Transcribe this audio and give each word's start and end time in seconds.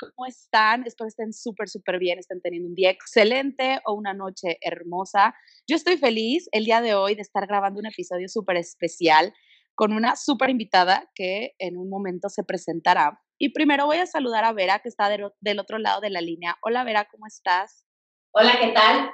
¿Cómo 0.00 0.26
están? 0.26 0.84
Espero 0.86 1.08
estén 1.08 1.34
súper, 1.34 1.68
súper 1.68 1.98
bien, 1.98 2.18
estén 2.18 2.40
teniendo 2.40 2.70
un 2.70 2.74
día 2.74 2.90
excelente 2.90 3.80
o 3.84 3.92
una 3.92 4.14
noche 4.14 4.56
hermosa. 4.62 5.34
Yo 5.68 5.76
estoy 5.76 5.98
feliz 5.98 6.48
el 6.52 6.64
día 6.64 6.80
de 6.80 6.94
hoy 6.94 7.14
de 7.14 7.20
estar 7.20 7.46
grabando 7.46 7.80
un 7.80 7.86
episodio 7.86 8.26
súper 8.28 8.56
especial 8.56 9.34
con 9.74 9.92
una 9.92 10.16
súper 10.16 10.48
invitada 10.48 11.10
que 11.14 11.52
en 11.58 11.76
un 11.76 11.90
momento 11.90 12.30
se 12.30 12.44
presentará. 12.44 13.20
Y 13.38 13.52
primero 13.52 13.84
voy 13.84 13.98
a 13.98 14.06
saludar 14.06 14.44
a 14.44 14.54
Vera, 14.54 14.78
que 14.78 14.88
está 14.88 15.08
del 15.08 15.58
otro 15.58 15.78
lado 15.78 16.00
de 16.00 16.10
la 16.10 16.22
línea. 16.22 16.56
Hola 16.62 16.82
Vera, 16.82 17.06
¿cómo 17.10 17.26
estás? 17.26 17.84
Hola, 18.32 18.52
¿qué 18.58 18.68
tal? 18.68 19.10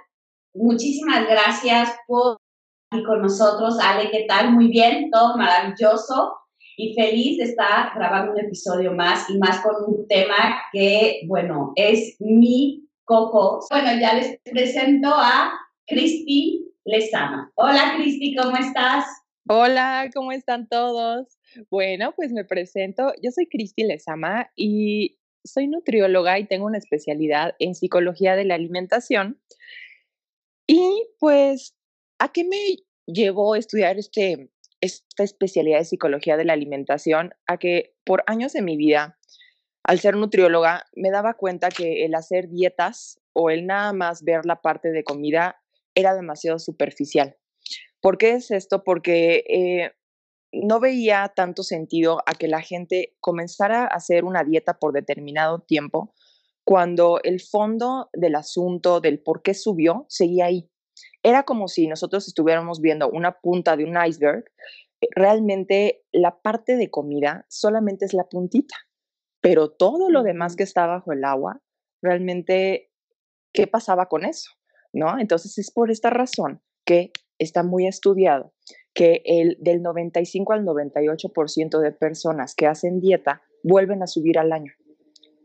Muchísimas 0.54 1.26
gracias 1.26 1.96
por 2.06 2.36
estar 2.92 3.06
con 3.06 3.22
nosotros. 3.22 3.76
Ale, 3.80 4.08
¿qué 4.10 4.24
tal? 4.28 4.52
Muy 4.52 4.68
bien, 4.68 5.10
todo 5.10 5.36
maravilloso 5.36 6.45
y 6.76 6.94
feliz 6.94 7.38
de 7.38 7.44
estar 7.44 7.92
grabando 7.94 8.32
un 8.32 8.40
episodio 8.40 8.92
más 8.92 9.28
y 9.30 9.38
más 9.38 9.62
con 9.62 9.74
un 9.86 10.06
tema 10.06 10.60
que, 10.72 11.22
bueno, 11.26 11.72
es 11.74 12.16
mi 12.20 12.86
coco. 13.04 13.64
Bueno, 13.70 13.98
ya 13.98 14.14
les 14.14 14.38
presento 14.44 15.08
a 15.08 15.52
Cristi 15.86 16.70
Lezama. 16.84 17.50
Hola 17.54 17.94
Cristi, 17.96 18.36
¿cómo 18.36 18.56
estás? 18.58 19.06
Hola, 19.48 20.10
¿cómo 20.14 20.32
están 20.32 20.68
todos? 20.68 21.38
Bueno, 21.70 22.12
pues 22.14 22.32
me 22.32 22.44
presento. 22.44 23.12
Yo 23.22 23.30
soy 23.30 23.46
Cristi 23.46 23.84
Lezama 23.84 24.50
y 24.54 25.18
soy 25.44 25.68
nutrióloga 25.68 26.38
y 26.38 26.46
tengo 26.46 26.66
una 26.66 26.78
especialidad 26.78 27.54
en 27.58 27.74
psicología 27.74 28.36
de 28.36 28.44
la 28.44 28.54
alimentación. 28.54 29.40
Y 30.66 31.06
pues, 31.20 31.74
¿a 32.18 32.32
qué 32.32 32.44
me 32.44 32.58
llevó 33.06 33.54
estudiar 33.54 33.98
este, 33.98 34.50
esta 34.80 35.22
especialidad 35.22 35.78
de 35.78 35.84
psicología 35.84 36.36
de 36.36 36.44
la 36.44 36.52
alimentación 36.52 37.34
a 37.46 37.58
que 37.58 37.94
por 38.04 38.22
años 38.26 38.52
de 38.52 38.62
mi 38.62 38.76
vida, 38.76 39.18
al 39.82 40.00
ser 40.00 40.16
nutrióloga, 40.16 40.84
me 40.94 41.10
daba 41.10 41.34
cuenta 41.34 41.68
que 41.68 42.04
el 42.04 42.14
hacer 42.14 42.48
dietas 42.48 43.20
o 43.32 43.50
el 43.50 43.66
nada 43.66 43.92
más 43.92 44.22
ver 44.22 44.44
la 44.44 44.60
parte 44.60 44.90
de 44.90 45.04
comida 45.04 45.56
era 45.94 46.14
demasiado 46.14 46.58
superficial. 46.58 47.36
¿Por 48.00 48.18
qué 48.18 48.32
es 48.32 48.50
esto? 48.50 48.84
Porque 48.84 49.44
eh, 49.48 49.92
no 50.52 50.80
veía 50.80 51.32
tanto 51.34 51.62
sentido 51.62 52.22
a 52.26 52.34
que 52.34 52.48
la 52.48 52.60
gente 52.60 53.16
comenzara 53.20 53.82
a 53.82 53.86
hacer 53.86 54.24
una 54.24 54.44
dieta 54.44 54.78
por 54.78 54.92
determinado 54.92 55.60
tiempo 55.60 56.14
cuando 56.64 57.20
el 57.22 57.40
fondo 57.40 58.10
del 58.12 58.34
asunto, 58.34 59.00
del 59.00 59.20
por 59.20 59.42
qué 59.42 59.54
subió, 59.54 60.04
seguía 60.08 60.46
ahí 60.46 60.68
era 61.26 61.42
como 61.42 61.66
si 61.66 61.88
nosotros 61.88 62.28
estuviéramos 62.28 62.80
viendo 62.80 63.10
una 63.10 63.40
punta 63.40 63.76
de 63.76 63.84
un 63.84 63.96
iceberg. 64.00 64.44
Eh, 65.00 65.08
realmente 65.10 66.04
la 66.12 66.40
parte 66.40 66.76
de 66.76 66.88
comida 66.88 67.44
solamente 67.48 68.04
es 68.04 68.14
la 68.14 68.28
puntita, 68.28 68.76
pero 69.40 69.72
todo 69.72 70.08
lo 70.08 70.22
demás 70.22 70.54
que 70.54 70.62
está 70.62 70.86
bajo 70.86 71.12
el 71.12 71.24
agua, 71.24 71.60
realmente, 72.00 72.92
¿qué 73.52 73.66
pasaba 73.66 74.06
con 74.06 74.24
eso? 74.24 74.52
¿No? 74.92 75.18
Entonces 75.18 75.58
es 75.58 75.72
por 75.72 75.90
esta 75.90 76.10
razón 76.10 76.62
que 76.84 77.10
está 77.40 77.64
muy 77.64 77.88
estudiado 77.88 78.54
que 78.94 79.22
el 79.24 79.56
del 79.58 79.82
95 79.82 80.52
al 80.52 80.64
98% 80.64 81.80
de 81.80 81.90
personas 81.90 82.54
que 82.54 82.68
hacen 82.68 83.00
dieta 83.00 83.42
vuelven 83.64 84.00
a 84.04 84.06
subir 84.06 84.38
al 84.38 84.52
año. 84.52 84.72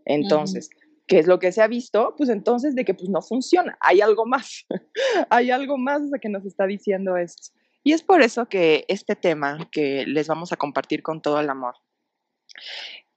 Entonces, 0.05 0.69
¿Qué 1.11 1.19
es 1.19 1.27
lo 1.27 1.39
que 1.39 1.51
se 1.51 1.61
ha 1.61 1.67
visto? 1.67 2.15
Pues 2.15 2.29
entonces 2.29 2.73
de 2.73 2.85
que 2.85 2.93
pues 2.93 3.09
no 3.09 3.21
funciona, 3.21 3.77
hay 3.81 3.99
algo 3.99 4.25
más, 4.25 4.65
hay 5.29 5.51
algo 5.51 5.77
más 5.77 6.03
que 6.21 6.29
nos 6.29 6.45
está 6.45 6.65
diciendo 6.65 7.17
esto. 7.17 7.51
Y 7.83 7.91
es 7.91 8.01
por 8.01 8.21
eso 8.21 8.45
que 8.45 8.85
este 8.87 9.17
tema 9.17 9.69
que 9.73 10.05
les 10.07 10.29
vamos 10.29 10.53
a 10.53 10.55
compartir 10.55 11.03
con 11.03 11.21
todo 11.21 11.41
el 11.41 11.49
amor, 11.49 11.75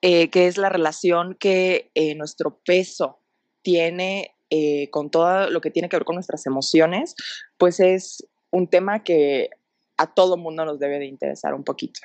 eh, 0.02 0.28
que 0.28 0.48
es 0.48 0.58
la 0.58 0.70
relación 0.70 1.36
que 1.38 1.92
eh, 1.94 2.16
nuestro 2.16 2.58
peso 2.64 3.20
tiene 3.62 4.34
eh, 4.50 4.90
con 4.90 5.08
todo 5.08 5.48
lo 5.48 5.60
que 5.60 5.70
tiene 5.70 5.88
que 5.88 5.94
ver 5.96 6.04
con 6.04 6.16
nuestras 6.16 6.46
emociones, 6.46 7.14
pues 7.58 7.78
es 7.78 8.26
un 8.50 8.66
tema 8.66 9.04
que 9.04 9.50
a 9.98 10.12
todo 10.12 10.36
mundo 10.36 10.64
nos 10.64 10.80
debe 10.80 10.98
de 10.98 11.06
interesar 11.06 11.54
un 11.54 11.62
poquito. 11.62 12.00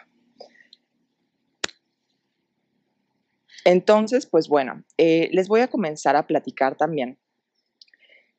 Entonces, 3.69 4.25
pues 4.25 4.47
bueno, 4.47 4.83
eh, 4.97 5.29
les 5.31 5.47
voy 5.47 5.61
a 5.61 5.67
comenzar 5.67 6.15
a 6.15 6.25
platicar 6.25 6.75
también 6.75 7.19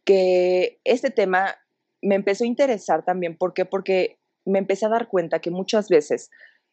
que 0.05 0.81
este 0.83 1.11
tema 1.11 1.55
me 2.03 2.17
empezó 2.17 2.43
a 2.43 2.49
interesar 2.49 3.05
también. 3.05 3.37
¿Por 3.37 3.55
qué? 3.55 3.65
Porque 3.65 4.19
me 4.45 4.59
empecé 4.59 4.87
a 4.87 4.89
dar 4.89 5.07
cuenta 5.07 5.39
que 5.39 5.53
muchas 5.53 5.89
veces 5.89 6.31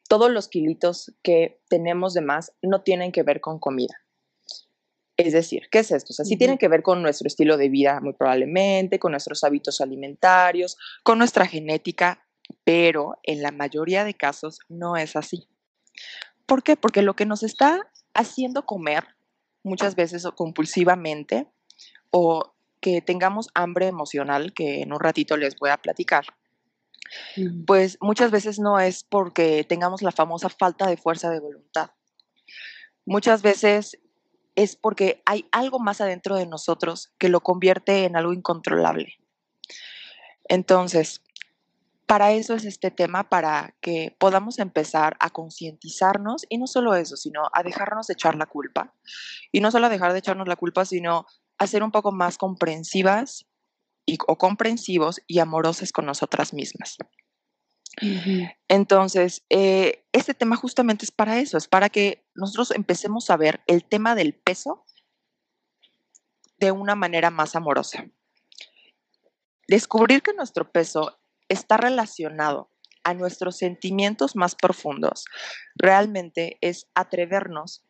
todos 0.10 0.32
los 0.32 0.48
kilitos 0.48 1.14
que 1.22 1.60
tenemos 1.70 2.16
de 2.16 2.22
más 2.22 2.52
no 2.64 2.82
tienen 2.82 3.12
que 3.12 3.22
ver 3.22 3.42
con 3.42 3.60
comida. 3.60 3.94
Es 5.18 5.34
decir, 5.34 5.68
¿qué 5.70 5.80
es 5.80 5.92
esto? 5.92 6.14
O 6.14 6.16
sea, 6.16 6.26
sí 6.26 6.36
tienen 6.36 6.58
que 6.58 6.68
ver 6.68 6.82
con 6.82 7.04
nuestro 7.04 7.28
estilo 7.28 7.58
de 7.58 7.70
vida, 7.70 8.00
muy 8.02 8.14
probablemente, 8.14 8.98
con 8.98 9.12
nuestros 9.12 9.44
hábitos 9.44 9.82
alimentarios, 9.82 10.80
con 11.04 11.20
nuestra 11.20 11.46
genética, 11.46 12.26
pero 12.64 13.20
en 13.22 13.44
la 13.44 13.52
mayoría 13.52 14.04
de 14.04 14.16
casos 14.16 14.62
no 14.68 14.98
es 14.98 15.16
así. 15.16 15.48
¿Por 16.48 16.64
qué? 16.64 16.76
Porque 16.76 17.04
lo 17.04 17.16
que 17.16 17.28
nos 17.28 17.44
está 17.44 17.88
haciendo 18.18 18.66
comer 18.66 19.06
muchas 19.64 19.96
veces 19.96 20.26
o 20.26 20.36
compulsivamente 20.36 21.48
o 22.10 22.54
que 22.82 23.02
tengamos 23.02 23.50
hambre 23.54 23.88
emocional, 23.88 24.54
que 24.54 24.82
en 24.82 24.92
un 24.92 25.00
ratito 25.00 25.38
les 25.38 25.56
voy 25.58 25.70
a 25.70 25.78
platicar, 25.78 26.26
pues 27.66 27.98
muchas 28.02 28.32
veces 28.32 28.60
no 28.60 28.80
es 28.80 29.04
porque 29.04 29.64
tengamos 29.64 30.02
la 30.02 30.12
famosa 30.12 30.50
falta 30.50 30.88
de 30.88 30.98
fuerza 30.98 31.30
de 31.30 31.40
voluntad. 31.40 31.92
Muchas 33.06 33.42
veces 33.42 34.00
es 34.56 34.76
porque 34.76 35.22
hay 35.26 35.48
algo 35.52 35.80
más 35.80 36.02
adentro 36.02 36.36
de 36.36 36.48
nosotros 36.48 37.14
que 37.20 37.30
lo 37.30 37.42
convierte 37.42 38.06
en 38.06 38.18
algo 38.18 38.34
incontrolable. 38.34 39.14
Entonces, 40.46 41.22
para 42.08 42.32
eso 42.32 42.56
es 42.56 42.64
este 42.64 42.90
tema, 42.90 43.30
para 43.30 43.76
que 43.82 44.16
podamos 44.18 44.60
empezar 44.60 45.18
a 45.20 45.30
concientizarnos 45.30 46.46
y 46.48 46.58
no 46.58 46.66
solo 46.66 46.96
eso, 46.96 47.18
sino 47.18 47.44
a 47.52 47.64
dejarnos 47.64 48.08
de 48.08 48.14
echar 48.14 48.36
la 48.36 48.46
culpa. 48.46 48.94
Y 49.52 49.60
no 49.60 49.72
solo 49.72 49.88
a 49.88 49.90
dejar 49.90 50.14
de 50.14 50.20
echarnos 50.20 50.48
la 50.48 50.56
culpa, 50.56 50.86
sino 50.86 51.26
a 51.58 51.68
ser 51.68 51.84
un 51.84 51.92
poco 51.92 52.14
más 52.14 52.38
comprensivas 52.38 53.46
y, 54.06 54.18
o 54.26 54.38
comprensivos 54.38 55.22
y 55.28 55.40
amorosas 55.40 55.92
con 55.92 56.06
nosotras 56.06 56.54
mismas. 56.54 56.98
Entonces, 58.70 59.44
eh, 59.50 60.06
este 60.14 60.34
tema 60.34 60.56
justamente 60.56 61.04
es 61.04 61.12
para 61.12 61.40
eso, 61.40 61.58
es 61.58 61.68
para 61.68 61.90
que 61.90 62.26
nosotros 62.36 62.72
empecemos 62.72 63.30
a 63.30 63.38
ver 63.38 63.62
el 63.68 63.84
tema 63.84 64.16
del 64.16 64.34
peso 64.34 64.86
de 66.58 66.72
una 66.72 66.96
manera 66.96 67.32
más 67.32 67.56
amorosa. 67.56 68.06
Descubrir 69.68 70.22
que 70.22 70.34
nuestro 70.34 70.72
peso 70.72 71.20
está 71.50 71.78
relacionado 71.78 72.70
a 73.04 73.14
nuestros 73.14 73.58
sentimientos 73.58 74.36
más 74.36 74.56
profundos, 74.56 75.26
realmente 75.76 76.58
es 76.62 76.88
atrevernos 76.94 77.84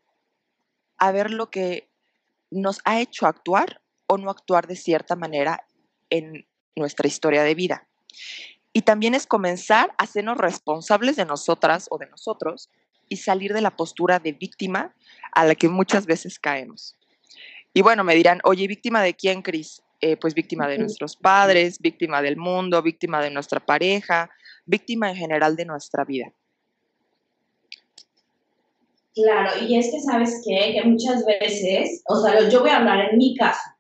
a 0.98 1.12
ver 1.12 1.32
lo 1.32 1.50
que 1.50 1.90
nos 2.52 2.80
ha 2.86 3.00
hecho 3.00 3.26
actuar 3.26 3.82
o 4.08 4.18
no 4.18 4.30
actuar 4.30 4.68
de 4.68 4.76
cierta 4.76 5.16
manera 5.16 5.66
en 6.10 6.48
nuestra 6.76 7.08
historia 7.08 7.44
de 7.44 7.56
vida. 7.56 7.88
Y 8.74 8.84
también 8.84 9.16
es 9.16 9.26
comenzar 9.26 9.90
a 9.98 10.04
hacernos 10.04 10.38
responsables 10.38 11.16
de 11.16 11.26
nosotras 11.26 11.88
o 11.90 11.98
de 11.98 12.08
nosotros 12.08 12.70
y 13.10 13.18
salir 13.18 13.54
de 13.54 13.62
la 13.62 13.76
postura 13.76 14.20
de 14.20 14.34
víctima 14.34 14.94
a 15.32 15.46
la 15.46 15.56
que 15.56 15.70
muchas 15.70 16.06
veces 16.06 16.40
caemos. 16.40 16.96
Y 17.74 17.82
bueno, 17.82 18.04
me 18.04 18.16
dirán, 18.16 18.40
oye, 18.44 18.68
¿víctima 18.68 19.02
de 19.02 19.16
quién, 19.16 19.42
Cris? 19.42 19.82
Eh, 20.00 20.16
pues 20.16 20.36
víctima 20.36 20.68
de 20.68 20.78
nuestros 20.78 21.16
padres, 21.16 21.80
víctima 21.80 22.22
del 22.22 22.38
mundo, 22.38 22.84
víctima 22.84 23.20
de 23.20 23.32
nuestra 23.32 23.60
pareja, 23.60 24.30
víctima 24.64 25.10
en 25.10 25.16
general 25.16 25.56
de 25.56 25.66
nuestra 25.66 26.06
vida. 26.06 26.32
Claro, 29.16 29.52
y 29.68 29.76
es 29.76 29.90
que 29.90 30.00
sabes 30.00 30.44
qué? 30.46 30.74
que 30.74 30.88
muchas 30.88 31.26
veces, 31.26 32.04
o 32.06 32.22
sea, 32.22 32.48
yo 32.48 32.62
voy 32.62 32.70
a 32.70 32.78
hablar 32.78 33.10
en 33.10 33.18
mi 33.18 33.36
caso, 33.36 33.72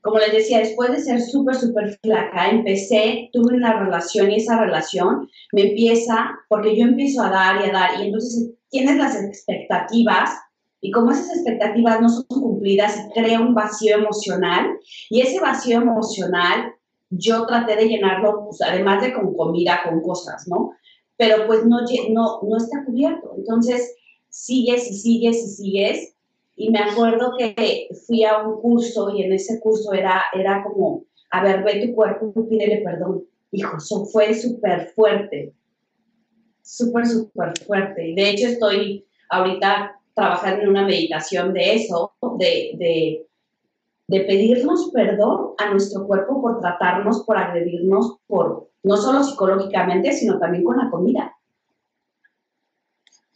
como 0.00 0.18
les 0.18 0.32
decía, 0.32 0.58
después 0.58 0.90
de 0.90 1.00
ser 1.00 1.20
súper, 1.20 1.54
súper 1.54 1.98
flaca, 2.02 2.50
empecé, 2.50 3.30
tuve 3.32 3.54
una 3.54 3.78
relación 3.78 4.32
y 4.32 4.36
esa 4.36 4.58
relación 4.58 5.30
me 5.52 5.68
empieza, 5.68 6.30
porque 6.48 6.76
yo 6.76 6.84
empiezo 6.84 7.22
a 7.22 7.30
dar 7.30 7.64
y 7.64 7.70
a 7.70 7.72
dar, 7.72 8.00
y 8.00 8.06
entonces 8.06 8.50
tienes 8.68 8.96
las 8.96 9.22
expectativas 9.22 10.30
y 10.84 10.90
como 10.90 11.12
esas 11.12 11.36
expectativas 11.36 11.98
no 12.02 12.10
son 12.10 12.26
cumplidas, 12.28 13.08
crea 13.14 13.40
un 13.40 13.54
vacío 13.54 13.96
emocional 13.96 14.66
y 15.08 15.22
ese 15.22 15.40
vacío 15.40 15.78
emocional 15.78 16.74
yo 17.08 17.46
traté 17.46 17.74
de 17.76 17.88
llenarlo, 17.88 18.44
pues, 18.44 18.60
además 18.60 19.00
de 19.00 19.14
con 19.14 19.32
comida, 19.34 19.80
con 19.82 20.02
cosas, 20.02 20.46
¿no? 20.46 20.72
Pero 21.16 21.46
pues 21.46 21.64
no, 21.64 21.78
no, 22.10 22.40
no 22.42 22.56
está 22.58 22.84
cubierto. 22.84 23.32
Entonces, 23.34 23.96
sigues 24.28 24.90
y 24.90 24.94
sigues 24.94 25.36
y 25.36 25.46
sigues. 25.46 26.16
Y 26.54 26.68
me 26.68 26.80
acuerdo 26.80 27.32
que 27.38 27.88
fui 28.06 28.22
a 28.24 28.42
un 28.42 28.60
curso 28.60 29.08
y 29.16 29.22
en 29.22 29.32
ese 29.32 29.60
curso 29.60 29.94
era, 29.94 30.24
era 30.34 30.62
como, 30.64 31.04
a 31.30 31.42
ver, 31.42 31.64
ve 31.64 31.86
tu 31.86 31.94
cuerpo 31.94 32.30
y 32.36 32.42
pídele 32.42 32.82
perdón. 32.82 33.24
Hijo, 33.52 33.78
eso 33.78 34.04
fue 34.04 34.34
súper 34.34 34.92
fuerte, 34.94 35.54
súper, 36.60 37.06
súper 37.06 37.58
fuerte. 37.66 38.06
Y 38.06 38.14
de 38.14 38.28
hecho 38.28 38.48
estoy 38.48 39.06
ahorita 39.30 39.98
trabajando 40.14 40.62
en 40.62 40.68
una 40.68 40.86
meditación 40.86 41.52
de 41.52 41.74
eso, 41.74 42.14
de, 42.38 42.72
de 42.78 43.26
de 44.06 44.20
pedirnos 44.20 44.90
perdón 44.92 45.54
a 45.58 45.70
nuestro 45.70 46.06
cuerpo 46.06 46.40
por 46.40 46.60
tratarnos, 46.60 47.24
por 47.24 47.38
agredirnos, 47.38 48.18
por 48.26 48.70
no 48.82 48.96
solo 48.96 49.24
psicológicamente, 49.24 50.12
sino 50.12 50.38
también 50.38 50.64
con 50.64 50.76
la 50.76 50.90
comida. 50.90 51.34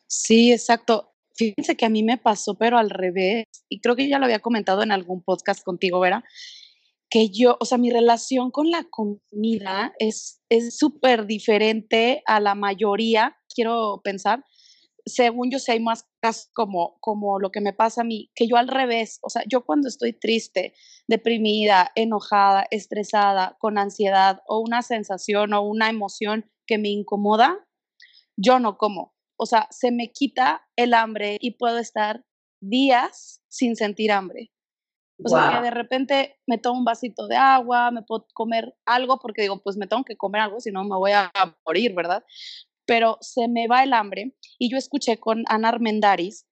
Sí, 0.06 0.52
exacto. 0.52 1.12
Fíjense 1.34 1.76
que 1.76 1.86
a 1.86 1.90
mí 1.90 2.02
me 2.02 2.18
pasó, 2.18 2.54
pero 2.54 2.78
al 2.78 2.90
revés, 2.90 3.44
y 3.68 3.80
creo 3.80 3.96
que 3.96 4.08
ya 4.08 4.18
lo 4.18 4.24
había 4.24 4.40
comentado 4.40 4.82
en 4.82 4.92
algún 4.92 5.22
podcast 5.22 5.62
contigo, 5.64 6.00
Vera, 6.00 6.24
que 7.08 7.30
yo, 7.30 7.56
o 7.60 7.64
sea, 7.64 7.78
mi 7.78 7.90
relación 7.90 8.50
con 8.50 8.70
la 8.70 8.84
comida 8.90 9.94
es 9.98 10.40
súper 10.70 11.26
diferente 11.26 12.22
a 12.26 12.40
la 12.40 12.54
mayoría, 12.54 13.36
quiero 13.54 14.00
pensar, 14.02 14.44
según 15.08 15.50
yo 15.50 15.58
sé, 15.58 15.72
hay 15.72 15.80
más 15.80 16.06
casos 16.20 16.50
como, 16.54 16.98
como 17.00 17.38
lo 17.38 17.50
que 17.50 17.60
me 17.60 17.72
pasa 17.72 18.02
a 18.02 18.04
mí, 18.04 18.30
que 18.34 18.46
yo 18.46 18.56
al 18.56 18.68
revés, 18.68 19.18
o 19.22 19.30
sea, 19.30 19.42
yo 19.46 19.64
cuando 19.64 19.88
estoy 19.88 20.12
triste, 20.12 20.74
deprimida, 21.06 21.90
enojada, 21.94 22.66
estresada, 22.70 23.56
con 23.58 23.78
ansiedad 23.78 24.42
o 24.46 24.60
una 24.60 24.82
sensación 24.82 25.52
o 25.52 25.62
una 25.62 25.88
emoción 25.90 26.50
que 26.66 26.78
me 26.78 26.88
incomoda, 26.88 27.66
yo 28.36 28.58
no 28.58 28.76
como. 28.76 29.14
O 29.36 29.46
sea, 29.46 29.68
se 29.70 29.90
me 29.90 30.12
quita 30.12 30.66
el 30.76 30.94
hambre 30.94 31.38
y 31.40 31.52
puedo 31.52 31.78
estar 31.78 32.24
días 32.60 33.42
sin 33.48 33.76
sentir 33.76 34.12
hambre. 34.12 34.50
O 35.24 35.28
sea, 35.28 35.56
que 35.56 35.62
de 35.64 35.70
repente 35.70 36.38
me 36.46 36.58
tomo 36.58 36.78
un 36.78 36.84
vasito 36.84 37.26
de 37.26 37.36
agua, 37.36 37.90
me 37.90 38.02
puedo 38.02 38.26
comer 38.34 38.76
algo 38.86 39.18
porque 39.18 39.42
digo, 39.42 39.60
pues 39.62 39.76
me 39.76 39.88
tengo 39.88 40.04
que 40.04 40.16
comer 40.16 40.42
algo, 40.42 40.60
si 40.60 40.70
no 40.70 40.84
me 40.84 40.96
voy 40.96 41.10
a 41.10 41.32
morir, 41.66 41.92
¿verdad? 41.94 42.24
Pero 42.88 43.18
se 43.20 43.48
me 43.48 43.68
va 43.68 43.84
el 43.84 43.92
hambre 43.92 44.34
y 44.58 44.70
yo 44.70 44.78
escuché 44.78 45.18
con 45.18 45.44
Ana 45.48 45.68
Armendaris, 45.68 46.46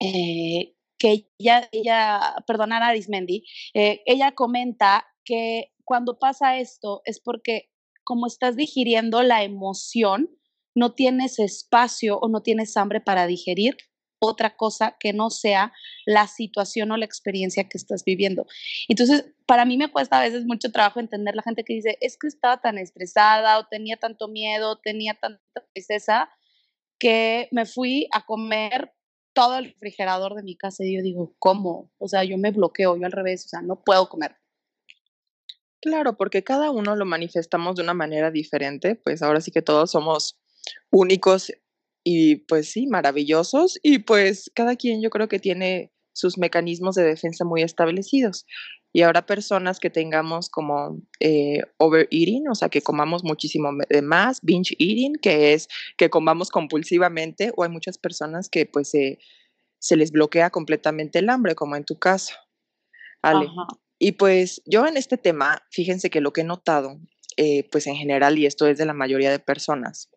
eh, 0.00 0.74
que 0.98 1.26
ella, 1.38 1.68
ella, 1.72 2.36
perdón, 2.46 2.72
Ana 2.72 2.88
Arismendi, 2.88 3.44
eh, 3.74 4.00
ella 4.06 4.32
comenta 4.32 5.06
que 5.26 5.74
cuando 5.84 6.18
pasa 6.18 6.56
esto 6.58 7.02
es 7.04 7.20
porque 7.20 7.70
como 8.02 8.26
estás 8.26 8.56
digiriendo 8.56 9.22
la 9.22 9.44
emoción, 9.44 10.30
no 10.74 10.94
tienes 10.94 11.38
espacio 11.38 12.18
o 12.18 12.28
no 12.28 12.40
tienes 12.40 12.78
hambre 12.78 13.02
para 13.02 13.26
digerir 13.26 13.76
otra 14.20 14.56
cosa 14.56 14.96
que 14.98 15.12
no 15.12 15.28
sea 15.28 15.74
la 16.06 16.28
situación 16.28 16.92
o 16.92 16.96
la 16.96 17.04
experiencia 17.04 17.68
que 17.68 17.76
estás 17.76 18.04
viviendo. 18.04 18.46
Entonces, 18.88 19.33
para 19.46 19.64
mí 19.64 19.76
me 19.76 19.90
cuesta 19.90 20.18
a 20.18 20.22
veces 20.22 20.44
mucho 20.46 20.72
trabajo 20.72 21.00
entender 21.00 21.34
la 21.34 21.42
gente 21.42 21.64
que 21.64 21.74
dice, 21.74 21.98
es 22.00 22.16
que 22.18 22.26
estaba 22.26 22.60
tan 22.60 22.78
estresada 22.78 23.58
o 23.58 23.66
tenía 23.66 23.96
tanto 23.96 24.28
miedo, 24.28 24.80
tenía 24.82 25.14
tanta 25.14 25.40
tristeza, 25.72 26.30
que 26.98 27.48
me 27.50 27.66
fui 27.66 28.08
a 28.12 28.24
comer 28.24 28.92
todo 29.34 29.58
el 29.58 29.66
refrigerador 29.66 30.34
de 30.34 30.42
mi 30.42 30.56
casa 30.56 30.84
y 30.84 30.96
yo 30.96 31.02
digo, 31.02 31.34
¿cómo? 31.38 31.90
O 31.98 32.08
sea, 32.08 32.24
yo 32.24 32.38
me 32.38 32.52
bloqueo, 32.52 32.96
yo 32.96 33.04
al 33.04 33.12
revés, 33.12 33.44
o 33.46 33.48
sea, 33.48 33.62
no 33.62 33.82
puedo 33.84 34.08
comer. 34.08 34.36
Claro, 35.82 36.16
porque 36.16 36.42
cada 36.42 36.70
uno 36.70 36.96
lo 36.96 37.04
manifestamos 37.04 37.76
de 37.76 37.82
una 37.82 37.92
manera 37.92 38.30
diferente, 38.30 38.94
pues 38.94 39.22
ahora 39.22 39.40
sí 39.42 39.50
que 39.50 39.60
todos 39.60 39.90
somos 39.90 40.40
únicos 40.90 41.52
y 42.02 42.36
pues 42.36 42.70
sí, 42.70 42.86
maravillosos. 42.86 43.78
Y 43.82 43.98
pues 43.98 44.50
cada 44.54 44.76
quien 44.76 45.02
yo 45.02 45.10
creo 45.10 45.28
que 45.28 45.38
tiene 45.38 45.92
sus 46.14 46.38
mecanismos 46.38 46.94
de 46.94 47.02
defensa 47.02 47.44
muy 47.44 47.62
establecidos. 47.62 48.46
Y 48.96 49.02
ahora 49.02 49.26
personas 49.26 49.80
que 49.80 49.90
tengamos 49.90 50.48
como 50.48 51.02
eh, 51.18 51.62
overeating, 51.78 52.48
o 52.48 52.54
sea, 52.54 52.68
que 52.68 52.80
comamos 52.80 53.24
muchísimo 53.24 53.70
de 53.88 54.02
más, 54.02 54.38
binge 54.40 54.76
eating, 54.78 55.16
que 55.20 55.52
es 55.52 55.68
que 55.98 56.10
comamos 56.10 56.50
compulsivamente, 56.50 57.52
o 57.56 57.64
hay 57.64 57.70
muchas 57.70 57.98
personas 57.98 58.48
que 58.48 58.66
pues 58.66 58.90
se 58.90 59.96
les 59.96 60.12
bloquea 60.12 60.50
completamente 60.50 61.18
el 61.18 61.28
hambre, 61.28 61.56
como 61.56 61.74
en 61.74 61.84
tu 61.84 61.98
caso. 61.98 62.34
Ale. 63.20 63.48
Y 63.98 64.12
pues 64.12 64.62
yo 64.64 64.86
en 64.86 64.96
este 64.96 65.18
tema, 65.18 65.60
fíjense 65.70 66.08
que 66.08 66.20
lo 66.20 66.32
que 66.32 66.42
he 66.42 66.44
notado, 66.44 67.00
eh, 67.36 67.68
pues 67.72 67.88
en 67.88 67.96
general, 67.96 68.38
y 68.38 68.46
esto 68.46 68.68
es 68.68 68.78
de 68.78 68.86
la 68.86 68.94
mayoría 68.94 69.32
de 69.32 69.40
personas, 69.40 70.08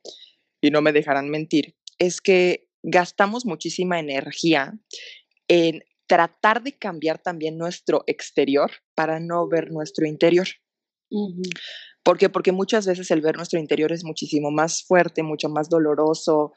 y 0.62 0.70
no 0.70 0.84
me 0.84 0.94
dejarán 0.94 1.30
mentir, 1.30 1.76
es 1.98 2.22
que 2.22 2.70
gastamos 2.84 3.46
muchísima 3.46 4.00
energía 4.00 4.78
en 5.48 5.84
tratar 6.08 6.64
de 6.64 6.78
cambiar 6.78 7.20
también 7.20 7.58
nuestro 7.58 8.04
exterior 8.08 8.72
para 8.96 9.20
no 9.20 9.48
ver 9.48 9.72
nuestro 9.72 10.08
interior. 10.08 10.48
¿Por 12.04 12.18
qué? 12.18 12.30
Porque 12.30 12.52
muchas 12.52 12.88
veces 12.88 13.12
el 13.12 13.22
ver 13.22 13.36
nuestro 13.36 13.60
interior 13.60 13.92
es 13.92 14.04
muchísimo 14.04 14.50
más 14.50 14.84
fuerte, 14.84 15.24
mucho 15.24 15.50
más 15.50 15.70
doloroso. 15.70 16.54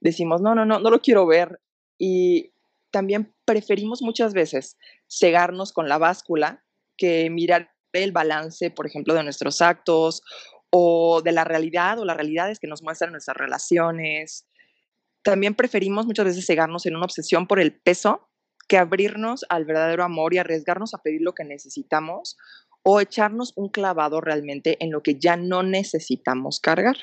Decimos, 0.00 0.40
no, 0.40 0.54
no, 0.54 0.64
no, 0.64 0.78
no 0.78 0.90
lo 0.90 1.00
quiero 1.00 1.26
ver. 1.26 1.60
Y 1.98 2.52
también 2.90 3.34
preferimos 3.44 4.02
muchas 4.02 4.34
veces 4.34 4.76
cegarnos 5.08 5.72
con 5.72 5.88
la 5.88 5.98
báscula 5.98 6.64
que 6.96 7.30
mirar 7.30 7.70
el 7.92 8.12
balance, 8.12 8.70
por 8.70 8.86
ejemplo, 8.86 9.14
de 9.14 9.24
nuestros 9.24 9.60
actos 9.60 10.22
o 10.70 11.20
de 11.22 11.32
la 11.32 11.44
realidad 11.44 11.98
o 11.98 12.04
las 12.04 12.16
realidades 12.16 12.58
que 12.58 12.68
nos 12.68 12.82
muestran 12.82 13.12
nuestras 13.12 13.36
relaciones. 13.36 14.46
También 15.22 15.54
preferimos 15.54 16.06
muchas 16.06 16.26
veces 16.26 16.46
cegarnos 16.46 16.86
en 16.86 16.96
una 16.96 17.04
obsesión 17.04 17.46
por 17.46 17.60
el 17.60 17.78
peso 17.80 18.28
que 18.68 18.76
abrirnos 18.78 19.44
al 19.48 19.64
verdadero 19.64 20.04
amor 20.04 20.34
y 20.34 20.38
arriesgarnos 20.38 20.94
a 20.94 20.98
pedir 20.98 21.22
lo 21.22 21.34
que 21.34 21.44
necesitamos 21.44 22.36
o 22.82 23.00
echarnos 23.00 23.52
un 23.56 23.68
clavado 23.68 24.20
realmente 24.20 24.76
en 24.80 24.90
lo 24.90 25.02
que 25.02 25.18
ya 25.18 25.36
no 25.36 25.62
necesitamos 25.62 26.60
cargar. 26.60 26.96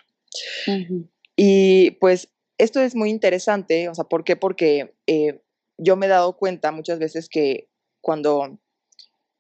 Y 1.35 1.91
pues 1.91 2.29
esto 2.57 2.81
es 2.81 2.95
muy 2.95 3.09
interesante, 3.09 3.87
o 3.87 3.95
sea, 3.95 4.03
¿por 4.03 4.23
qué? 4.23 4.35
Porque 4.35 4.95
eh, 5.07 5.41
yo 5.77 5.95
me 5.95 6.07
he 6.07 6.09
dado 6.09 6.37
cuenta 6.37 6.71
muchas 6.71 6.99
veces 6.99 7.29
que 7.29 7.69
cuando 8.01 8.59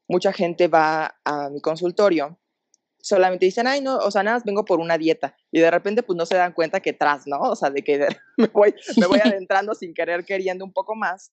mucha 0.07 0.31
gente 0.31 0.67
va 0.67 1.19
a 1.25 1.49
mi 1.49 1.61
consultorio, 1.61 2.39
solamente 3.01 3.45
dicen, 3.45 3.67
ay, 3.67 3.81
no, 3.81 3.97
o 3.97 4.11
sea, 4.11 4.23
nada, 4.23 4.41
vengo 4.45 4.65
por 4.65 4.79
una 4.79 4.97
dieta. 4.97 5.35
Y 5.51 5.59
de 5.59 5.71
repente, 5.71 6.03
pues 6.03 6.17
no 6.17 6.25
se 6.25 6.35
dan 6.35 6.53
cuenta 6.53 6.79
que 6.79 6.93
tras, 6.93 7.27
¿no? 7.27 7.39
O 7.39 7.55
sea, 7.55 7.69
de 7.69 7.83
que 7.83 8.07
me 8.37 8.47
voy, 8.47 8.73
me 8.97 9.07
voy 9.07 9.19
adentrando 9.23 9.73
sin 9.73 9.93
querer, 9.93 10.25
queriendo 10.25 10.65
un 10.65 10.73
poco 10.73 10.95
más. 10.95 11.31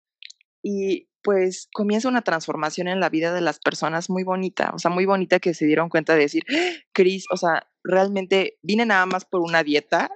Y 0.69 1.09
pues 1.23 1.69
comienza 1.73 2.09
una 2.09 2.23
transformación 2.23 2.89
en 2.89 2.99
la 2.99 3.09
vida 3.09 3.33
de 3.33 3.41
las 3.41 3.61
personas 3.61 4.11
muy 4.11 4.25
bonita, 4.25 4.73
o 4.75 4.81
sea, 4.81 4.91
muy 4.91 5.07
bonita 5.07 5.39
que 5.39 5.55
se 5.55 5.65
dieron 5.65 5.89
cuenta 5.89 6.15
de 6.15 6.23
decir, 6.23 6.43
Cris, 6.93 7.27
o 7.31 7.37
sea, 7.37 7.69
realmente 7.85 8.59
vine 8.63 8.85
nada 8.85 9.07
más 9.07 9.25
por 9.25 9.43
una 9.43 9.63
dieta 9.63 10.11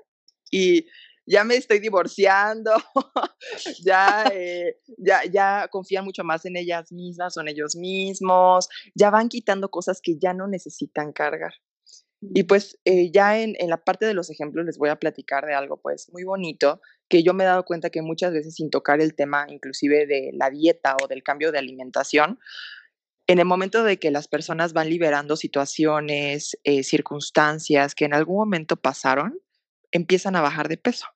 y 0.51 0.87
ya 1.25 1.45
me 1.45 1.55
estoy 1.55 1.79
divorciando, 1.79 2.73
ya, 3.85 4.25
eh, 4.35 4.81
ya, 4.99 5.21
ya 5.25 5.69
confían 5.71 6.05
mucho 6.05 6.25
más 6.25 6.45
en 6.45 6.57
ellas 6.57 6.91
mismas 6.91 7.37
o 7.37 7.43
en 7.43 7.49
ellos 7.49 7.77
mismos, 7.77 8.69
ya 8.97 9.11
van 9.11 9.29
quitando 9.29 9.69
cosas 9.69 10.01
que 10.03 10.19
ya 10.19 10.35
no 10.35 10.49
necesitan 10.49 11.13
cargar. 11.13 11.53
Y 12.21 12.43
pues 12.45 12.79
eh, 12.85 13.11
ya 13.11 13.41
en, 13.41 13.57
la 13.69 13.83
parte 13.83 14.05
de 14.05 14.13
los 14.13 14.31
ejemplos 14.31 14.67
les 14.67 14.77
voy 14.77 14.91
a 14.91 14.97
platicar 14.97 15.47
de 15.47 15.55
algo 15.55 15.81
pues 15.81 16.11
muy 16.13 16.25
bonito, 16.25 16.81
que 17.09 17.23
yo 17.23 17.33
me 17.33 17.45
he 17.45 17.47
dado 17.47 17.65
cuenta 17.65 17.89
que 17.91 18.03
muchas 18.03 18.33
veces 18.33 18.55
sin 18.55 18.71
tocar 18.71 19.01
el 19.01 19.15
tema 19.15 19.47
inclusive 19.49 20.07
de 20.07 20.31
la 20.35 20.51
dieta 20.51 20.97
o 21.03 21.09
del 21.09 21.23
cambio 21.23 21.51
de 21.51 21.59
alimentación, 21.59 22.39
en 23.27 23.39
el 23.39 23.47
momento 23.47 23.85
de 23.85 23.99
que 23.99 24.11
las 24.11 24.29
personas 24.29 24.73
van 24.73 24.91
liberando 24.91 25.37
situaciones, 25.37 26.59
eh, 26.65 26.83
circunstancias 26.83 27.95
que 27.95 28.05
en 28.05 28.13
algún 28.13 28.37
momento 28.37 28.77
pasaron, 28.77 29.39
empiezan 29.93 30.37
a 30.37 30.41
bajar 30.41 30.69
de 30.69 30.77
peso. 30.77 31.07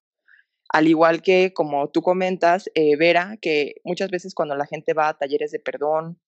Al 0.69 0.89
igual 0.89 1.23
que, 1.23 1.53
como 1.53 1.91
tú 1.91 2.03
comentas, 2.03 2.71
eh, 2.75 2.97
Vera, 2.97 3.37
que 3.43 3.77
muchas 3.85 4.11
veces 4.11 4.35
cuando 4.35 4.57
la 4.57 4.67
gente 4.67 4.95
va 4.95 5.09
a 5.09 5.19
talleres 5.19 5.51
de 5.51 5.59
perdón, 5.59 6.19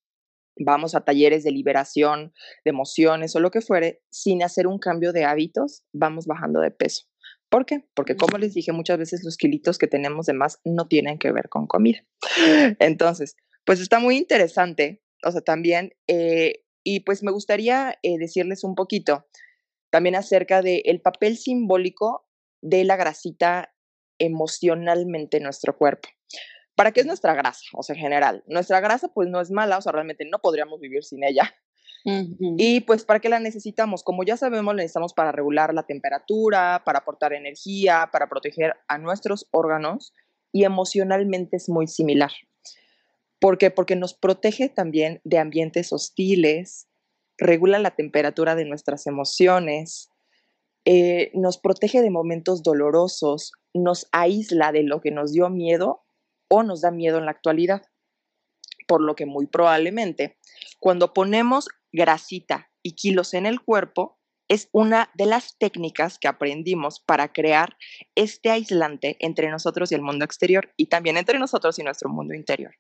vamos 0.59 0.95
a 0.95 1.05
talleres 1.05 1.45
de 1.45 1.51
liberación 1.51 2.33
de 2.65 2.71
emociones 2.71 3.35
o 3.37 3.41
lo 3.41 3.51
que 3.51 3.61
fuere, 3.61 4.03
sin 4.11 4.43
hacer 4.43 4.67
un 4.67 4.79
cambio 4.79 5.13
de 5.13 5.25
hábitos, 5.25 5.85
vamos 5.93 6.27
bajando 6.27 6.61
de 6.61 6.71
peso. 6.71 7.07
¿Por 7.49 7.65
qué? 7.65 7.87
Porque 7.95 8.17
como 8.17 8.39
les 8.39 8.55
dije, 8.55 8.73
muchas 8.73 8.99
veces 8.99 9.23
los 9.25 9.37
kilitos 9.37 9.79
que 9.79 9.87
tenemos 9.87 10.27
de 10.27 10.33
más 10.33 10.61
no 10.65 10.89
tienen 10.89 11.19
que 11.19 11.33
ver 11.33 11.49
con 11.49 11.67
comida. 11.67 12.05
Entonces, 12.81 13.37
pues 13.65 13.81
está 13.81 13.99
muy 13.99 14.17
interesante, 14.17 15.03
o 15.25 15.31
sea, 15.31 15.41
también, 15.41 15.93
eh, 16.09 16.65
y 16.85 17.01
pues 17.01 17.23
me 17.23 17.33
gustaría 17.33 17.99
eh, 18.03 18.19
decirles 18.19 18.65
un 18.65 18.75
poquito 18.75 19.27
también 19.91 20.17
acerca 20.17 20.63
del 20.63 21.01
papel 21.01 21.37
simbólico 21.37 22.29
de 22.61 22.85
la 22.85 22.97
grasita 22.97 23.73
emocionalmente 24.19 25.39
en 25.39 25.45
nuestro 25.45 25.77
cuerpo. 25.77 26.09
¿Para 26.77 26.93
qué 26.93 27.01
es 27.01 27.07
nuestra 27.07 27.35
grasa? 27.35 27.65
O 27.73 27.83
sea, 27.83 27.97
en 27.97 28.03
general, 28.03 28.45
nuestra 28.47 28.81
grasa 28.81 29.09
pues 29.09 29.29
no 29.29 29.41
es 29.41 29.51
mala, 29.51 29.79
o 29.79 29.81
sea, 29.81 29.93
realmente 29.93 30.25
no 30.31 30.39
podríamos 30.39 30.79
vivir 30.79 31.03
sin 31.03 31.25
ella. 31.25 31.55
Y 32.39 32.83
pues, 32.83 33.05
¿para 33.05 33.19
qué 33.19 33.29
la 33.29 33.41
necesitamos? 33.41 34.05
Como 34.05 34.23
ya 34.23 34.37
sabemos, 34.37 34.73
la 34.77 34.83
necesitamos 34.83 35.13
para 35.13 35.33
regular 35.33 35.75
la 35.75 35.87
temperatura, 35.87 36.83
para 36.85 37.01
aportar 37.01 37.33
energía, 37.33 38.11
para 38.13 38.29
proteger 38.29 38.75
a 38.87 38.97
nuestros 38.99 39.49
órganos 39.51 40.15
y 40.53 40.63
emocionalmente 40.63 41.57
es 41.57 41.69
muy 41.69 41.89
similar. 41.89 42.31
¿Por 43.41 43.59
qué? 43.59 43.73
Porque 43.73 43.97
nos 43.97 44.15
protege 44.15 44.69
también 44.69 45.21
de 45.25 45.39
ambientes 45.39 45.93
hostiles, 45.93 46.87
regula 47.39 47.81
la 47.81 47.91
temperatura 47.91 48.55
de 48.55 48.67
nuestras 48.67 49.09
emociones, 49.09 50.09
eh, 50.85 51.33
nos 51.35 51.59
protege 51.59 52.03
de 52.03 52.11
momentos 52.11 52.63
dolorosos, 52.63 53.51
nos 53.75 54.09
aísla 54.13 54.71
de 54.71 54.85
lo 54.85 55.01
que 55.01 55.11
nos 55.11 55.33
dio 55.33 55.51
miedo 55.51 56.06
o 56.49 56.63
nos 56.63 56.81
da 56.81 56.91
miedo 56.91 57.19
en 57.19 57.27
la 57.27 57.31
actualidad. 57.33 57.83
Por 58.87 59.01
lo 59.01 59.17
que 59.17 59.27
muy 59.27 59.47
probablemente 59.47 60.39
cuando 60.79 61.13
ponemos 61.13 61.69
grasita 61.93 62.71
y 62.83 62.93
kilos 62.93 63.35
en 63.35 63.47
el 63.47 63.61
cuerpo, 63.61 64.19
es 64.49 64.69
una 64.73 65.11
de 65.15 65.27
las 65.27 65.59
técnicas 65.59 66.19
que 66.19 66.29
aprendimos 66.29 67.01
para 67.01 67.33
crear 67.33 67.77
este 68.15 68.51
aislante 68.51 69.17
entre 69.21 69.51
nosotros 69.51 69.91
y 69.91 69.97
el 69.97 70.03
mundo 70.03 70.25
exterior 70.25 70.73
y 70.77 70.87
también 70.87 71.17
entre 71.17 71.39
nosotros 71.39 71.79
y 71.79 71.83
nuestro 71.83 72.09
mundo 72.09 72.35
interior. 72.35 72.75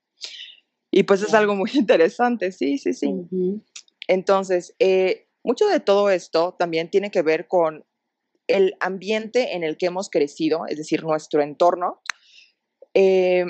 Y 0.92 1.02
pues 1.02 1.22
es 1.22 1.34
algo 1.34 1.56
muy 1.56 1.70
interesante, 1.74 2.52
sí, 2.52 2.78
sí, 2.78 2.92
sí. 2.92 3.12
Entonces, 4.06 4.74
eh, 4.78 5.28
mucho 5.42 5.66
de 5.66 5.80
todo 5.80 6.10
esto 6.10 6.54
también 6.58 6.90
tiene 6.90 7.10
que 7.10 7.22
ver 7.22 7.48
con 7.48 7.84
el 8.46 8.76
ambiente 8.78 9.56
en 9.56 9.64
el 9.64 9.76
que 9.76 9.86
hemos 9.86 10.08
crecido, 10.08 10.66
es 10.68 10.76
decir, 10.76 11.02
nuestro 11.02 11.42
entorno, 11.42 12.00
eh, 12.98 13.44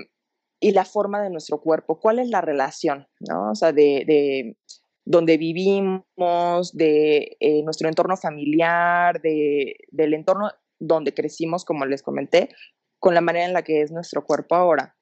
y 0.58 0.72
la 0.72 0.84
forma 0.84 1.22
de 1.22 1.30
nuestro 1.30 1.60
cuerpo. 1.60 2.00
¿Cuál 2.00 2.18
es 2.18 2.28
la 2.28 2.40
relación, 2.40 3.06
no? 3.20 3.52
O 3.52 3.54
sea, 3.54 3.72
de, 3.72 4.02
de 4.04 4.56
donde 5.04 5.38
vivimos, 5.38 6.76
de 6.76 7.36
eh, 7.38 7.62
nuestro 7.62 7.88
entorno 7.88 8.16
familiar, 8.16 9.22
de, 9.22 9.76
del 9.92 10.14
entorno 10.14 10.50
donde 10.80 11.14
crecimos, 11.14 11.64
como 11.64 11.86
les 11.86 12.02
comenté, 12.02 12.48
con 12.98 13.14
la 13.14 13.20
manera 13.20 13.46
en 13.46 13.52
la 13.52 13.62
que 13.62 13.82
es 13.82 13.92
nuestro 13.92 14.24
cuerpo 14.24 14.56
ahora. 14.56 14.96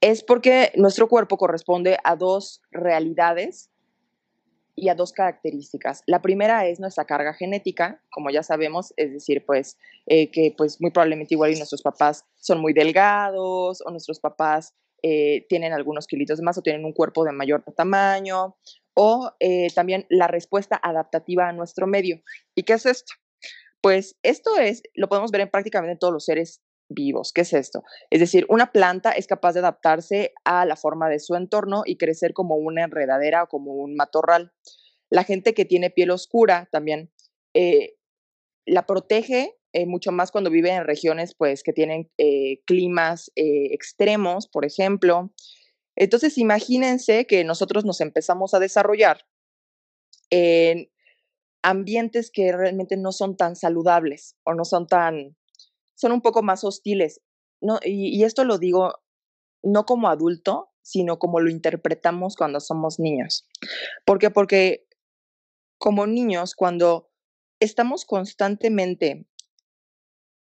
Es 0.00 0.24
porque 0.24 0.72
nuestro 0.74 1.08
cuerpo 1.08 1.36
corresponde 1.36 1.98
a 2.02 2.16
dos 2.16 2.60
realidades 2.72 3.70
y 4.74 4.88
a 4.88 4.94
dos 4.94 5.12
características. 5.12 6.02
La 6.06 6.22
primera 6.22 6.66
es 6.66 6.80
nuestra 6.80 7.04
carga 7.04 7.34
genética, 7.34 8.02
como 8.10 8.30
ya 8.30 8.42
sabemos, 8.42 8.94
es 8.96 9.12
decir, 9.12 9.44
pues 9.44 9.76
eh, 10.06 10.30
que 10.30 10.54
pues 10.56 10.80
muy 10.80 10.90
probablemente 10.90 11.34
igual 11.34 11.52
y 11.52 11.56
nuestros 11.56 11.82
papás 11.82 12.24
son 12.36 12.60
muy 12.60 12.72
delgados 12.72 13.82
o 13.84 13.90
nuestros 13.90 14.20
papás 14.20 14.74
eh, 15.02 15.46
tienen 15.48 15.72
algunos 15.72 16.06
kilitos 16.06 16.40
más 16.40 16.56
o 16.56 16.62
tienen 16.62 16.84
un 16.84 16.92
cuerpo 16.92 17.24
de 17.24 17.32
mayor 17.32 17.64
tamaño 17.76 18.56
o 18.94 19.32
eh, 19.40 19.68
también 19.74 20.06
la 20.08 20.28
respuesta 20.28 20.80
adaptativa 20.82 21.48
a 21.48 21.52
nuestro 21.52 21.86
medio. 21.86 22.22
¿Y 22.54 22.62
qué 22.62 22.74
es 22.74 22.86
esto? 22.86 23.12
Pues 23.80 24.16
esto 24.22 24.58
es, 24.58 24.82
lo 24.94 25.08
podemos 25.08 25.32
ver 25.32 25.40
en 25.40 25.50
prácticamente 25.50 25.96
todos 25.98 26.12
los 26.12 26.24
seres 26.24 26.62
vivos. 26.94 27.32
¿Qué 27.32 27.42
es 27.42 27.52
esto? 27.52 27.82
Es 28.10 28.20
decir, 28.20 28.46
una 28.48 28.72
planta 28.72 29.12
es 29.12 29.26
capaz 29.26 29.52
de 29.52 29.60
adaptarse 29.60 30.32
a 30.44 30.64
la 30.64 30.76
forma 30.76 31.08
de 31.08 31.18
su 31.18 31.34
entorno 31.34 31.82
y 31.84 31.96
crecer 31.96 32.32
como 32.32 32.56
una 32.56 32.84
enredadera 32.84 33.44
o 33.44 33.48
como 33.48 33.72
un 33.74 33.94
matorral. 33.94 34.52
La 35.10 35.24
gente 35.24 35.54
que 35.54 35.64
tiene 35.64 35.90
piel 35.90 36.10
oscura 36.10 36.68
también 36.72 37.12
eh, 37.54 37.96
la 38.64 38.86
protege 38.86 39.58
eh, 39.72 39.86
mucho 39.86 40.12
más 40.12 40.30
cuando 40.30 40.50
vive 40.50 40.70
en 40.70 40.86
regiones 40.86 41.34
pues, 41.34 41.62
que 41.62 41.72
tienen 41.72 42.10
eh, 42.18 42.60
climas 42.66 43.30
extremos, 43.34 44.48
por 44.48 44.64
ejemplo. 44.64 45.32
Entonces, 45.96 46.38
imagínense 46.38 47.26
que 47.26 47.44
nosotros 47.44 47.84
nos 47.84 48.00
empezamos 48.00 48.54
a 48.54 48.58
desarrollar 48.58 49.26
en 50.30 50.90
ambientes 51.62 52.30
que 52.30 52.52
realmente 52.52 52.96
no 52.96 53.12
son 53.12 53.36
tan 53.36 53.56
saludables 53.56 54.36
o 54.44 54.54
no 54.54 54.64
son 54.64 54.86
tan 54.86 55.36
son 55.94 56.12
un 56.12 56.20
poco 56.20 56.42
más 56.42 56.64
hostiles. 56.64 57.20
No, 57.60 57.78
y, 57.84 58.22
esto 58.24 58.44
lo 58.44 58.58
digo 58.58 58.94
no 59.62 59.84
como 59.84 60.08
adulto, 60.08 60.70
sino 60.82 61.18
como 61.18 61.40
lo 61.40 61.50
interpretamos 61.50 62.36
cuando 62.36 62.58
somos 62.58 62.98
niños. 62.98 63.46
¿Por 64.04 64.18
qué? 64.18 64.30
Porque 64.30 64.88
como 65.78 66.06
niños, 66.06 66.54
cuando 66.54 67.10
estamos 67.60 68.04
constantemente 68.04 69.26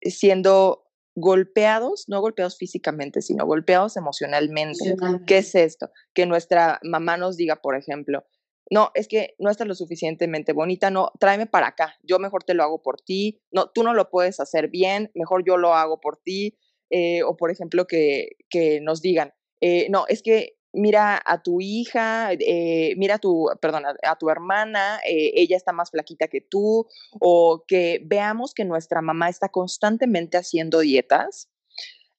siendo 0.02 0.86
golpeados, 1.16 2.10
no 2.10 2.20
golpeados 2.20 2.58
físicamente, 2.58 3.22
sino 3.22 3.46
golpeados 3.46 3.96
emocionalmente. 3.96 4.96
¿Qué 5.26 5.38
es 5.38 5.56
esto? 5.56 5.90
Que 6.14 6.26
nuestra 6.26 6.80
mamá 6.84 7.16
nos 7.16 7.38
diga, 7.38 7.56
por 7.58 7.78
ejemplo, 7.78 8.26
no, 8.72 8.92
es 8.96 9.08
que 9.08 9.36
no 9.40 9.52
estás 9.52 9.68
lo 9.68 9.76
suficientemente 9.76 10.54
bonita, 10.54 10.90
no, 10.90 11.12
tráeme 11.20 11.46
para 11.46 11.68
acá, 11.68 11.96
yo 12.04 12.20
mejor 12.20 12.44
te 12.44 12.54
lo 12.54 12.64
hago 12.64 12.82
por 12.82 13.00
ti, 13.02 13.42
no, 13.52 13.70
tú 13.70 13.84
no 13.84 13.94
lo 13.94 14.10
puedes 14.10 14.40
hacer 14.40 14.70
bien, 14.70 15.12
mejor 15.14 15.44
yo 15.46 15.58
lo 15.58 15.74
hago 15.74 16.00
por 16.02 16.18
ti, 16.18 16.58
eh, 16.90 17.24
o 17.24 17.36
por 17.38 17.52
ejemplo 17.52 17.86
que, 17.86 18.38
que 18.50 18.82
nos 18.82 19.02
digan, 19.02 19.34
eh, 19.62 19.88
no, 19.90 20.06
es 20.08 20.22
que 20.22 20.58
mira 20.74 21.22
a 21.26 21.42
tu 21.42 21.62
hija, 21.62 22.34
eh, 22.34 22.96
mira 22.98 23.16
a 23.16 23.20
tu, 23.20 23.48
perdón, 23.62 23.84
a, 23.86 24.16
tu 24.18 24.30
hermana, 24.30 25.00
ella 25.06 25.56
está 25.56 25.72
más 25.72 25.92
flaquita 25.92 26.28
que 26.28 26.42
tú, 26.42 26.86
o 27.22 27.64
que 27.66 28.02
veamos 28.04 28.54
que 28.54 28.66
nuestra 28.66 29.02
mamá 29.02 29.30
está 29.30 29.48
constantemente 29.50 30.38
haciendo 30.38 30.80
dietas, 30.80 31.50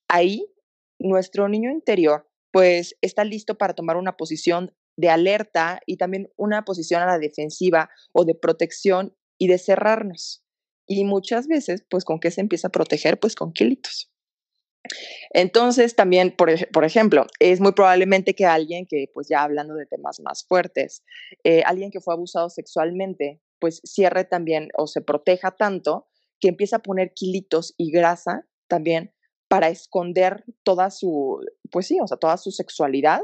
ahí 0.07 0.51
nuestro 0.97 1.47
niño 1.49 1.69
interior 1.69 2.27
pues 2.51 2.95
está 3.01 3.23
listo 3.23 3.55
para 3.55 3.75
tomar 3.75 3.97
una 3.97 4.17
posición 4.17 4.73
de 4.97 5.09
alerta 5.09 5.79
y 5.85 5.97
también 5.97 6.29
una 6.35 6.65
posición 6.65 7.01
a 7.01 7.05
la 7.05 7.19
defensiva 7.19 7.89
o 8.11 8.25
de 8.25 8.35
protección 8.35 9.15
y 9.37 9.47
de 9.47 9.57
cerrarnos. 9.57 10.43
Y 10.87 11.03
muchas 11.05 11.47
veces, 11.47 11.85
pues, 11.89 12.03
¿con 12.03 12.19
qué 12.19 12.31
se 12.31 12.41
empieza 12.41 12.67
a 12.67 12.71
proteger? 12.71 13.19
Pues 13.19 13.35
con 13.35 13.53
kilitos. 13.53 14.11
Entonces, 15.31 15.95
también, 15.95 16.33
por, 16.35 16.49
por, 16.71 16.85
ejemplo, 16.85 17.25
es 17.39 17.59
muy 17.59 17.73
probablemente 17.73 18.33
que 18.33 18.45
alguien 18.45 18.87
que, 18.87 19.09
pues 19.13 19.27
ya 19.29 19.43
hablando 19.43 19.75
de 19.75 19.85
temas 19.85 20.19
más 20.21 20.45
fuertes, 20.45 21.03
eh, 21.43 21.61
alguien 21.65 21.91
que 21.91 21.99
fue 21.99 22.13
abusado 22.13 22.49
sexualmente, 22.49 23.41
pues 23.59 23.81
cierre 23.83 24.23
también 24.23 24.69
o 24.77 24.87
se 24.87 25.01
proteja 25.01 25.51
tanto 25.51 26.07
que 26.39 26.47
empieza 26.47 26.77
a 26.77 26.83
poner 26.83 27.13
kilitos 27.13 27.73
y 27.77 27.91
grasa 27.91 28.47
también 28.67 29.13
para 29.49 29.69
esconder 29.69 30.43
toda 30.63 30.89
su, 30.89 31.39
pues 31.71 31.87
sí, 31.87 31.99
o 32.01 32.07
sea, 32.07 32.17
toda 32.17 32.37
su 32.37 32.51
sexualidad 32.51 33.21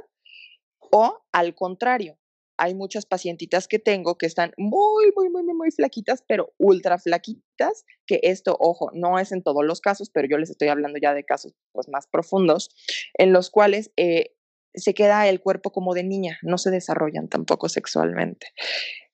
o 0.94 1.26
al 1.32 1.56
contrario, 1.56 2.20
hay 2.56 2.76
muchas 2.76 3.08
pacientitas 3.08 3.68
que 3.68 3.80
tengo 3.80 4.16
que 4.16 4.28
están 4.28 4.54
muy, 4.58 5.12
muy, 5.16 5.28
muy, 5.32 5.44
muy, 5.44 5.72
flaquitas, 5.72 6.24
pero 6.28 6.54
ultra 6.60 7.00
flaquitas, 7.00 7.84
que 8.06 8.20
esto, 8.22 8.56
ojo, 8.60 8.92
no 8.94 9.18
es 9.18 9.32
en 9.32 9.42
todos 9.42 9.66
los 9.66 9.82
casos, 9.82 10.12
pero 10.14 10.28
yo 10.30 10.38
les 10.38 10.52
estoy 10.52 10.68
hablando 10.68 11.00
ya 11.02 11.16
de 11.16 11.24
casos 11.24 11.56
pues, 11.72 11.90
más 11.90 12.06
profundos, 12.06 12.70
en 13.18 13.34
los 13.34 13.50
cuales 13.50 13.92
eh, 13.98 14.36
se 14.76 14.94
queda 14.94 15.28
el 15.28 15.42
cuerpo 15.42 15.72
como 15.72 15.96
de 15.96 16.04
niña, 16.04 16.38
no 16.44 16.60
se 16.60 16.70
desarrollan 16.70 17.28
tampoco 17.28 17.70
sexualmente. 17.70 18.50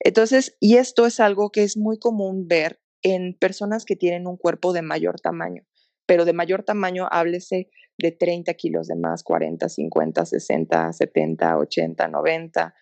Entonces, 0.00 0.58
y 0.60 0.76
esto 0.76 1.06
es 1.06 1.18
algo 1.18 1.50
que 1.50 1.62
es 1.62 1.78
muy 1.78 1.98
común 1.98 2.46
ver 2.46 2.78
en 3.02 3.32
personas 3.32 3.86
que 3.86 3.96
tienen 3.96 4.26
un 4.26 4.36
cuerpo 4.36 4.74
de 4.74 4.82
mayor 4.82 5.18
tamaño, 5.18 5.64
pero 6.04 6.26
de 6.26 6.34
mayor 6.34 6.62
tamaño, 6.62 7.08
háblese 7.10 7.70
de 7.98 8.12
30 8.12 8.54
kilos 8.54 8.88
de 8.88 8.96
más, 8.96 9.22
40, 9.22 9.68
50, 9.68 10.24
60, 10.26 10.92
70, 10.92 11.58
80, 11.58 12.08
90. 12.08 12.74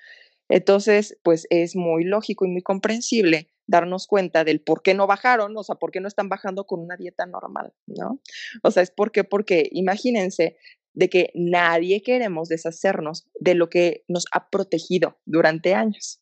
Entonces, 0.48 1.18
pues 1.22 1.46
es 1.50 1.76
muy 1.76 2.04
lógico 2.04 2.44
y 2.44 2.48
muy 2.48 2.62
comprensible 2.62 3.48
darnos 3.66 4.06
cuenta 4.06 4.44
del 4.44 4.60
por 4.60 4.82
qué 4.82 4.94
no 4.94 5.06
bajaron, 5.06 5.56
o 5.56 5.62
sea, 5.62 5.76
por 5.76 5.90
qué 5.90 6.00
no 6.00 6.08
están 6.08 6.28
bajando 6.28 6.66
con 6.66 6.80
una 6.80 6.96
dieta 6.96 7.26
normal, 7.26 7.74
¿no? 7.86 8.20
O 8.62 8.70
sea, 8.70 8.82
es 8.82 8.90
porque, 8.90 9.24
porque 9.24 9.68
imagínense 9.72 10.56
de 10.94 11.08
que 11.10 11.30
nadie 11.34 12.02
queremos 12.02 12.48
deshacernos 12.48 13.28
de 13.38 13.54
lo 13.54 13.68
que 13.68 14.04
nos 14.08 14.24
ha 14.32 14.48
protegido 14.48 15.18
durante 15.26 15.74
años. 15.74 16.20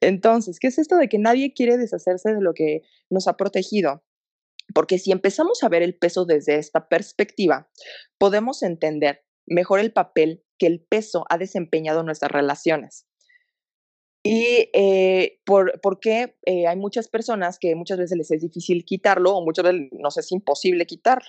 Entonces, 0.00 0.58
¿qué 0.58 0.66
es 0.66 0.78
esto 0.78 0.96
de 0.96 1.08
que 1.08 1.18
nadie 1.18 1.54
quiere 1.54 1.78
deshacerse 1.78 2.34
de 2.34 2.40
lo 2.40 2.54
que 2.54 2.82
nos 3.08 3.28
ha 3.28 3.36
protegido? 3.36 4.02
Porque 4.74 4.98
si 4.98 5.12
empezamos 5.12 5.62
a 5.62 5.68
ver 5.68 5.82
el 5.82 5.96
peso 5.96 6.24
desde 6.24 6.56
esta 6.56 6.88
perspectiva, 6.88 7.70
podemos 8.18 8.62
entender 8.62 9.24
mejor 9.46 9.80
el 9.80 9.92
papel 9.92 10.44
que 10.58 10.66
el 10.66 10.84
peso 10.84 11.24
ha 11.30 11.38
desempeñado 11.38 12.00
en 12.00 12.06
nuestras 12.06 12.32
relaciones. 12.32 13.06
Y 14.26 14.70
eh, 14.72 15.40
por, 15.44 16.00
qué 16.00 16.36
eh, 16.46 16.66
hay 16.66 16.76
muchas 16.76 17.08
personas 17.08 17.58
que 17.58 17.74
muchas 17.74 17.98
veces 17.98 18.16
les 18.16 18.30
es 18.30 18.40
difícil 18.40 18.84
quitarlo 18.86 19.36
o 19.36 19.44
muchas 19.44 19.64
veces 19.64 19.88
nos 19.92 20.16
es 20.16 20.32
imposible 20.32 20.86
quitarlo. 20.86 21.28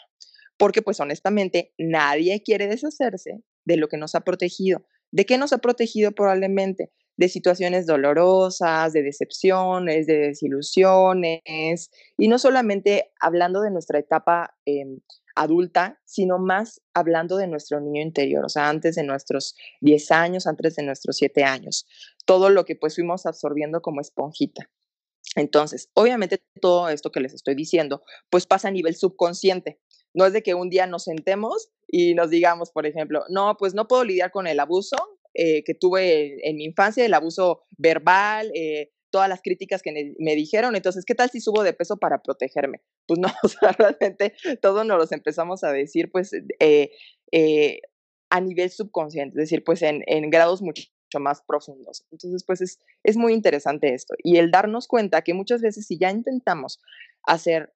Porque 0.58 0.82
pues 0.82 1.02
honestamente 1.02 1.74
nadie 1.78 2.42
quiere 2.42 2.68
deshacerse 2.68 3.44
de 3.66 3.78
lo 3.78 3.90
que 3.90 3.98
nos 3.98 4.16
ha 4.16 4.22
protegido. 4.22 4.86
¿De 5.12 5.26
qué 5.26 5.38
nos 5.38 5.52
ha 5.52 5.58
protegido 5.58 6.14
probablemente? 6.14 6.94
De 7.18 7.30
situaciones 7.30 7.86
dolorosas, 7.86 8.94
de 8.94 9.04
decepciones, 9.04 10.08
de 10.08 10.18
desilusiones, 10.18 11.92
y 12.18 12.28
no 12.28 12.40
solamente 12.40 13.12
hablando 13.20 13.62
de 13.62 13.72
nuestra 13.72 14.00
etapa 14.00 14.56
em, 14.66 15.00
adulta, 15.36 16.00
sino 16.06 16.40
más 16.40 16.82
hablando 16.94 17.38
de 17.38 17.48
nuestro 17.48 17.80
niño 17.80 18.02
interior, 18.02 18.46
o 18.46 18.50
sea, 18.50 18.70
antes 18.70 18.96
de 18.96 19.04
nuestros 19.04 19.56
10 19.82 20.12
años, 20.12 20.48
antes 20.48 20.76
de 20.76 20.84
nuestros 20.84 21.18
7 21.18 21.44
años, 21.44 21.86
todo 22.26 22.50
lo 22.50 22.66
que 22.66 22.76
pues 22.76 22.96
fuimos 22.96 23.26
absorbiendo 23.26 23.82
como 23.82 24.02
esponjita. 24.02 24.70
Entonces, 25.36 25.90
obviamente 25.94 26.42
todo 26.62 26.88
esto 26.90 27.12
que 27.12 27.20
les 27.20 27.34
estoy 27.34 27.56
diciendo, 27.56 28.04
pues 28.30 28.46
pasa 28.46 28.70
a 28.70 28.72
nivel 28.72 28.96
subconsciente. 28.96 29.80
No 30.14 30.26
es 30.26 30.32
de 30.32 30.44
que 30.44 30.54
un 30.54 30.70
día 30.70 30.88
nos 30.88 31.04
sentemos 31.04 31.70
y 31.88 32.14
nos 32.14 32.30
digamos, 32.30 32.72
por 32.72 32.86
ejemplo, 32.86 33.26
no, 33.30 33.58
pues 33.58 33.74
no 33.74 33.88
puedo 33.88 34.06
lidiar 34.06 34.32
con 34.32 34.48
el 34.48 34.60
abuso 34.60 34.96
eh, 35.36 35.64
que 35.64 35.74
tuve 35.74 36.48
en 36.48 36.58
mi 36.58 36.66
infancia, 36.66 37.06
el 37.06 37.14
abuso 37.14 37.62
verbal, 37.78 38.52
eh, 38.56 38.92
todas 39.12 39.30
las 39.30 39.42
críticas 39.42 39.82
que 39.82 40.16
me 40.18 40.36
dijeron. 40.36 40.76
Entonces, 40.76 41.06
¿qué 41.06 41.16
tal 41.16 41.30
si 41.30 41.40
subo 41.40 41.64
de 41.64 41.74
peso 41.74 41.98
para 41.98 42.22
protegerme? 42.22 42.82
Pues 43.08 43.20
no, 43.20 43.28
o 43.44 43.48
sea, 43.48 43.72
realmente 43.72 44.34
todos 44.64 44.84
nos 44.84 44.98
los 44.98 45.12
empezamos 45.12 45.64
a 45.64 45.72
decir, 45.72 46.10
pues, 46.12 46.32
eh, 46.60 46.90
a 48.32 48.42
nivel 48.42 48.72
subconsciente, 48.72 49.38
es 49.38 49.50
decir, 49.50 49.64
pues 49.64 49.84
en, 49.84 50.02
en 50.08 50.32
grados 50.32 50.64
mucho 50.64 50.90
más 51.20 51.44
profundos. 51.48 52.04
Entonces, 52.12 52.44
pues 52.46 52.62
es, 52.62 52.80
es 53.04 53.16
muy 53.16 53.34
interesante 53.34 53.94
esto. 53.94 54.16
Y 54.24 54.38
el 54.38 54.50
darnos 54.50 54.88
cuenta 54.88 55.22
que 55.22 55.36
muchas 55.36 55.62
veces 55.62 55.86
si 55.86 56.00
ya 56.00 56.10
intentamos 56.10 56.82
hacer 57.24 57.74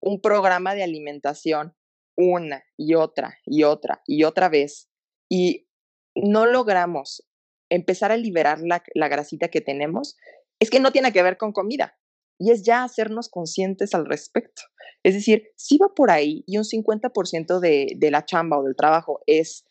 un 0.00 0.20
programa 0.20 0.74
de 0.74 0.82
alimentación 0.82 1.74
una 2.16 2.64
y 2.76 2.94
otra 2.94 3.38
y 3.44 3.62
otra 3.64 4.02
y 4.06 4.24
otra 4.24 4.48
vez 4.48 4.88
y 5.28 5.66
no 6.14 6.46
logramos 6.46 7.26
empezar 7.70 8.12
a 8.12 8.16
liberar 8.16 8.60
la, 8.60 8.82
la 8.94 9.08
grasita 9.08 9.48
que 9.48 9.60
tenemos, 9.60 10.16
es 10.58 10.70
que 10.70 10.80
no 10.80 10.92
tiene 10.92 11.12
que 11.12 11.22
ver 11.22 11.36
con 11.36 11.52
comida 11.52 11.98
y 12.38 12.50
es 12.50 12.62
ya 12.62 12.84
hacernos 12.84 13.28
conscientes 13.28 13.94
al 13.94 14.06
respecto. 14.06 14.62
Es 15.02 15.14
decir, 15.14 15.50
si 15.56 15.78
va 15.78 15.88
por 15.94 16.10
ahí 16.10 16.42
y 16.46 16.58
un 16.58 16.64
50% 16.64 17.60
de, 17.60 17.94
de 17.96 18.10
la 18.10 18.24
chamba 18.24 18.58
o 18.58 18.64
del 18.64 18.76
trabajo 18.76 19.20
es 19.26 19.64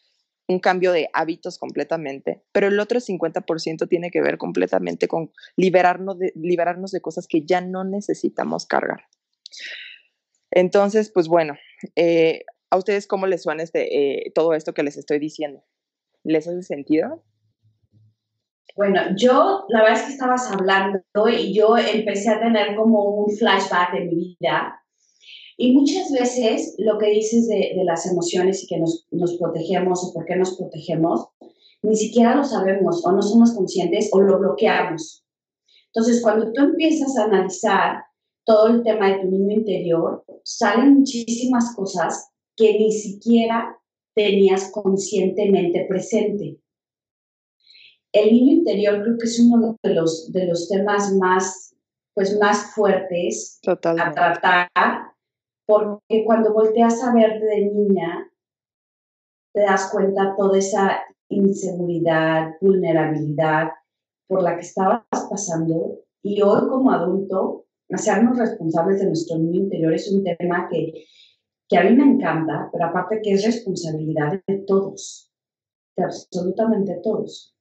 un 0.48 0.60
cambio 0.60 0.92
de 0.92 1.10
hábitos 1.14 1.60
completamente, 1.60 2.44
pero 2.52 2.68
el 2.68 2.80
otro 2.80 3.00
50% 3.00 3.88
tiene 3.88 4.10
que 4.10 4.22
ver 4.22 4.40
completamente 4.40 5.08
con 5.08 5.32
liberarnos 5.56 6.18
de, 6.18 6.34
liberarnos 6.36 6.92
de 6.92 7.02
cosas 7.02 7.28
que 7.28 7.46
ya 7.46 7.62
no 7.62 7.84
necesitamos 7.84 8.66
cargar. 8.66 9.04
Entonces, 10.50 11.12
pues 11.12 11.28
bueno, 11.28 11.56
eh, 11.96 12.46
¿a 12.72 12.78
ustedes 12.78 13.06
cómo 13.06 13.28
les 13.28 13.44
suena 13.44 13.62
este, 13.62 14.26
eh, 14.26 14.32
todo 14.34 14.54
esto 14.54 14.74
que 14.74 14.82
les 14.82 14.98
estoy 14.98 15.20
diciendo? 15.20 15.64
¿Les 16.24 16.48
hace 16.48 16.64
sentido? 16.64 17.24
Bueno, 18.76 19.02
yo 19.18 19.66
la 19.70 19.84
verdad 19.84 20.00
es 20.00 20.06
que 20.06 20.14
estabas 20.14 20.50
hablando 20.52 21.02
y 21.30 21.54
yo 21.54 21.78
empecé 21.78 22.30
a 22.30 22.40
tener 22.40 22.76
como 22.76 23.04
un 23.04 23.36
flashback 23.36 23.94
de 23.94 24.06
mi 24.06 24.38
vida 24.40 24.80
y 25.62 25.74
muchas 25.74 26.10
veces 26.12 26.76
lo 26.78 26.98
que 26.98 27.10
dices 27.10 27.50
de, 27.50 27.76
las 27.84 28.10
emociones 28.10 28.64
y 28.64 28.68
que 28.68 28.80
nos, 28.80 29.06
nos, 29.12 29.36
protegemos 29.38 30.02
o 30.06 30.14
por 30.14 30.26
qué 30.26 30.38
nos 30.38 30.56
protegemos, 30.56 31.28
ni 31.82 31.98
siquiera 31.98 32.36
lo 32.36 32.46
sabemos 32.46 33.06
o 33.06 33.12
no 33.12 33.22
somos 33.22 33.52
conscientes 33.52 34.10
o 34.14 34.22
lo 34.22 34.40
bloqueamos. 34.40 35.26
Entonces, 35.88 36.22
cuando 36.22 36.54
tú 36.54 36.62
empiezas 36.62 37.18
a 37.18 37.26
analizar 37.26 38.04
todo 38.46 38.68
el 38.68 38.84
tema 38.84 39.10
de 39.10 39.20
tu 39.20 39.28
niño 39.28 39.58
interior, 39.58 40.24
salen 40.46 41.00
muchísimas 41.00 41.76
cosas 41.76 42.30
que 42.56 42.80
ni 42.80 42.94
siquiera 42.94 43.79
tenías 44.20 44.70
conscientemente 44.74 45.86
presente. 45.88 46.60
El 48.12 48.34
niño 48.34 48.54
interior 48.54 49.02
creo 49.02 49.18
que 49.18 49.28
es 49.28 49.40
uno 49.40 49.78
de 49.82 49.94
los, 49.94 50.30
de 50.34 50.46
los 50.46 50.68
temas 50.68 51.14
más, 51.14 51.74
pues, 52.14 52.38
más 52.38 52.74
fuertes 52.76 53.62
a 53.66 53.78
tratar 53.78 54.68
porque 55.66 56.26
cuando 56.26 56.52
volteas 56.52 57.02
a 57.02 57.14
verte 57.14 57.46
de 57.46 57.66
niña, 57.68 58.30
te 59.54 59.62
das 59.62 59.90
cuenta 59.90 60.36
toda 60.36 60.58
esa 60.58 61.00
inseguridad, 61.30 62.56
vulnerabilidad 62.60 63.70
por 64.28 64.44
la 64.44 64.56
que 64.56 64.64
estabas 64.64 65.04
pasando 65.30 66.00
y 66.24 66.42
hoy 66.42 66.68
como 66.68 66.92
adulto, 66.92 67.68
hacernos 67.90 68.38
responsables 68.38 69.00
de 69.00 69.06
nuestro 69.06 69.38
niño 69.38 69.62
interior 69.62 69.94
es 69.94 70.12
un 70.12 70.26
tema 70.26 70.68
que, 70.70 71.06
que 71.70 71.78
a 71.78 71.84
mí 71.84 71.96
me 71.96 72.04
encanta, 72.04 72.68
pero 72.72 72.86
aparte 72.86 73.22
que 73.22 73.34
es 73.34 73.46
responsabilidad 73.46 74.42
de 74.48 74.58
todos, 74.66 75.32
de 75.96 76.04
absolutamente 76.04 77.00
todos. 77.04 77.56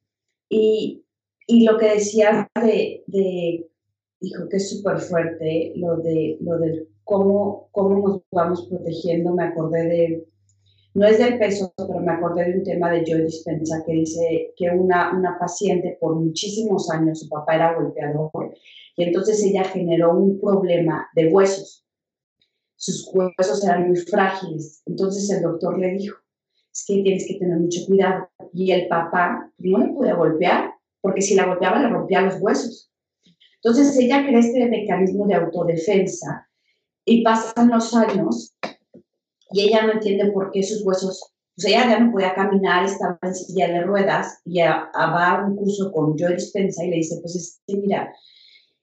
Y, 0.49 1.05
y 1.47 1.65
lo 1.65 1.77
que 1.77 1.91
decías 1.91 2.47
de, 2.55 3.05
de 3.07 3.71
dijo 4.21 4.49
que 4.49 4.57
es 4.57 4.71
súper 4.71 4.99
fuerte, 4.99 5.75
lo, 5.77 5.99
de, 5.99 6.39
lo 6.41 6.59
del 6.59 6.89
cómo, 7.05 7.69
cómo 7.71 8.09
nos 8.09 8.23
vamos 8.33 8.67
protegiendo. 8.69 9.35
Me 9.35 9.45
acordé 9.45 9.85
de, 9.85 10.29
no 10.95 11.07
es 11.07 11.19
del 11.19 11.39
peso, 11.39 11.73
pero 11.77 12.01
me 12.01 12.13
acordé 12.13 12.51
de 12.51 12.59
un 12.59 12.65
tema 12.65 12.91
de 12.91 13.05
Joy 13.05 13.25
Dispensa 13.25 13.85
que 13.87 13.93
dice 13.93 14.55
que 14.57 14.71
una, 14.71 15.17
una 15.17 15.39
paciente 15.39 15.99
por 16.01 16.17
muchísimos 16.17 16.91
años, 16.91 17.21
su 17.21 17.29
papá 17.29 17.57
era 17.57 17.75
golpeador, 17.75 18.55
y 18.97 19.05
entonces 19.05 19.45
ella 19.45 19.65
generó 19.65 20.17
un 20.17 20.41
problema 20.41 21.09
de 21.15 21.27
huesos. 21.33 21.85
Sus 22.79 23.11
huesos 23.13 23.63
eran 23.65 23.89
muy 23.89 23.97
frágiles. 23.97 24.83
Entonces 24.87 25.29
el 25.31 25.43
doctor 25.43 25.79
le 25.79 25.91
dijo, 25.95 26.17
es 26.73 26.85
que 26.87 27.03
tienes 27.03 27.27
que 27.27 27.35
tener 27.35 27.59
mucho 27.59 27.81
cuidado. 27.87 28.31
Y 28.55 28.71
el 28.71 28.87
papá 28.87 29.53
no 29.59 29.79
le 29.79 29.93
podía 29.93 30.15
golpear, 30.15 30.75
porque 31.01 31.21
si 31.21 31.35
la 31.35 31.47
golpeaba 31.47 31.81
le 31.81 31.89
rompía 31.89 32.23
los 32.23 32.41
huesos. 32.41 32.91
Entonces 33.63 33.99
ella 33.99 34.25
crea 34.25 34.39
este 34.39 34.65
mecanismo 34.67 35.27
de 35.27 35.35
autodefensa 35.35 36.49
y 37.05 37.25
pasan 37.25 37.69
los 37.69 37.93
años 37.95 38.55
y 39.51 39.63
ella 39.63 39.87
no 39.87 39.95
entiende 39.95 40.31
por 40.31 40.53
qué 40.53 40.63
sus 40.63 40.85
huesos, 40.85 41.33
sea, 41.57 41.71
ella 41.71 41.91
ya 41.91 42.01
no 42.01 42.13
podía 42.13 42.35
caminar, 42.35 42.85
estaba 42.85 43.19
en 43.23 43.35
silla 43.35 43.69
de 43.69 43.83
ruedas 43.83 44.41
y 44.45 44.61
va 44.61 44.91
a 44.93 45.45
un 45.45 45.57
curso 45.57 45.91
con 45.91 46.17
Joy 46.17 46.35
Dispensa 46.35 46.85
y 46.85 46.91
le 46.91 46.97
dice, 46.97 47.19
pues 47.21 47.35
es 47.35 47.61
que 47.67 47.77
mira, 47.77 48.15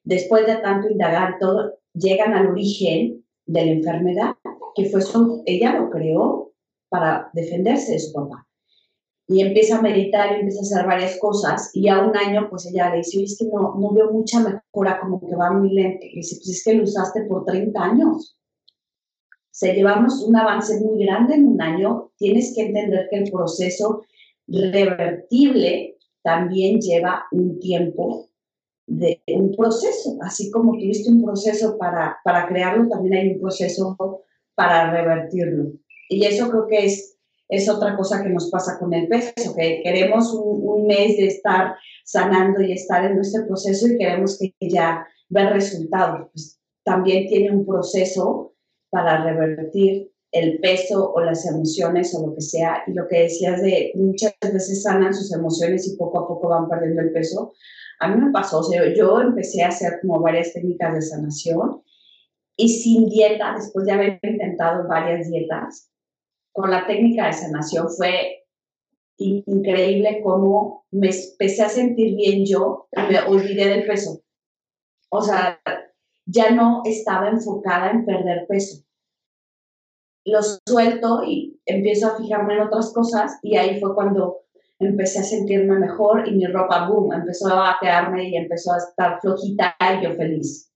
después 0.04 0.46
de 0.46 0.58
tanto 0.58 0.90
indagar 0.90 1.38
todo, 1.40 1.80
llegan 1.94 2.34
al 2.34 2.48
origen 2.48 3.25
de 3.46 3.66
la 3.66 3.72
enfermedad, 3.72 4.32
que 4.76 4.90
fue 4.90 5.02
su, 5.02 5.44
ella 5.46 5.78
lo 5.78 5.90
creó 5.90 6.52
para 6.90 7.30
defenderse 7.34 7.94
de 7.94 8.00
su 8.00 8.14
papá 8.14 8.46
y 9.28 9.42
empieza 9.42 9.78
a 9.78 9.82
meditar 9.82 10.34
empieza 10.34 10.60
a 10.60 10.62
hacer 10.62 10.86
varias 10.86 11.20
cosas 11.20 11.72
y 11.74 11.90
a 11.90 12.00
un 12.00 12.16
año 12.16 12.48
pues 12.50 12.66
ella 12.68 12.92
le 12.92 12.98
dice, 12.98 13.24
es 13.24 13.38
que 13.40 13.46
no, 13.46 13.76
no 13.76 13.92
veo 13.92 14.12
mucha 14.12 14.40
mejora, 14.40 15.00
como 15.00 15.20
que 15.20 15.36
va 15.36 15.52
muy 15.52 15.74
lento. 15.74 16.06
Y 16.06 16.18
dice, 16.18 16.36
pues 16.38 16.50
es 16.50 16.64
que 16.64 16.74
lo 16.76 16.84
usaste 16.84 17.26
por 17.26 17.46
30 17.46 17.84
años. 17.84 18.38
Se 19.50 19.74
llevamos 19.74 20.22
un 20.24 20.36
avance 20.36 20.80
muy 20.80 21.04
grande 21.06 21.36
en 21.36 21.48
un 21.48 21.62
año, 21.62 22.12
tienes 22.18 22.54
que 22.54 22.64
entender 22.64 23.08
que 23.10 23.18
el 23.18 23.32
proceso 23.32 24.04
revertible 24.48 25.98
también 26.22 26.80
lleva 26.80 27.26
un 27.32 27.60
tiempo 27.60 28.30
de 28.88 29.22
un 29.28 29.56
proceso, 29.56 30.18
así 30.22 30.52
como 30.52 30.74
tuviste 30.74 31.10
un 31.10 31.24
proceso 31.24 31.78
para, 31.78 32.18
para 32.24 32.48
crearlo, 32.48 32.88
también 32.88 33.14
hay 33.16 33.34
un 33.34 33.42
proceso 33.42 33.96
para 34.54 34.92
revertirlo. 34.92 35.72
Y 36.08 36.26
eso 36.26 36.50
creo 36.50 36.68
que 36.68 36.86
es 36.86 37.16
es 37.50 37.70
otra 37.70 37.96
cosa 37.96 38.24
que 38.24 38.30
nos 38.30 38.50
pasa 38.50 38.78
con 38.80 38.94
el 38.94 39.08
peso, 39.08 39.56
que 39.56 39.82
queremos 39.84 40.34
un, 40.34 40.88
mes 40.88 41.18
de 41.18 41.28
estar 41.28 41.76
sanando 42.04 42.62
y 42.62 42.74
estar 42.74 43.04
en 43.06 43.16
nuestro 43.16 43.48
proceso 43.48 43.88
y 43.88 43.98
queremos 43.98 44.38
que 44.38 44.54
ya 44.62 45.06
ver 45.30 45.54
resultados. 45.54 46.30
Pues 46.32 46.60
también 46.84 47.28
tiene 47.28 47.52
un 47.52 47.66
proceso 47.66 48.54
para 48.92 49.24
revertir 49.24 50.12
el 50.32 50.60
peso 50.60 51.12
o 51.12 51.22
las 51.22 51.48
emociones 51.48 52.14
o 52.14 52.28
lo 52.28 52.36
que 52.36 52.42
sea. 52.42 52.84
Y 52.86 52.94
lo 52.94 53.08
que 53.08 53.24
decías 53.24 53.62
de 53.64 53.94
muchas 53.96 54.36
veces 54.42 54.84
sanan 54.84 55.14
sus 55.14 55.34
emociones 55.34 55.88
y 55.88 55.98
poco 55.98 56.20
a 56.20 56.28
poco 56.28 56.50
van 56.50 56.70
perdiendo 56.70 57.02
el 57.02 57.12
peso. 57.12 57.54
A 58.00 58.08
mí 58.08 58.24
me 58.24 58.32
pasó, 58.32 58.60
o 58.60 58.64
sea, 58.64 58.82
yo 58.94 59.22
empecé 59.22 59.64
a 59.64 59.70
hacer 59.70 60.00
como 60.02 60.22
varias 60.22 60.54
técnicas 60.54 60.94
de 60.94 61.02
sanación 61.02 61.82
y 62.58 62.70
sin 62.70 63.10
dieta, 63.10 63.54
después 63.56 63.86
de 63.86 63.92
haber 63.92 64.20
intentado 64.24 64.88
varias 64.88 65.30
dietas, 65.30 65.92
con 66.54 66.72
la 66.72 66.88
técnica 66.88 67.28
de 67.28 67.34
sanación 67.34 67.90
fue 67.90 68.46
increíble 69.18 70.22
cómo 70.24 70.86
me 70.92 71.10
empecé 71.10 71.64
a 71.64 71.70
sentir 71.70 72.16
bien 72.16 72.46
yo 72.46 72.88
me 73.10 73.20
olvidé 73.20 73.68
del 73.68 73.86
peso. 73.86 74.22
O 75.10 75.22
sea, 75.22 75.62
ya 76.26 76.52
no 76.52 76.82
estaba 76.86 77.30
enfocada 77.30 77.92
en 77.92 78.06
perder 78.06 78.46
peso. 78.48 78.84
Lo 80.26 80.40
suelto 80.68 81.24
y 81.24 81.60
empiezo 81.66 82.08
a 82.08 82.18
fijarme 82.18 82.56
en 82.56 82.62
otras 82.62 82.92
cosas 82.94 83.38
y 83.44 83.58
ahí 83.58 83.80
fue 83.80 83.94
cuando 83.94 84.45
empecé 84.80 85.20
a 85.20 85.24
sentirme 85.24 85.80
mejor 85.80 86.28
y 86.28 86.32
mi 86.32 86.46
ropa, 86.46 86.88
boom, 86.88 87.14
empezó 87.14 87.48
a 87.54 87.78
quedarme 87.80 88.30
y 88.30 88.36
empezó 88.36 88.74
a 88.74 88.78
estar 88.78 89.20
flojita 89.22 89.76
y 89.80 90.04
yo 90.04 90.14
feliz. 90.16 90.72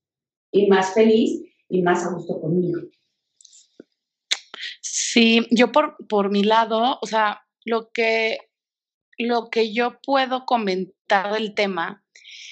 Y 0.51 0.67
más 0.67 0.93
feliz 0.93 1.41
y 1.67 1.81
más 1.81 2.05
a 2.05 2.11
gusto 2.11 2.39
conmigo. 2.39 2.81
Sí, 4.81 5.47
yo 5.51 5.71
por, 5.71 5.95
por 6.07 6.31
mi 6.31 6.43
lado, 6.43 6.97
o 7.01 7.05
sea, 7.05 7.41
lo 7.65 7.91
que, 7.91 8.37
lo 9.17 9.49
que 9.49 9.73
yo 9.73 9.99
puedo 10.01 10.45
comentar 10.45 11.33
del 11.33 11.53
tema 11.53 12.03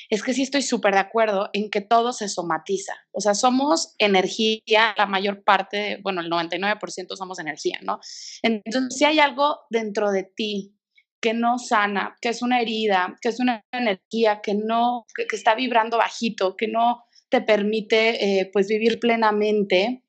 es 0.10 0.24
que 0.24 0.34
sí 0.34 0.44
estoy 0.44 0.62
súper 0.62 0.94
de 0.94 1.02
acuerdo 1.02 1.50
en 1.54 1.70
que 1.70 1.82
todo 1.82 2.14
se 2.14 2.30
somatiza. 2.30 2.94
O 3.12 3.20
sea, 3.20 3.34
somos 3.34 3.94
energía, 3.98 4.96
la 4.98 5.06
mayor 5.06 5.44
parte, 5.44 6.00
bueno, 6.02 6.22
el 6.22 6.30
99% 6.30 7.16
somos 7.16 7.40
energía, 7.40 7.80
¿no? 7.84 8.00
Entonces, 8.42 8.98
si 8.98 9.06
hay 9.06 9.20
algo 9.20 9.60
dentro 9.70 10.12
de 10.12 10.24
ti 10.24 10.77
que 11.20 11.34
no 11.34 11.58
sana, 11.58 12.16
que 12.22 12.30
es 12.30 12.42
una 12.42 12.62
herida, 12.62 13.16
que 13.22 13.30
es 13.30 13.40
una 13.40 13.64
energía 13.72 14.42
que 14.42 14.54
no, 14.54 15.06
que, 15.16 15.36
está 15.36 15.56
vibrando 15.56 15.98
bajito, 15.98 16.56
que 16.56 16.68
no 16.68 17.04
te 17.30 17.42
permite 17.42 18.40
eh, 18.40 18.50
pues 18.54 18.68
vivir 18.68 19.00
plenamente 19.00 20.04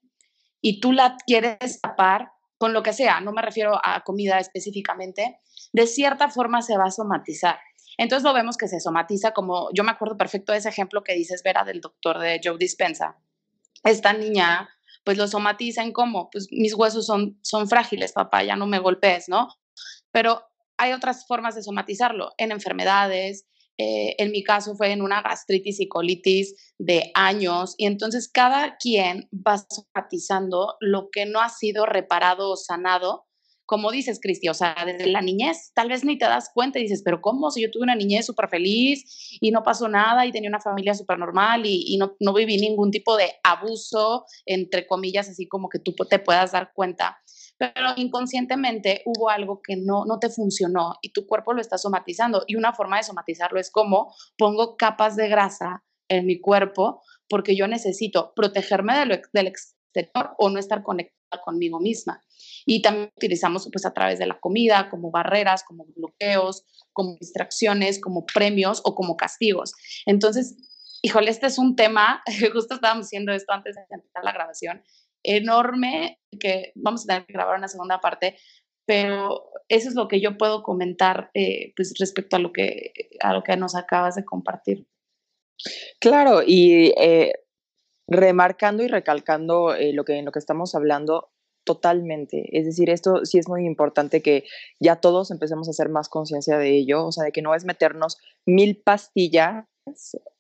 y 0.60 0.80
tú 0.80 0.92
la 0.92 1.16
quieres 1.26 1.80
tapar 1.80 2.32
con 2.58 2.72
lo 2.72 2.82
que 2.82 2.92
sea, 2.92 3.20
no 3.20 3.32
me 3.32 3.42
refiero 3.42 3.80
a 3.82 4.02
comida 4.02 4.38
específicamente, 4.38 5.38
de 5.72 5.86
cierta 5.86 6.28
forma 6.28 6.60
se 6.60 6.76
va 6.76 6.84
a 6.86 6.90
somatizar. 6.90 7.58
Entonces 7.96 8.24
lo 8.24 8.32
vemos 8.32 8.56
que 8.56 8.68
se 8.68 8.80
somatiza 8.80 9.32
como, 9.32 9.68
yo 9.72 9.84
me 9.84 9.90
acuerdo 9.90 10.16
perfecto 10.16 10.52
de 10.52 10.58
ese 10.58 10.68
ejemplo 10.68 11.02
que 11.02 11.14
dices, 11.14 11.42
Vera, 11.42 11.64
del 11.64 11.80
doctor 11.80 12.18
de 12.18 12.40
Joe 12.42 12.56
Dispensa. 12.58 13.16
Esta 13.84 14.12
niña, 14.12 14.68
pues 15.04 15.18
lo 15.18 15.26
somatiza 15.26 15.82
en 15.82 15.92
cómo, 15.92 16.30
pues 16.30 16.48
mis 16.50 16.74
huesos 16.74 17.06
son, 17.06 17.38
son 17.42 17.68
frágiles, 17.68 18.12
papá, 18.12 18.42
ya 18.42 18.56
no 18.56 18.66
me 18.66 18.78
golpees, 18.78 19.28
¿no? 19.28 19.48
Pero 20.12 20.47
hay 20.78 20.92
otras 20.92 21.26
formas 21.26 21.54
de 21.54 21.62
somatizarlo, 21.62 22.32
en 22.38 22.52
enfermedades, 22.52 23.46
eh, 23.76 24.16
en 24.18 24.32
mi 24.32 24.42
caso 24.42 24.74
fue 24.74 24.92
en 24.92 25.02
una 25.02 25.22
gastritis 25.22 25.78
y 25.80 25.88
colitis 25.88 26.54
de 26.78 27.10
años, 27.14 27.74
y 27.76 27.86
entonces 27.86 28.28
cada 28.32 28.76
quien 28.76 29.28
va 29.32 29.58
somatizando 29.58 30.76
lo 30.80 31.10
que 31.10 31.26
no 31.26 31.40
ha 31.40 31.48
sido 31.48 31.86
reparado 31.86 32.50
o 32.50 32.56
sanado 32.56 33.28
como 33.68 33.90
dices, 33.90 34.18
Cristi, 34.18 34.48
o 34.48 34.54
sea, 34.54 34.74
desde 34.86 35.08
la 35.08 35.20
niñez, 35.20 35.72
tal 35.74 35.90
vez 35.90 36.02
ni 36.02 36.16
te 36.16 36.24
das 36.24 36.48
cuenta 36.54 36.78
y 36.78 36.84
dices, 36.84 37.02
pero 37.04 37.20
¿cómo? 37.20 37.50
Si 37.50 37.60
yo 37.60 37.70
tuve 37.70 37.82
una 37.82 37.94
niñez 37.94 38.24
súper 38.24 38.48
feliz 38.48 39.04
y 39.42 39.50
no 39.50 39.62
pasó 39.62 39.88
nada 39.88 40.24
y 40.24 40.32
tenía 40.32 40.48
una 40.48 40.58
familia 40.58 40.94
súper 40.94 41.18
normal 41.18 41.66
y, 41.66 41.98
no, 41.98 42.16
no, 42.18 42.32
viví 42.32 42.56
ningún 42.56 42.90
tipo 42.90 43.18
de 43.18 43.30
abuso, 43.42 44.24
entre 44.46 44.86
comillas, 44.86 45.28
así 45.28 45.46
como 45.46 45.68
que 45.68 45.80
tú 45.80 45.92
te 46.08 46.18
puedas 46.18 46.52
dar 46.52 46.72
cuenta. 46.74 47.18
Pero 47.58 47.90
inconscientemente 47.96 49.02
hubo 49.04 49.30
algo 49.30 49.60
que 49.62 49.76
no, 49.76 50.04
no 50.04 50.18
te 50.18 50.28
funcionó 50.28 50.94
y 51.02 51.12
tu 51.12 51.26
cuerpo 51.26 51.52
lo 51.52 51.60
está 51.60 51.76
somatizando. 51.76 52.44
Y 52.46 52.56
una 52.56 52.72
forma 52.72 52.98
de 52.98 53.02
somatizarlo 53.02 53.58
es 53.58 53.70
como 53.70 54.14
pongo 54.36 54.76
capas 54.76 55.16
de 55.16 55.28
grasa 55.28 55.84
en 56.08 56.26
mi 56.26 56.40
cuerpo 56.40 57.02
porque 57.28 57.56
yo 57.56 57.66
necesito 57.68 58.32
protegerme 58.34 58.94
del 59.32 59.46
exterior 59.46 60.34
o 60.38 60.50
no 60.50 60.58
estar 60.58 60.82
conectada 60.82 61.42
conmigo 61.44 61.80
misma. 61.80 62.22
Y 62.64 62.82
también 62.82 63.10
utilizamos 63.16 63.68
pues 63.72 63.84
a 63.84 63.92
través 63.92 64.18
de 64.18 64.26
la 64.26 64.38
comida 64.38 64.88
como 64.88 65.10
barreras, 65.10 65.64
como 65.64 65.86
bloqueos, 65.96 66.64
como 66.92 67.16
distracciones, 67.20 68.00
como 68.00 68.24
premios 68.24 68.80
o 68.84 68.94
como 68.94 69.16
castigos. 69.16 69.72
Entonces, 70.06 70.56
híjole, 71.02 71.30
este 71.30 71.46
es 71.46 71.58
un 71.58 71.76
tema, 71.76 72.22
justo 72.52 72.74
estábamos 72.74 73.06
haciendo 73.06 73.32
esto 73.32 73.52
antes 73.52 73.76
de 73.76 73.82
empezar 73.90 74.24
la 74.24 74.32
grabación, 74.32 74.82
enorme, 75.22 76.20
que 76.38 76.72
vamos 76.74 77.04
a 77.04 77.06
tener 77.06 77.26
que 77.26 77.32
grabar 77.32 77.58
una 77.58 77.68
segunda 77.68 78.00
parte, 78.00 78.36
pero 78.86 79.50
eso 79.68 79.88
es 79.88 79.94
lo 79.94 80.08
que 80.08 80.20
yo 80.20 80.38
puedo 80.38 80.62
comentar 80.62 81.30
eh, 81.34 81.72
pues 81.76 81.92
respecto 81.98 82.36
a 82.36 82.38
lo, 82.38 82.52
que, 82.52 82.92
a 83.20 83.34
lo 83.34 83.42
que 83.42 83.56
nos 83.56 83.74
acabas 83.74 84.14
de 84.14 84.24
compartir. 84.24 84.86
Claro, 86.00 86.42
y 86.46 86.94
eh, 86.98 87.34
remarcando 88.08 88.82
y 88.82 88.88
recalcando 88.88 89.74
eh, 89.74 89.92
lo, 89.92 90.04
que, 90.04 90.14
en 90.14 90.24
lo 90.24 90.32
que 90.32 90.38
estamos 90.38 90.74
hablando 90.74 91.30
totalmente. 91.64 92.48
Es 92.58 92.64
decir, 92.64 92.88
esto 92.88 93.26
sí 93.26 93.36
es 93.36 93.46
muy 93.46 93.66
importante 93.66 94.22
que 94.22 94.44
ya 94.80 94.96
todos 94.96 95.30
empecemos 95.30 95.68
a 95.68 95.72
hacer 95.72 95.90
más 95.90 96.08
conciencia 96.08 96.56
de 96.56 96.70
ello, 96.70 97.04
o 97.04 97.12
sea, 97.12 97.24
de 97.24 97.32
que 97.32 97.42
no 97.42 97.54
es 97.54 97.66
meternos 97.66 98.16
mil 98.46 98.78
pastillas 98.78 99.66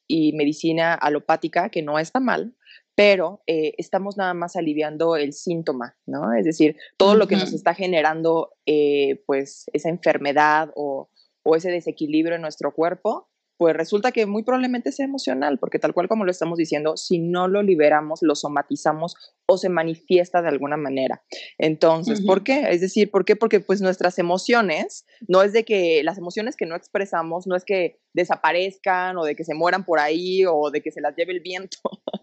y 0.06 0.32
medicina 0.32 0.94
alopática, 0.94 1.68
que 1.68 1.82
no 1.82 1.98
está 1.98 2.18
mal, 2.18 2.54
pero 2.98 3.44
eh, 3.46 3.74
estamos 3.78 4.16
nada 4.16 4.34
más 4.34 4.56
aliviando 4.56 5.14
el 5.14 5.32
síntoma, 5.32 5.96
¿no? 6.04 6.34
Es 6.34 6.44
decir, 6.44 6.74
todo 6.96 7.14
lo 7.14 7.28
que 7.28 7.36
nos 7.36 7.52
está 7.52 7.72
generando, 7.72 8.50
eh, 8.66 9.22
pues, 9.24 9.66
esa 9.72 9.88
enfermedad 9.88 10.72
o, 10.74 11.08
o 11.44 11.54
ese 11.54 11.70
desequilibrio 11.70 12.34
en 12.34 12.42
nuestro 12.42 12.74
cuerpo, 12.74 13.30
pues 13.56 13.76
resulta 13.76 14.10
que 14.10 14.26
muy 14.26 14.42
probablemente 14.42 14.90
sea 14.90 15.06
emocional, 15.06 15.60
porque 15.60 15.78
tal 15.78 15.94
cual 15.94 16.08
como 16.08 16.24
lo 16.24 16.32
estamos 16.32 16.58
diciendo, 16.58 16.96
si 16.96 17.20
no 17.20 17.46
lo 17.46 17.62
liberamos, 17.62 18.18
lo 18.20 18.34
somatizamos 18.34 19.14
o 19.50 19.56
se 19.56 19.70
manifiesta 19.70 20.42
de 20.42 20.48
alguna 20.48 20.76
manera. 20.76 21.22
Entonces, 21.56 22.20
¿por 22.20 22.44
qué? 22.44 22.66
Es 22.68 22.82
decir, 22.82 23.10
¿por 23.10 23.24
qué? 23.24 23.34
Porque 23.34 23.60
pues 23.60 23.80
nuestras 23.80 24.18
emociones, 24.18 25.06
no 25.26 25.42
es 25.42 25.54
de 25.54 25.64
que 25.64 26.02
las 26.04 26.18
emociones 26.18 26.54
que 26.54 26.66
no 26.66 26.76
expresamos, 26.76 27.46
no 27.46 27.56
es 27.56 27.64
que 27.64 27.98
desaparezcan 28.12 29.16
o 29.16 29.24
de 29.24 29.34
que 29.34 29.44
se 29.44 29.54
mueran 29.54 29.86
por 29.86 30.00
ahí 30.00 30.44
o 30.46 30.70
de 30.70 30.82
que 30.82 30.90
se 30.90 31.00
las 31.00 31.16
lleve 31.16 31.32
el 31.32 31.40
viento, 31.40 31.78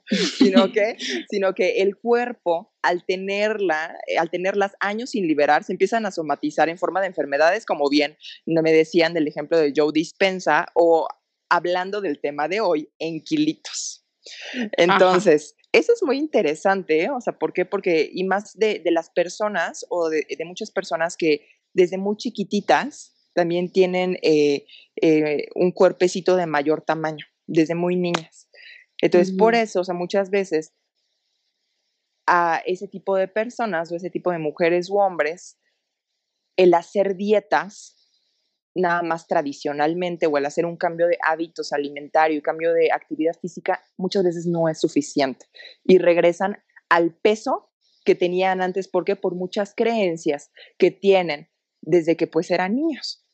sino 0.38 0.72
que, 0.72 0.98
sino 1.28 1.56
que 1.56 1.82
el 1.82 1.98
cuerpo, 1.98 2.72
al 2.84 3.04
tenerla, 3.06 3.98
eh, 4.06 4.20
al 4.20 4.30
tenerlas 4.30 4.74
años 4.80 5.10
sin 5.10 5.28
liberar, 5.28 5.64
se 5.64 5.72
empiezan 5.72 6.06
a 6.06 6.12
somatizar 6.12 6.70
en 6.70 6.78
forma 6.78 7.02
de 7.02 7.08
enfermedades, 7.08 7.66
como 7.66 7.90
bien 7.90 8.18
me 8.46 8.72
decían 8.72 9.16
del 9.16 9.28
ejemplo 9.28 9.58
de 9.58 9.74
Joe 9.76 9.92
Dispensa 9.92 10.68
o 10.76 11.08
hablando 11.50 12.02
del 12.02 12.20
tema 12.22 12.48
de 12.48 12.62
hoy, 12.62 12.88
en 13.00 13.22
kilitos. 13.22 14.06
Entonces, 14.78 15.55
eso 15.78 15.92
es 15.94 16.02
muy 16.04 16.18
interesante, 16.18 17.04
¿eh? 17.04 17.10
o 17.10 17.20
sea, 17.20 17.38
¿por 17.38 17.52
qué? 17.52 17.66
Porque, 17.66 18.10
y 18.12 18.24
más 18.24 18.58
de, 18.58 18.82
las 18.86 19.10
personas 19.10 19.86
o 19.90 20.10
de, 20.10 20.26
muchas 20.46 20.72
personas 20.72 21.18
que 21.18 21.48
desde 21.74 21.98
muy 21.98 22.16
chiquititas 22.16 23.14
también 23.34 23.70
tienen 23.70 24.18
eh, 24.22 24.66
eh, 25.02 25.50
un 25.56 25.72
cuerpecito 25.72 26.38
de 26.38 26.46
mayor 26.46 26.82
tamaño, 26.82 27.26
desde 27.46 27.76
muy 27.76 27.98
niñas. 27.98 28.50
Entonces, 29.02 29.36
por 29.36 29.54
eso, 29.56 29.82
o 29.82 29.84
sea, 29.84 29.94
muchas 29.94 30.30
veces 30.30 30.74
a 32.26 32.62
ese 32.66 32.88
tipo 32.88 33.18
de 33.18 33.28
personas 33.28 33.92
o 33.92 33.96
ese 33.98 34.10
tipo 34.10 34.32
de 34.32 34.40
mujeres 34.40 34.90
u 34.90 34.98
hombres, 34.98 35.60
el 36.56 36.74
hacer 36.74 37.18
dietas 37.18 38.05
nada 38.76 39.02
más 39.02 39.28
tradicionalmente 39.28 40.28
o 40.28 40.38
el 40.38 40.46
hacer 40.46 40.66
un 40.66 40.78
cambio 40.78 41.08
de 41.08 41.18
hábitos 41.26 41.72
alimentario 41.72 42.38
y 42.38 42.42
cambio 42.42 42.74
de 42.74 42.92
actividad 42.92 43.34
física 43.40 43.82
muchas 43.98 44.24
veces 44.24 44.46
no 44.46 44.68
es 44.68 44.80
suficiente 44.80 45.46
y 45.86 45.98
regresan 45.98 46.58
al 46.90 47.16
peso 47.16 47.72
que 48.04 48.16
tenían 48.16 48.62
antes 48.62 48.88
porque 48.88 49.16
por 49.16 49.34
muchas 49.34 49.74
creencias 49.76 50.52
que 50.78 50.92
tienen 50.92 51.50
desde 51.82 52.18
que 52.18 52.28
pues 52.28 52.52
eran 52.52 52.76
niños. 52.76 53.26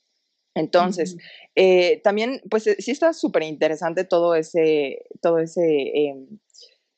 Entonces, 0.53 1.17
eh, 1.55 2.01
también 2.03 2.41
pues 2.49 2.67
eh, 2.67 2.75
sí 2.79 2.91
está 2.91 3.13
súper 3.13 3.43
interesante 3.43 4.03
todo 4.03 4.35
ese, 4.35 5.05
todo 5.21 5.39
ese, 5.39 5.91
em, 5.93 6.39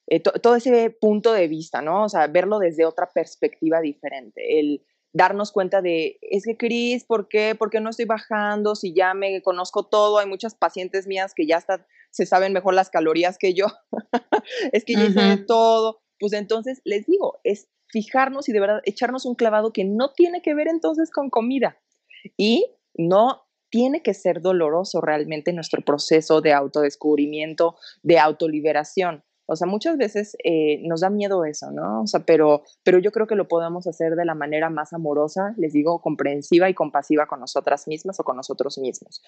eh, 0.07 0.19
todo 0.19 0.55
ese 0.55 0.89
punto 0.89 1.33
de 1.33 1.47
vista, 1.47 1.81
¿no? 1.81 2.05
O 2.05 2.09
sea, 2.09 2.27
verlo 2.27 2.59
desde 2.59 2.85
otra 2.85 3.09
perspectiva 3.13 3.79
diferente. 3.79 4.59
El, 4.59 4.83
darnos 5.13 5.51
cuenta 5.51 5.81
de, 5.81 6.17
es 6.21 6.43
que 6.43 6.57
Cris, 6.57 7.05
¿por 7.05 7.27
qué? 7.27 7.55
¿Por 7.55 7.69
qué 7.69 7.79
no 7.79 7.89
estoy 7.89 8.05
bajando? 8.05 8.75
Si 8.75 8.93
ya 8.93 9.13
me 9.13 9.41
conozco 9.41 9.85
todo, 9.85 10.17
hay 10.17 10.27
muchas 10.27 10.55
pacientes 10.55 11.07
mías 11.07 11.33
que 11.35 11.45
ya 11.45 11.57
hasta 11.57 11.85
se 12.09 12.25
saben 12.25 12.53
mejor 12.53 12.73
las 12.73 12.89
calorías 12.89 13.37
que 13.37 13.53
yo, 13.53 13.67
es 14.71 14.83
que 14.83 14.93
ya 14.93 15.11
sé 15.11 15.37
todo. 15.47 16.01
Pues 16.19 16.33
entonces 16.33 16.81
les 16.83 17.05
digo, 17.05 17.39
es 17.43 17.67
fijarnos 17.89 18.49
y 18.49 18.53
de 18.53 18.59
verdad 18.59 18.81
echarnos 18.85 19.25
un 19.25 19.35
clavado 19.35 19.71
que 19.71 19.85
no 19.85 20.11
tiene 20.13 20.41
que 20.41 20.55
ver 20.55 20.67
entonces 20.67 21.11
con 21.11 21.29
comida 21.29 21.79
y 22.37 22.65
no 22.95 23.43
tiene 23.69 24.01
que 24.03 24.13
ser 24.13 24.41
doloroso 24.41 25.01
realmente 25.01 25.53
nuestro 25.53 25.81
proceso 25.83 26.41
de 26.41 26.53
autodescubrimiento, 26.53 27.75
de 28.03 28.19
autoliberación. 28.19 29.23
O 29.45 29.55
sea, 29.55 29.67
muchas 29.67 29.97
veces 29.97 30.37
eh, 30.43 30.81
nos 30.87 31.01
da 31.01 31.09
miedo 31.09 31.43
eso, 31.45 31.71
¿no? 31.71 32.03
O 32.03 32.07
sea, 32.07 32.21
pero, 32.21 32.63
pero 32.83 32.99
yo 32.99 33.11
creo 33.11 33.27
que 33.27 33.35
lo 33.35 33.47
podemos 33.47 33.87
hacer 33.87 34.15
de 34.15 34.25
la 34.25 34.35
manera 34.35 34.69
más 34.69 34.93
amorosa, 34.93 35.53
les 35.57 35.73
digo, 35.73 36.01
comprensiva 36.01 36.69
y 36.69 36.73
compasiva 36.73 37.27
con 37.27 37.39
nosotras 37.39 37.87
mismas 37.87 38.19
o 38.19 38.23
con 38.23 38.37
nosotros 38.37 38.77
mismos. 38.77 39.21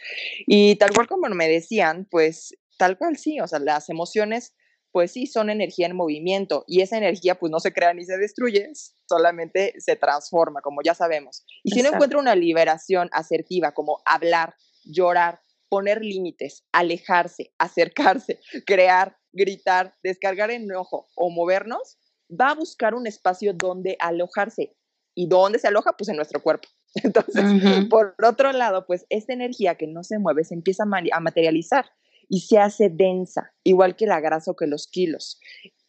Y 0.47 0.75
tal 0.75 0.91
cual 0.93 1.07
como 1.07 1.27
me 1.29 1.49
decían, 1.49 2.07
pues 2.09 2.55
tal 2.77 2.97
cual 2.97 3.17
sí, 3.17 3.39
o 3.39 3.47
sea, 3.47 3.59
las 3.59 3.89
emociones, 3.89 4.53
pues 4.91 5.11
sí, 5.11 5.27
son 5.27 5.49
energía 5.49 5.87
en 5.87 5.95
movimiento 5.95 6.63
y 6.67 6.81
esa 6.81 6.97
energía 6.97 7.35
pues 7.35 7.51
no 7.51 7.59
se 7.59 7.73
crea 7.73 7.93
ni 7.93 8.05
se 8.05 8.17
destruye, 8.17 8.71
solamente 9.09 9.73
se 9.79 9.95
transforma, 9.97 10.61
como 10.61 10.81
ya 10.81 10.93
sabemos. 10.93 11.45
Y 11.63 11.71
si 11.71 11.81
no 11.81 11.89
encuentra 11.89 12.19
una 12.19 12.35
liberación 12.35 13.09
asertiva 13.11 13.73
como 13.73 14.01
hablar, 14.05 14.55
llorar, 14.85 15.41
poner 15.69 16.01
límites, 16.01 16.63
alejarse, 16.71 17.53
acercarse, 17.57 18.39
crear, 18.65 19.17
gritar, 19.35 19.93
descargar 20.01 20.49
enojo 20.49 21.07
o 21.15 21.29
movernos, 21.29 21.97
va 22.29 22.51
a 22.51 22.55
buscar 22.55 22.95
un 22.95 23.05
espacio 23.05 23.53
donde 23.53 23.97
alojarse. 23.99 24.75
¿Y 25.13 25.27
dónde 25.27 25.59
se 25.59 25.67
aloja? 25.67 25.93
Pues 25.97 26.09
en 26.09 26.17
nuestro 26.17 26.41
cuerpo. 26.41 26.67
Entonces, 26.95 27.85
por 27.89 28.15
otro 28.23 28.51
lado, 28.51 28.85
pues 28.85 29.05
esta 29.09 29.33
energía 29.33 29.75
que 29.75 29.87
no 29.87 30.03
se 30.03 30.17
mueve 30.17 30.43
se 30.43 30.53
empieza 30.53 30.83
a 30.83 31.19
materializar 31.19 31.85
y 32.27 32.41
se 32.41 32.57
hace 32.57 32.89
densa, 32.89 33.53
igual 33.63 33.95
que 33.95 34.07
la 34.07 34.19
grasa 34.19 34.51
o 34.51 34.55
que 34.55 34.67
los 34.67 34.87
kilos. 34.87 35.39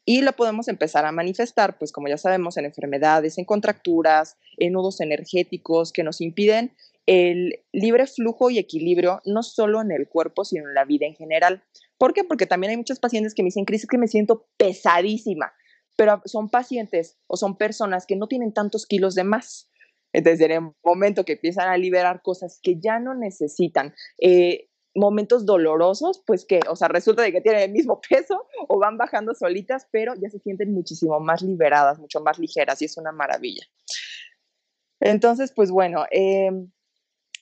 Y 0.05 0.21
lo 0.23 0.33
podemos 0.35 0.69
empezar 0.69 1.05
a 1.05 1.13
manifestar, 1.13 1.79
pues 1.79 1.91
como 1.91 2.09
ya 2.09 2.19
sabemos, 2.19 2.57
en 2.57 2.65
enfermedades, 2.65 3.39
en 3.39 3.45
contracturas, 3.45 4.37
en 4.57 4.75
nudos 4.75 5.01
energéticos 5.01 5.93
que 5.93 6.05
nos 6.05 6.21
impiden 6.21 6.73
el 7.07 7.65
libre 7.73 8.07
flujo 8.07 8.51
y 8.51 8.59
equilibrio 8.59 9.21
no 9.25 9.43
solo 9.43 9.81
en 9.81 9.93
el 9.93 10.09
cuerpo, 10.09 10.45
sino 10.45 10.69
en 10.69 10.75
la 10.75 10.85
vida 10.85 11.07
en 11.07 11.15
general. 11.15 11.63
¿Por 11.99 12.13
qué? 12.13 12.25
Porque 12.25 12.47
también 12.47 12.73
hay 12.73 12.77
muchos 12.77 12.99
pacientes 13.01 13.35
que 13.35 13.43
me 13.43 13.49
dicen, 13.49 13.65
Cris, 13.65 13.87
que 13.87 13.99
me 13.99 14.09
siento 14.09 14.49
pesadísima, 14.57 15.53
pero 15.97 16.21
son 16.25 16.51
pacientes 16.51 17.19
o 17.27 17.37
son 17.37 17.57
personas 17.57 18.07
que 18.07 18.17
no 18.17 18.29
tienen 18.29 18.53
tantos 18.53 18.87
kilos 18.87 19.15
de 19.15 19.25
más. 19.25 19.71
Desde 20.13 20.47
el 20.47 20.73
momento 20.83 21.25
que 21.25 21.35
empiezan 21.35 21.69
a 21.69 21.77
liberar 21.77 22.23
cosas 22.23 22.59
que 22.63 22.79
ya 22.81 22.99
no 22.99 23.15
necesitan, 23.15 23.95
eh, 24.19 24.69
momentos 24.97 25.45
dolorosos, 25.45 26.23
pues 26.27 26.45
que, 26.47 26.61
o 26.69 26.75
sea, 26.75 26.89
resulta 26.89 27.23
de 27.23 27.33
que 27.33 27.41
tienen 27.41 27.63
el 27.63 27.73
mismo 27.73 28.01
peso 28.09 28.47
o 28.69 28.79
van 28.79 28.97
bajando 28.97 29.35
solitas, 29.35 29.87
pero 29.91 30.15
ya 30.15 30.31
se 30.31 30.39
sienten 30.41 30.73
muchísimo 30.73 31.21
más 31.21 31.43
liberadas, 31.43 31.99
mucho 31.99 32.21
más 32.21 32.39
ligeras 32.39 32.81
y 32.83 32.87
es 32.87 32.97
una 32.97 33.13
maravilla. 33.13 33.63
Entonces, 35.01 35.53
pues 35.55 35.71
bueno, 35.71 36.07
em, 36.11 36.71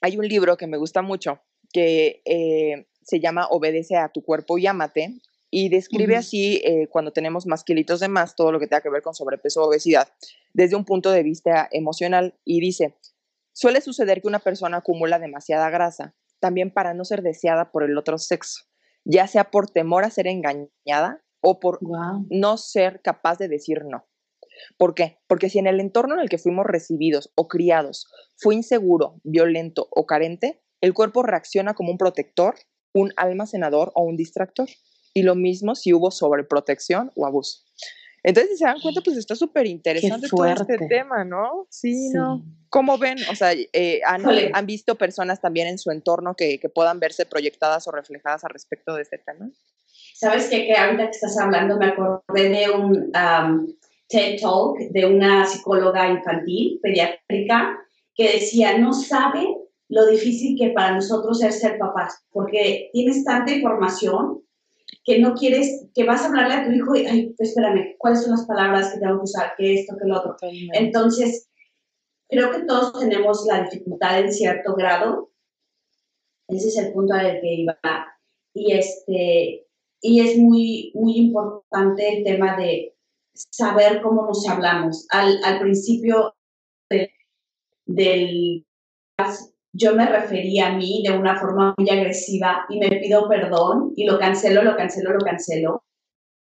hay 0.00 0.16
un 0.16 0.26
libro 0.26 0.56
que 0.56 0.66
me 0.66 0.76
gusta 0.76 1.02
mucho 1.02 1.40
que 1.72 2.22
eh, 2.24 2.88
se 3.04 3.20
llama 3.20 3.46
Obedece 3.48 3.96
a 3.96 4.08
tu 4.08 4.22
cuerpo 4.22 4.58
y 4.58 4.66
ámate 4.66 5.20
y 5.50 5.68
describe 5.68 6.16
así 6.16 6.60
eh, 6.64 6.88
cuando 6.88 7.12
tenemos 7.12 7.46
más 7.46 7.62
kilitos 7.62 8.00
de 8.00 8.08
más, 8.08 8.34
todo 8.34 8.50
lo 8.50 8.58
que 8.58 8.66
tenga 8.66 8.80
que 8.80 8.90
ver 8.90 9.02
con 9.02 9.14
sobrepeso 9.14 9.62
o 9.62 9.68
obesidad, 9.68 10.08
desde 10.52 10.74
un 10.74 10.84
punto 10.84 11.12
de 11.12 11.22
vista 11.22 11.68
emocional 11.70 12.34
y 12.44 12.60
dice, 12.60 12.96
suele 13.52 13.80
suceder 13.80 14.20
que 14.20 14.26
una 14.26 14.40
persona 14.40 14.78
acumula 14.78 15.20
demasiada 15.20 15.70
grasa, 15.70 16.16
también 16.40 16.72
para 16.72 16.92
no 16.92 17.04
ser 17.04 17.22
deseada 17.22 17.70
por 17.70 17.84
el 17.84 17.96
otro 17.96 18.18
sexo, 18.18 18.64
ya 19.04 19.28
sea 19.28 19.50
por 19.52 19.70
temor 19.70 20.04
a 20.04 20.10
ser 20.10 20.26
engañada 20.26 21.22
o 21.40 21.60
por 21.60 21.78
no 22.30 22.56
ser 22.56 23.00
capaz 23.00 23.38
de 23.38 23.46
decir 23.46 23.84
no. 23.84 24.08
¿Por 24.76 24.94
qué? 24.94 25.18
Porque 25.28 25.50
si 25.50 25.58
en 25.58 25.66
el 25.66 25.78
entorno 25.78 26.14
en 26.14 26.20
el 26.20 26.28
que 26.28 26.38
fuimos 26.38 26.66
recibidos 26.66 27.32
o 27.36 27.48
criados 27.48 28.06
fue 28.36 28.54
inseguro, 28.54 29.20
violento 29.22 29.86
o 29.90 30.06
carente, 30.06 30.62
el 30.80 30.94
cuerpo 30.94 31.22
reacciona 31.22 31.74
como 31.74 31.92
un 31.92 31.98
protector, 31.98 32.56
un 32.94 33.12
almacenador 33.16 33.92
o 33.94 34.02
un 34.02 34.16
distractor. 34.16 34.68
Y 35.12 35.22
lo 35.22 35.34
mismo 35.34 35.74
si 35.74 35.92
hubo 35.92 36.10
sobreprotección 36.10 37.12
o 37.14 37.26
abuso. 37.26 37.60
Entonces, 38.22 38.52
si 38.52 38.58
se 38.58 38.64
dan 38.64 38.80
cuenta, 38.80 39.02
pues 39.02 39.18
está 39.18 39.36
súper 39.36 39.66
interesante 39.66 40.28
todo 40.28 40.46
este 40.46 40.78
tema, 40.88 41.24
¿no? 41.24 41.66
Sí, 41.68 42.08
¿no? 42.08 42.42
¿Cómo 42.70 42.96
ven? 42.96 43.18
O 43.30 43.34
sea, 43.34 43.52
eh, 43.52 44.00
han, 44.06 44.66
visto 44.66 44.94
personas 44.96 45.42
también 45.42 45.68
en 45.68 45.78
su 45.78 45.90
entorno 45.90 46.34
que, 46.34 46.58
puedan 46.74 47.00
verse 47.00 47.26
proyectadas 47.26 47.86
o 47.86 47.92
reflejadas 47.92 48.42
al 48.44 48.50
respecto 48.50 48.94
de 48.94 49.02
este 49.02 49.18
tema? 49.18 49.50
Sabes 50.14 50.48
qué? 50.48 50.66
que 50.66 50.74
ahorita 50.74 51.04
que 51.04 51.10
estás 51.10 51.38
hablando 51.38 51.76
me 51.76 51.86
acordé 51.86 52.48
de 52.48 52.70
un 52.70 53.12
TED 54.08 54.40
Talk 54.40 54.78
de 54.90 55.04
una 55.04 55.44
psicóloga 55.44 56.08
infantil, 56.08 56.80
pediátrica, 56.82 57.78
que 58.14 58.32
decía, 58.32 58.78
no 58.78 58.94
sabe 58.94 59.46
lo 59.88 60.06
difícil 60.06 60.56
que 60.58 60.70
para 60.70 60.94
nosotros 60.94 61.42
es 61.42 61.60
ser 61.60 61.78
papás, 61.78 62.24
porque 62.30 62.90
tienes 62.92 63.24
tanta 63.24 63.52
información 63.52 64.42
que 65.04 65.18
no 65.18 65.34
quieres, 65.34 65.86
que 65.94 66.04
vas 66.04 66.22
a 66.22 66.26
hablarle 66.26 66.54
a 66.54 66.64
tu 66.64 66.72
hijo 66.72 66.94
y, 66.94 67.06
ay, 67.06 67.34
pues 67.36 67.50
espérame, 67.50 67.96
¿cuáles 67.98 68.22
son 68.22 68.32
las 68.32 68.46
palabras 68.46 68.92
que 68.92 69.00
tengo 69.00 69.18
que 69.18 69.24
usar? 69.24 69.52
¿Qué 69.56 69.74
esto, 69.74 69.96
qué 70.00 70.08
lo 70.08 70.18
otro? 70.18 70.36
Entonces, 70.72 71.48
creo 72.28 72.50
que 72.50 72.62
todos 72.62 72.98
tenemos 72.98 73.46
la 73.46 73.64
dificultad 73.64 74.20
en 74.20 74.32
cierto 74.32 74.74
grado. 74.74 75.30
Ese 76.48 76.68
es 76.68 76.78
el 76.78 76.92
punto 76.92 77.14
al 77.14 77.40
que 77.40 77.54
iba. 77.54 77.78
Y, 78.54 78.72
este, 78.72 79.66
y 80.00 80.20
es 80.20 80.38
muy, 80.38 80.92
muy 80.94 81.16
importante 81.16 82.18
el 82.18 82.24
tema 82.24 82.56
de 82.56 82.94
saber 83.34 84.00
cómo 84.00 84.26
nos 84.26 84.46
hablamos. 84.48 85.06
Al, 85.10 85.38
al 85.44 85.60
principio 85.60 86.34
del 87.86 88.64
yo 89.74 89.94
me 89.96 90.06
refería 90.06 90.68
a 90.68 90.76
mí 90.76 91.02
de 91.04 91.18
una 91.18 91.36
forma 91.38 91.74
muy 91.76 91.90
agresiva 91.90 92.64
y 92.68 92.78
me 92.78 92.88
pido 93.00 93.28
perdón 93.28 93.92
y 93.96 94.06
lo 94.06 94.18
cancelo, 94.18 94.62
lo 94.62 94.76
cancelo, 94.76 95.12
lo 95.12 95.18
cancelo. 95.18 95.82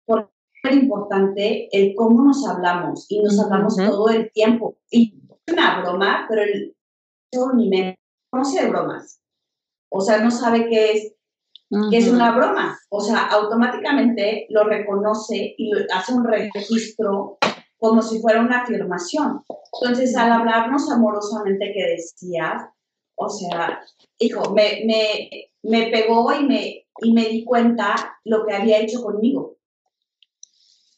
Porque 0.05 0.31
es 0.65 0.77
importante 0.77 1.69
el 1.71 1.95
cómo 1.95 2.25
nos 2.25 2.47
hablamos 2.47 3.07
y 3.09 3.23
nos 3.23 3.39
hablamos 3.39 3.77
todo 3.77 4.09
el 4.09 4.33
tiempo. 4.33 4.79
Y 4.91 5.15
es 5.47 5.55
una 5.55 5.81
broma, 5.81 6.27
pero 6.29 6.43
el 6.43 6.75
ni 7.55 7.69
me 7.69 7.99
conoce 8.31 8.63
de 8.63 8.69
bromas. 8.69 9.21
O 9.93 10.01
sea, 10.01 10.19
no 10.19 10.33
sabe 10.33 10.69
qué 10.69 10.93
es, 10.93 11.15
es 11.93 12.09
una 12.09 12.37
broma. 12.37 12.77
O 12.89 13.01
sea, 13.01 13.27
automáticamente 13.29 14.47
lo 14.51 14.65
reconoce 14.65 15.55
y 15.57 15.71
hace 15.95 16.15
un 16.15 16.25
registro 16.25 17.39
como 17.79 18.03
si 18.03 18.21
fuera 18.21 18.41
una 18.41 18.63
afirmación. 18.63 19.45
Entonces, 19.81 20.17
al 20.17 20.33
hablarnos 20.33 20.91
amorosamente 20.91 21.73
que 21.73 21.93
decías, 21.93 22.65
o 23.21 23.29
sea, 23.29 23.81
hijo, 24.19 24.51
me, 24.55 24.83
me, 24.87 25.31
me 25.63 25.89
pegó 25.89 26.33
y 26.35 26.45
me, 26.45 26.87
y 27.03 27.13
me 27.13 27.29
di 27.29 27.45
cuenta 27.45 27.95
lo 28.25 28.47
que 28.47 28.55
había 28.55 28.81
hecho 28.81 29.03
conmigo. 29.03 29.57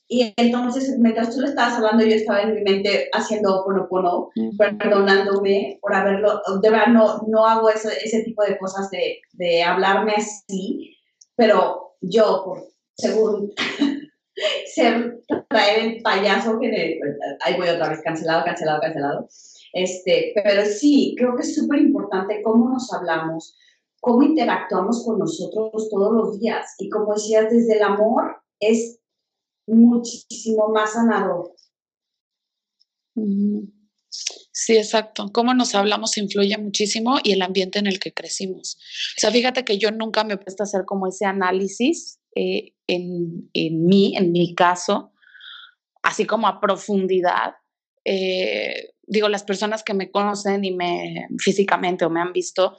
Y 0.07 0.33
entonces, 0.37 0.99
mientras 0.99 1.35
tú 1.35 1.41
le 1.41 1.49
estabas 1.49 1.75
hablando, 1.75 2.05
yo 2.05 2.15
estaba 2.15 2.43
en 2.43 2.55
mi 2.55 2.61
mente 2.61 3.09
haciendo 3.13 3.65
ponopono, 3.65 4.29
perdonándome 4.79 5.79
por 5.81 5.95
haberlo. 5.95 6.41
De 6.61 6.71
verdad, 6.71 6.89
no, 6.89 7.23
no 7.29 7.47
hago 7.47 7.71
ese, 7.71 7.89
ese 8.05 8.23
tipo 8.23 8.45
de 8.45 8.59
cosas 8.59 8.91
de, 8.91 9.21
de 9.33 9.63
hablarme 9.63 10.13
así, 10.13 10.95
pero 11.35 11.95
yo, 12.03 12.43
por 12.45 12.63
seguro, 12.95 13.49
ser, 14.67 15.23
traer 15.49 15.79
el 15.79 16.03
payaso 16.03 16.61
que. 16.61 17.01
ahí 17.41 17.57
voy 17.57 17.69
otra 17.71 17.89
vez, 17.89 18.03
cancelado, 18.03 18.45
cancelado, 18.45 18.81
cancelado 18.83 19.29
este, 19.73 20.33
pero 20.35 20.65
sí, 20.67 21.15
creo 21.17 21.35
que 21.35 21.43
es 21.43 21.55
súper 21.55 21.81
importante 21.81 22.43
cómo 22.43 22.69
nos 22.69 22.93
hablamos, 22.93 23.57
cómo 24.01 24.23
interactuamos 24.23 25.05
con 25.05 25.19
nosotros 25.19 25.89
todos 25.91 26.13
los 26.13 26.39
días. 26.39 26.75
Y 26.79 26.91
como 26.91 27.15
decías, 27.15 27.51
desde 27.51 27.77
el 27.77 27.83
amor 27.83 28.43
es 28.61 29.01
muchísimo 29.67 30.69
más 30.69 30.93
sanador. 30.93 31.55
Sí, 34.53 34.77
exacto. 34.77 35.31
Cómo 35.33 35.55
nos 35.55 35.75
hablamos 35.75 36.19
influye 36.19 36.57
muchísimo 36.59 37.19
y 37.23 37.33
el 37.33 37.43
ambiente 37.43 37.79
en 37.79 37.87
el 37.87 37.99
que 37.99 38.13
crecimos. 38.13 38.77
O 39.17 39.21
sea, 39.21 39.31
fíjate 39.31 39.65
que 39.65 39.79
yo 39.79 39.91
nunca 39.91 40.25
me 40.25 40.35
he 40.35 40.39
puesto 40.39 40.63
a 40.63 40.65
hacer 40.65 40.85
como 40.85 41.07
ese 41.07 41.25
análisis 41.25 42.21
eh, 42.35 42.75
en, 42.87 43.51
en 43.55 43.87
mí, 43.87 44.15
en 44.17 44.33
mi 44.33 44.55
caso, 44.55 45.13
así 46.03 46.27
como 46.27 46.47
a 46.47 46.61
profundidad. 46.61 47.55
Eh, 48.05 48.92
digo, 49.07 49.29
las 49.29 49.45
personas 49.45 49.83
que 49.83 49.95
me 49.95 50.11
conocen 50.11 50.65
y 50.65 50.73
me 50.73 51.29
físicamente 51.39 52.05
o 52.05 52.11
me 52.11 52.21
han 52.21 52.33
visto, 52.33 52.79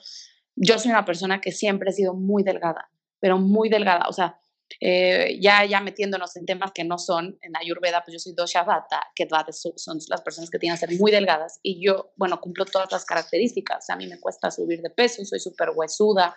yo 0.56 0.80
soy 0.80 0.92
una 0.92 1.06
persona 1.06 1.42
que 1.42 1.52
siempre 1.52 1.90
he 1.90 1.94
sido 1.94 2.14
muy 2.14 2.44
delgada, 2.44 2.90
pero 3.20 3.38
muy 3.38 3.70
delgada. 3.70 4.08
O 4.08 4.14
sea, 4.14 4.40
eh, 4.80 5.38
ya, 5.42 5.66
ya 5.66 5.82
metiéndonos 5.82 6.36
en 6.36 6.46
temas 6.46 6.72
que 6.72 6.84
no 6.84 6.98
son, 6.98 7.38
en 7.42 7.56
Ayurveda, 7.56 8.04
pues 8.04 8.14
yo 8.14 8.20
soy 8.20 8.34
dosha 8.34 8.64
vata, 8.64 9.02
que 9.16 9.28
son 9.76 10.00
las 10.10 10.22
personas 10.22 10.50
que 10.50 10.60
tienen 10.60 10.78
que 10.78 10.88
ser 10.88 11.00
muy 11.00 11.12
delgadas 11.12 11.60
y 11.62 11.84
yo, 11.86 12.12
bueno, 12.16 12.40
cumplo 12.42 12.66
todas 12.66 12.92
las 12.92 13.06
características. 13.06 13.90
A 13.90 13.96
mí 13.96 14.08
me 14.08 14.20
cuesta 14.20 14.52
subir 14.52 14.82
de 14.82 14.90
peso, 14.90 15.24
soy 15.26 15.40
súper 15.40 15.70
huesuda, 15.76 16.36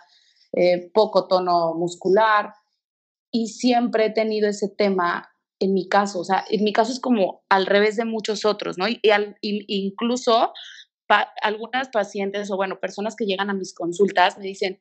eh, 0.53 0.89
poco 0.93 1.27
tono 1.27 1.73
muscular 1.73 2.53
y 3.31 3.47
siempre 3.47 4.05
he 4.05 4.09
tenido 4.11 4.47
ese 4.47 4.69
tema 4.69 5.29
en 5.59 5.73
mi 5.73 5.87
caso, 5.87 6.19
o 6.19 6.23
sea, 6.23 6.45
en 6.49 6.63
mi 6.63 6.73
caso 6.73 6.91
es 6.91 6.99
como 6.99 7.43
al 7.49 7.65
revés 7.65 7.95
de 7.95 8.05
muchos 8.05 8.45
otros, 8.45 8.77
¿no? 8.77 8.87
Y, 8.87 8.99
incluso 9.41 10.53
algunas 11.41 11.89
pacientes 11.89 12.51
o 12.51 12.57
bueno, 12.57 12.79
personas 12.79 13.15
que 13.15 13.25
llegan 13.25 13.49
a 13.49 13.53
mis 13.53 13.73
consultas 13.73 14.37
me 14.37 14.45
dicen, 14.45 14.79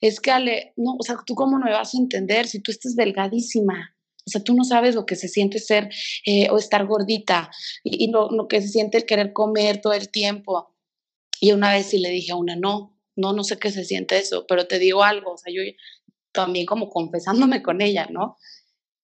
es 0.00 0.20
que 0.20 0.30
Ale, 0.30 0.72
no, 0.76 0.96
o 0.98 1.02
sea, 1.02 1.16
tú 1.24 1.34
cómo 1.34 1.58
me 1.58 1.70
vas 1.70 1.94
a 1.94 1.98
entender 1.98 2.46
si 2.46 2.60
tú 2.60 2.72
estás 2.72 2.96
delgadísima. 2.96 3.94
O 4.26 4.30
sea, 4.30 4.42
tú 4.42 4.54
no 4.54 4.64
sabes 4.64 4.94
lo 4.94 5.06
que 5.06 5.16
se 5.16 5.28
siente 5.28 5.58
ser 5.58 5.88
eh, 6.26 6.48
o 6.50 6.58
estar 6.58 6.86
gordita 6.86 7.50
y, 7.84 8.10
lo, 8.10 8.30
lo, 8.30 8.48
que 8.48 8.60
se 8.60 8.68
siente 8.68 8.98
el 8.98 9.06
querer 9.06 9.32
comer 9.32 9.80
todo 9.80 9.92
el 9.92 10.10
tiempo. 10.10 10.74
Y 11.40 11.52
una 11.52 11.72
vez 11.72 11.86
sí 11.86 11.98
le 11.98 12.10
dije 12.10 12.32
a 12.32 12.36
una, 12.36 12.56
no, 12.56 12.98
no, 13.16 13.32
no 13.32 13.44
sé 13.44 13.58
qué 13.58 13.70
se 13.70 13.84
siente 13.84 14.18
eso, 14.18 14.46
pero 14.46 14.66
te 14.66 14.78
digo 14.78 15.02
algo, 15.02 15.32
o 15.32 15.36
sea, 15.36 15.52
yo 15.52 15.62
también 16.32 16.66
como 16.66 16.88
confesándome 16.90 17.62
con 17.62 17.80
ella, 17.80 18.06
¿no? 18.10 18.36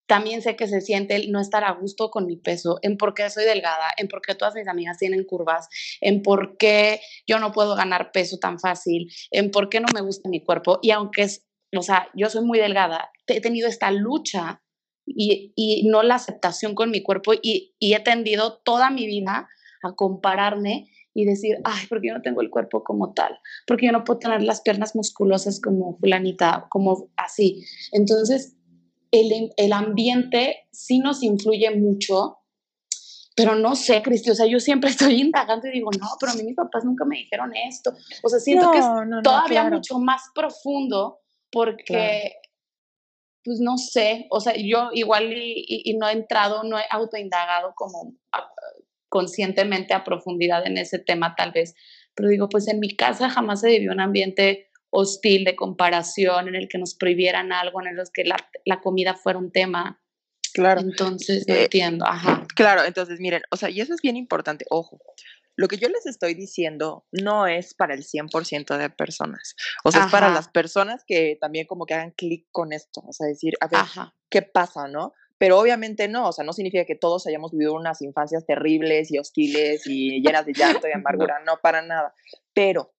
También 0.07 0.43
sé 0.43 0.57
que 0.57 0.69
se 0.69 0.81
siente 0.81 1.17
el 1.17 1.33
no 1.33 1.41
estar 1.41 1.65
a 1.65 1.73
gusto 1.73 2.11
con 2.11 2.27
mi 2.27 2.37
peso, 2.37 2.79
en 2.83 2.97
por 2.97 3.15
qué 3.15 3.29
soy 3.31 3.45
delgada, 3.45 3.89
en 3.97 4.09
por 4.09 4.23
qué 4.23 4.35
todas 4.35 4.55
mis 4.55 4.69
amigas 4.69 4.99
tienen 4.99 5.25
curvas, 5.25 5.69
en 6.01 6.23
por 6.23 6.57
qué 6.57 7.01
yo 7.27 7.39
no 7.39 7.53
puedo 7.53 7.75
ganar 7.75 8.13
peso 8.13 8.39
tan 8.39 8.59
fácil, 8.59 9.11
en 9.31 9.51
por 9.51 9.69
qué 9.69 9.81
no 9.81 9.89
me 9.95 10.01
gusta 10.01 10.29
mi 10.29 10.43
cuerpo. 10.43 10.79
Y 10.83 10.91
aunque 10.91 11.23
es, 11.23 11.47
o 11.77 11.83
sea, 11.83 12.09
yo 12.15 12.31
soy 12.31 12.45
muy 12.45 12.59
delgada, 12.59 13.11
he 13.27 13.41
tenido 13.41 13.69
esta 13.69 13.91
lucha 13.91 14.63
y, 15.07 15.53
y 15.57 15.89
no 15.89 16.03
la 16.03 16.17
aceptación 16.17 16.75
con 16.75 16.91
mi 16.91 17.03
cuerpo 17.03 17.33
y, 17.35 17.75
y 17.79 17.95
he 17.95 18.01
tendido 18.01 18.59
toda 18.65 18.91
mi 18.91 19.07
vida 19.07 19.49
a 19.83 19.95
compararme 19.95 20.89
y 21.15 21.25
decir, 21.25 21.57
ay, 21.65 21.87
¿por 21.87 22.01
qué 22.01 22.09
yo 22.09 22.15
no 22.15 22.23
tengo 22.23 22.43
el 22.43 22.51
cuerpo 22.51 22.85
como 22.85 23.15
tal? 23.15 23.39
Porque 23.67 23.87
yo 23.87 23.93
no 23.93 24.05
puedo 24.05 24.19
tener 24.19 24.43
las 24.43 24.61
piernas 24.61 24.95
musculosas 24.95 25.61
como 25.63 25.97
fulanita, 25.97 26.67
como 26.69 27.09
así. 27.17 27.65
Entonces, 27.93 28.56
el, 29.57 29.73
ambiente 29.73 30.67
sí 30.73 30.99
nos 30.99 31.23
influye 31.23 31.71
mucho 31.71 32.39
pero 33.37 33.55
no 33.55 33.77
sé, 33.77 34.03
Cristi, 34.03 34.31
o 34.31 34.35
sea, 34.35 34.47
yo 34.47 34.59
siempre 34.59 34.89
estoy 34.91 35.21
indagando 35.21 35.69
y 35.69 35.73
digo, 35.73 35.91
no, 36.01 36.09
pero 36.19 36.33
a 36.33 36.35
mí 36.35 36.43
mis 36.43 36.57
papás 36.57 36.85
nunca 36.85 37.05
me 37.05 37.19
dijeron 37.19 37.55
esto. 37.55 37.93
O 38.23 38.31
sea, 38.31 38.41
siento 38.41 38.73
que 38.73 38.79
es 38.79 38.87
todavía 39.23 39.69
mucho 39.69 39.99
más 39.99 40.23
profundo 40.35 41.21
porque, 41.53 42.33
pues 43.45 43.61
no 43.61 43.77
sé, 43.77 44.27
o 44.31 44.41
sea, 44.41 44.55
yo 44.57 44.89
igual 44.93 45.33
y, 45.35 45.95
no 46.01 46.09
he 46.09 46.13
entrado, 46.13 46.65
no 46.65 46.79
he 46.79 46.85
autoindagado 46.91 47.75
como 47.77 48.15
conscientemente 49.11 49.93
a 49.93 50.03
profundidad 50.03 50.67
en 50.67 50.79
ese 50.79 50.99
tema 50.99 51.35
tal 51.37 51.53
vez, 51.53 51.75
pero 52.15 52.31
digo, 52.31 52.49
pues 52.49 52.67
en 52.69 52.81
mi 52.81 52.97
casa 52.97 53.29
jamás 53.29 53.61
se 53.61 53.69
vivió 53.69 53.93
un 53.93 54.01
ambiente 54.01 54.71
hostil 54.99 55.45
de 55.45 55.55
comparación 55.55 56.49
en 56.49 56.55
el 56.55 56.69
que 56.69 56.79
nos 56.79 56.95
prohibieran 56.95 57.53
algo, 57.53 57.81
en 57.81 57.89
el 57.89 58.03
que 58.13 58.25
la, 58.25 58.37
la 58.65 58.81
comida 58.81 59.15
fuera 59.15 59.39
un 59.39 59.53
tema 59.53 60.01
Claro. 60.57 60.81
Entonces, 60.81 61.47
eh, 61.49 61.65
entiendo, 61.65 62.07
ajá. 62.07 62.47
Claro, 62.55 62.83
entonces 62.85 63.21
miren, 63.21 63.43
o 63.51 63.59
sea, 63.59 63.69
y 63.69 63.83
eso 63.83 63.93
es 63.93 64.01
bien 64.01 64.17
importante, 64.17 64.65
ojo. 64.71 64.99
Lo 65.55 65.69
que 65.69 65.77
yo 65.77 65.89
les 65.91 66.07
estoy 66.07 66.33
diciendo 66.33 67.05
no 67.13 67.47
es 67.47 67.75
para 67.75 67.93
el 67.93 68.05
100% 68.05 68.79
de 68.79 68.89
personas. 68.89 69.55
O 69.85 69.93
sea, 69.93 70.07
es 70.07 70.11
para 70.11 70.31
las 70.31 70.49
personas 70.49 71.05
que 71.07 71.37
también 71.39 71.67
como 71.67 71.85
que 71.85 71.93
hagan 71.93 72.11
clic 72.13 72.47
con 72.53 72.73
esto. 72.73 73.03
O 73.07 73.13
sea, 73.13 73.27
decir, 73.27 73.55
a 73.61 73.69
ver, 73.69 73.81
¿qué 74.31 74.41
pasa, 74.41 74.89
no? 74.89 75.13
Pero 75.39 75.59
obviamente 75.59 76.09
no, 76.09 76.29
o 76.29 76.33
sea, 76.33 76.45
no 76.45 76.55
significa 76.55 76.87
que 76.87 76.95
todos 76.95 77.27
hayamos 77.27 77.53
vivido 77.53 77.75
unas 77.75 78.01
infancias 78.01 78.47
terribles 78.47 79.11
y 79.11 79.19
hostiles 79.19 79.87
y 79.87 80.23
llenas 80.23 80.47
de 80.47 80.55
llanto 80.55 80.89
y 80.89 80.93
amargura, 80.93 81.41
no 81.45 81.59
para 81.63 81.83
nada. 81.83 82.15
Pero 82.55 82.95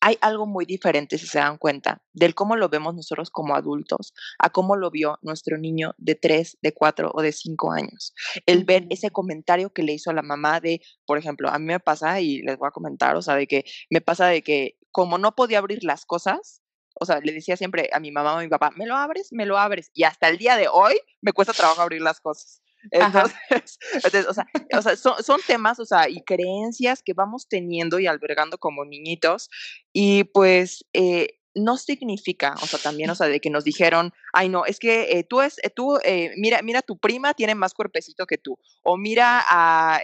hay 0.00 0.18
algo 0.20 0.46
muy 0.46 0.64
diferente, 0.64 1.18
si 1.18 1.26
se 1.26 1.38
dan 1.38 1.58
cuenta, 1.58 2.02
del 2.12 2.34
cómo 2.34 2.56
lo 2.56 2.68
vemos 2.68 2.94
nosotros 2.94 3.30
como 3.30 3.54
adultos 3.54 4.14
a 4.38 4.50
cómo 4.50 4.76
lo 4.76 4.90
vio 4.90 5.18
nuestro 5.22 5.58
niño 5.58 5.94
de 5.98 6.14
3, 6.14 6.58
de 6.62 6.72
4 6.72 7.10
o 7.12 7.22
de 7.22 7.32
5 7.32 7.72
años. 7.72 8.14
El 8.46 8.64
ver 8.64 8.86
ese 8.90 9.10
comentario 9.10 9.70
que 9.72 9.82
le 9.82 9.94
hizo 9.94 10.10
a 10.10 10.14
la 10.14 10.22
mamá 10.22 10.60
de, 10.60 10.80
por 11.06 11.18
ejemplo, 11.18 11.48
a 11.48 11.58
mí 11.58 11.66
me 11.66 11.80
pasa, 11.80 12.20
y 12.20 12.42
les 12.42 12.58
voy 12.58 12.68
a 12.68 12.72
comentar, 12.72 13.16
o 13.16 13.22
sea, 13.22 13.34
de 13.34 13.46
que 13.46 13.64
me 13.90 14.00
pasa 14.00 14.26
de 14.26 14.42
que 14.42 14.78
como 14.90 15.18
no 15.18 15.34
podía 15.34 15.58
abrir 15.58 15.84
las 15.84 16.04
cosas, 16.04 16.62
o 17.00 17.06
sea, 17.06 17.20
le 17.20 17.32
decía 17.32 17.56
siempre 17.56 17.90
a 17.92 18.00
mi 18.00 18.10
mamá 18.10 18.34
o 18.34 18.38
a 18.38 18.42
mi 18.42 18.48
papá, 18.48 18.70
me 18.76 18.86
lo 18.86 18.96
abres, 18.96 19.28
me 19.30 19.46
lo 19.46 19.58
abres. 19.58 19.90
Y 19.94 20.04
hasta 20.04 20.28
el 20.28 20.38
día 20.38 20.56
de 20.56 20.68
hoy 20.68 20.98
me 21.20 21.32
cuesta 21.32 21.52
trabajo 21.52 21.80
abrir 21.80 22.02
las 22.02 22.20
cosas. 22.20 22.62
Entonces, 22.90 24.26
o 24.28 24.34
sea, 24.34 24.46
o 24.72 24.82
sea 24.82 24.96
son, 24.96 25.40
temas, 25.46 25.78
o 25.78 25.84
sea, 25.84 26.08
y 26.08 26.22
creencias 26.22 27.02
que 27.02 27.12
vamos 27.12 27.48
teniendo 27.48 27.98
y 27.98 28.06
albergando 28.06 28.58
como 28.58 28.84
niñitos. 28.84 29.50
Y 29.92 30.24
pues 30.24 30.84
eh, 30.92 31.38
no 31.54 31.76
significa, 31.76 32.54
o 32.62 32.66
sea, 32.66 32.78
también, 32.78 33.10
o 33.10 33.14
sea, 33.14 33.26
de 33.26 33.40
que 33.40 33.50
nos 33.50 33.64
dijeron, 33.64 34.12
ay, 34.32 34.48
no, 34.48 34.64
es 34.64 34.78
que 34.78 35.18
eh, 35.18 35.24
tú 35.24 35.40
es, 35.40 35.58
eh, 35.62 35.70
tú, 35.70 35.98
mira, 36.36 36.62
mira, 36.62 36.82
tu 36.82 36.98
prima 36.98 37.34
tiene 37.34 37.54
más 37.54 37.74
cuerpecito 37.74 38.26
que 38.26 38.38
tú, 38.38 38.58
o 38.82 38.96
mira 38.96 39.44
a, 39.48 40.00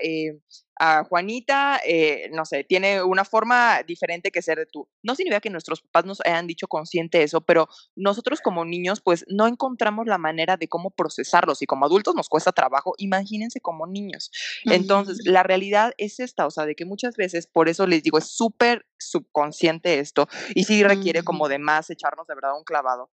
a 0.76 1.04
Juanita, 1.04 1.80
eh, 1.86 2.30
no 2.32 2.44
sé, 2.44 2.64
tiene 2.64 3.02
una 3.02 3.24
forma 3.24 3.82
diferente 3.82 4.30
que 4.30 4.42
ser 4.42 4.58
de 4.58 4.66
tú. 4.66 4.88
No 5.02 5.14
significa 5.14 5.40
que 5.40 5.50
nuestros 5.50 5.82
papás 5.82 6.04
nos 6.04 6.20
hayan 6.22 6.46
dicho 6.46 6.66
consciente 6.66 7.22
eso, 7.22 7.40
pero 7.40 7.68
nosotros 7.94 8.40
como 8.40 8.64
niños, 8.64 9.00
pues 9.00 9.24
no 9.28 9.46
encontramos 9.46 10.06
la 10.06 10.18
manera 10.18 10.56
de 10.56 10.68
cómo 10.68 10.90
procesarlos 10.90 11.62
y 11.62 11.66
como 11.66 11.86
adultos 11.86 12.14
nos 12.14 12.28
cuesta 12.28 12.52
trabajo, 12.52 12.94
imagínense 12.98 13.60
como 13.60 13.86
niños. 13.86 14.30
Entonces, 14.64 15.20
la 15.24 15.42
realidad 15.42 15.92
es 15.98 16.20
esta, 16.20 16.46
o 16.46 16.50
sea, 16.50 16.66
de 16.66 16.74
que 16.74 16.84
muchas 16.84 17.16
veces, 17.16 17.46
por 17.46 17.68
eso 17.68 17.86
les 17.86 18.02
digo, 18.02 18.18
es 18.18 18.28
súper 18.28 18.86
subconsciente 18.98 19.98
esto 19.98 20.28
y 20.54 20.64
sí 20.64 20.82
requiere 20.82 21.22
como 21.22 21.48
de 21.48 21.58
más 21.58 21.90
echarnos 21.90 22.26
de 22.26 22.34
verdad 22.34 22.56
un 22.56 22.64
clavado. 22.64 23.10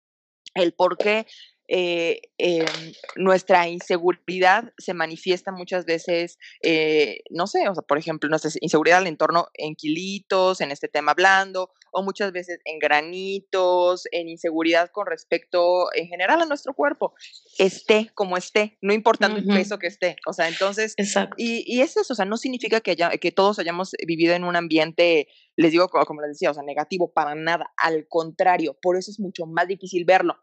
El 0.53 0.73
por 0.73 0.97
qué 0.97 1.27
eh, 1.67 2.21
em, 2.37 2.93
nuestra 3.15 3.67
inseguridad 3.67 4.71
se 4.77 4.93
manifiesta 4.93 5.51
muchas 5.51 5.85
veces, 5.85 6.37
eh, 6.61 7.19
no 7.29 7.47
sé, 7.47 7.67
o 7.67 7.73
sea, 7.73 7.83
por 7.83 7.97
ejemplo, 7.97 8.29
nuestra 8.29 8.51
inseguridad 8.61 8.99
al 8.99 9.07
entorno 9.07 9.47
en 9.53 9.75
kilitos, 9.75 10.61
en 10.61 10.71
este 10.71 10.87
tema 10.87 11.13
blando, 11.13 11.71
o 11.91 12.03
muchas 12.03 12.31
veces 12.31 12.59
en 12.65 12.79
granitos, 12.79 14.07
en 14.11 14.29
inseguridad 14.29 14.91
con 14.91 15.07
respecto 15.07 15.87
en 15.93 16.07
general 16.07 16.41
a 16.41 16.45
nuestro 16.45 16.73
cuerpo, 16.73 17.13
esté 17.57 18.11
como 18.13 18.37
esté, 18.37 18.77
no 18.81 18.93
importando 18.93 19.37
el 19.37 19.45
peso 19.45 19.79
que 19.79 19.87
esté. 19.87 20.15
O 20.25 20.33
sea, 20.33 20.47
entonces, 20.47 20.95
y, 21.37 21.63
y 21.65 21.81
es 21.81 21.97
eso, 21.97 22.13
o 22.13 22.15
sea, 22.15 22.25
no 22.25 22.37
significa 22.37 22.81
que, 22.81 22.91
haya, 22.91 23.09
que 23.11 23.31
todos 23.31 23.59
hayamos 23.59 23.91
vivido 24.05 24.35
en 24.35 24.43
un 24.43 24.55
ambiente, 24.55 25.27
les 25.55 25.71
digo 25.71 25.89
como 25.89 26.21
les 26.21 26.31
decía, 26.31 26.51
o 26.51 26.53
sea, 26.53 26.63
negativo 26.63 27.11
para 27.11 27.35
nada, 27.35 27.71
al 27.77 28.07
contrario, 28.07 28.77
por 28.81 28.97
eso 28.97 29.11
es 29.11 29.19
mucho 29.19 29.45
más 29.45 29.67
difícil 29.67 30.05
verlo 30.05 30.37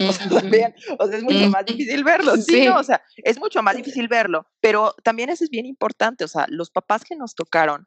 o 0.08 0.12
sea, 0.12 0.28
también, 0.28 0.74
o 0.98 1.06
sea, 1.06 1.18
es 1.18 1.22
mucho 1.22 1.48
más 1.50 1.64
difícil 1.64 2.04
verlo, 2.04 2.36
sí, 2.36 2.68
o 2.68 2.82
sea, 2.82 3.02
es 3.18 3.38
mucho 3.38 3.62
más 3.62 3.76
difícil 3.76 4.08
verlo, 4.08 4.46
pero 4.60 4.94
también 5.02 5.30
eso 5.30 5.44
es 5.44 5.50
bien 5.50 5.66
importante, 5.66 6.24
o 6.24 6.28
sea, 6.28 6.46
los 6.48 6.70
papás 6.70 7.04
que 7.04 7.16
nos 7.16 7.34
tocaron, 7.34 7.86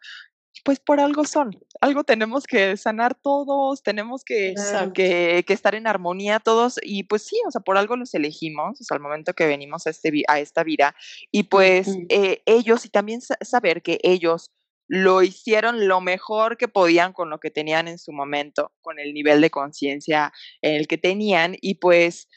pues 0.63 0.79
por 0.79 0.99
algo 0.99 1.25
son, 1.25 1.59
algo 1.81 2.03
tenemos 2.03 2.45
que 2.45 2.77
sanar 2.77 3.15
todos, 3.15 3.81
tenemos 3.81 4.23
que, 4.23 4.53
que, 4.93 5.43
que, 5.45 5.53
estar 5.53 5.73
en 5.75 5.87
armonía 5.87 6.39
todos, 6.39 6.79
y 6.83 7.03
pues 7.03 7.23
sí, 7.23 7.37
o 7.47 7.51
sea, 7.51 7.61
por 7.61 7.77
algo 7.77 7.95
los 7.95 8.13
elegimos, 8.13 8.79
o 8.79 8.83
sea, 8.83 8.95
al 8.95 9.01
momento 9.01 9.33
que 9.33 9.47
venimos 9.47 9.87
a, 9.87 9.89
este, 9.89 10.23
a 10.27 10.39
esta 10.39 10.63
vida, 10.63 10.95
y 11.31 11.43
pues 11.43 11.87
eh, 12.09 12.43
ellos, 12.45 12.85
y 12.85 12.89
también 12.89 13.21
saber 13.21 13.81
que 13.81 13.99
ellos 14.03 14.51
lo 14.87 15.21
hicieron 15.21 15.87
lo 15.87 16.01
mejor 16.01 16.57
que 16.57 16.67
podían 16.67 17.13
con 17.13 17.29
lo 17.29 17.39
que 17.39 17.51
tenían 17.51 17.87
en 17.87 17.99
su 17.99 18.11
momento, 18.11 18.71
con 18.81 18.99
el 18.99 19.13
nivel 19.13 19.41
de 19.41 19.49
conciencia 19.49 20.31
en 20.61 20.75
el 20.75 20.87
que 20.87 20.97
tenían 20.97 21.55
y 21.61 21.75
pues 21.75 22.27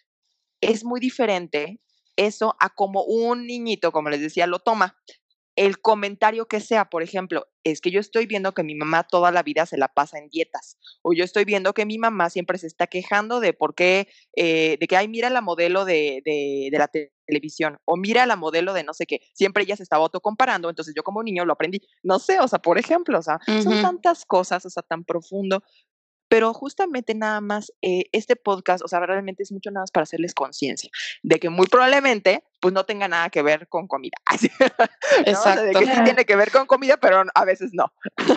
es 0.60 0.84
muy 0.84 1.00
diferente 1.00 1.80
eso 2.16 2.56
a 2.60 2.70
como 2.70 3.04
un 3.04 3.46
niñito, 3.46 3.92
como 3.92 4.08
les 4.10 4.20
decía, 4.20 4.46
lo 4.46 4.58
toma 4.58 4.96
el 5.56 5.80
comentario 5.80 6.46
que 6.46 6.60
sea, 6.60 6.90
por 6.90 7.02
ejemplo, 7.02 7.48
es 7.64 7.80
que 7.80 7.90
yo 7.90 7.98
estoy 7.98 8.26
viendo 8.26 8.52
que 8.52 8.62
mi 8.62 8.74
mamá 8.74 9.04
toda 9.04 9.32
la 9.32 9.42
vida 9.42 9.66
se 9.66 9.78
la 9.78 9.88
pasa 9.88 10.18
en 10.18 10.28
dietas, 10.28 10.78
o 11.02 11.14
yo 11.14 11.24
estoy 11.24 11.44
viendo 11.44 11.72
que 11.72 11.86
mi 11.86 11.98
mamá 11.98 12.30
siempre 12.30 12.58
se 12.58 12.66
está 12.66 12.86
quejando 12.86 13.40
de 13.40 13.54
por 13.54 13.74
qué, 13.74 14.06
eh, 14.36 14.76
de 14.78 14.86
que, 14.86 14.96
ay, 14.96 15.08
mira 15.08 15.30
la 15.30 15.40
modelo 15.40 15.84
de, 15.84 16.22
de, 16.24 16.68
de, 16.70 16.78
la 16.78 16.88
televisión, 17.26 17.78
o 17.86 17.96
mira 17.96 18.26
la 18.26 18.36
modelo 18.36 18.74
de 18.74 18.84
no 18.84 18.92
sé 18.92 19.06
qué, 19.06 19.20
siempre 19.32 19.64
ella 19.64 19.76
se 19.76 19.82
estaba 19.82 20.04
autocomparando, 20.04 20.68
entonces 20.68 20.94
yo 20.94 21.02
como 21.02 21.22
niño 21.22 21.44
lo 21.44 21.54
aprendí, 21.54 21.80
no 22.02 22.18
sé, 22.18 22.38
o 22.38 22.46
sea, 22.46 22.60
por 22.60 22.78
ejemplo, 22.78 23.18
o 23.18 23.22
sea, 23.22 23.40
son 23.46 23.80
tantas 23.82 24.26
cosas, 24.26 24.64
o 24.66 24.70
sea, 24.70 24.82
tan 24.82 25.04
profundo, 25.04 25.62
pero 26.36 26.52
justamente 26.52 27.14
nada 27.14 27.40
más 27.40 27.72
eh, 27.80 28.10
este 28.12 28.36
podcast, 28.36 28.84
o 28.84 28.88
sea, 28.88 29.00
realmente 29.00 29.42
es 29.42 29.52
mucho 29.52 29.70
nada 29.70 29.84
más 29.84 29.90
para 29.90 30.02
hacerles 30.02 30.34
conciencia 30.34 30.90
de 31.22 31.38
que 31.38 31.48
muy 31.48 31.66
probablemente 31.66 32.44
pues 32.60 32.74
no 32.74 32.84
tenga 32.84 33.08
nada 33.08 33.30
que 33.30 33.40
ver 33.40 33.68
con 33.68 33.88
comida. 33.88 34.18
Exacto. 35.24 35.62
de 35.62 35.72
que 35.72 35.86
sí 35.86 36.04
tiene 36.04 36.26
que 36.26 36.36
ver 36.36 36.52
con 36.52 36.66
comida, 36.66 36.98
pero 36.98 37.22
a 37.34 37.44
veces 37.46 37.70
no. 37.72 37.86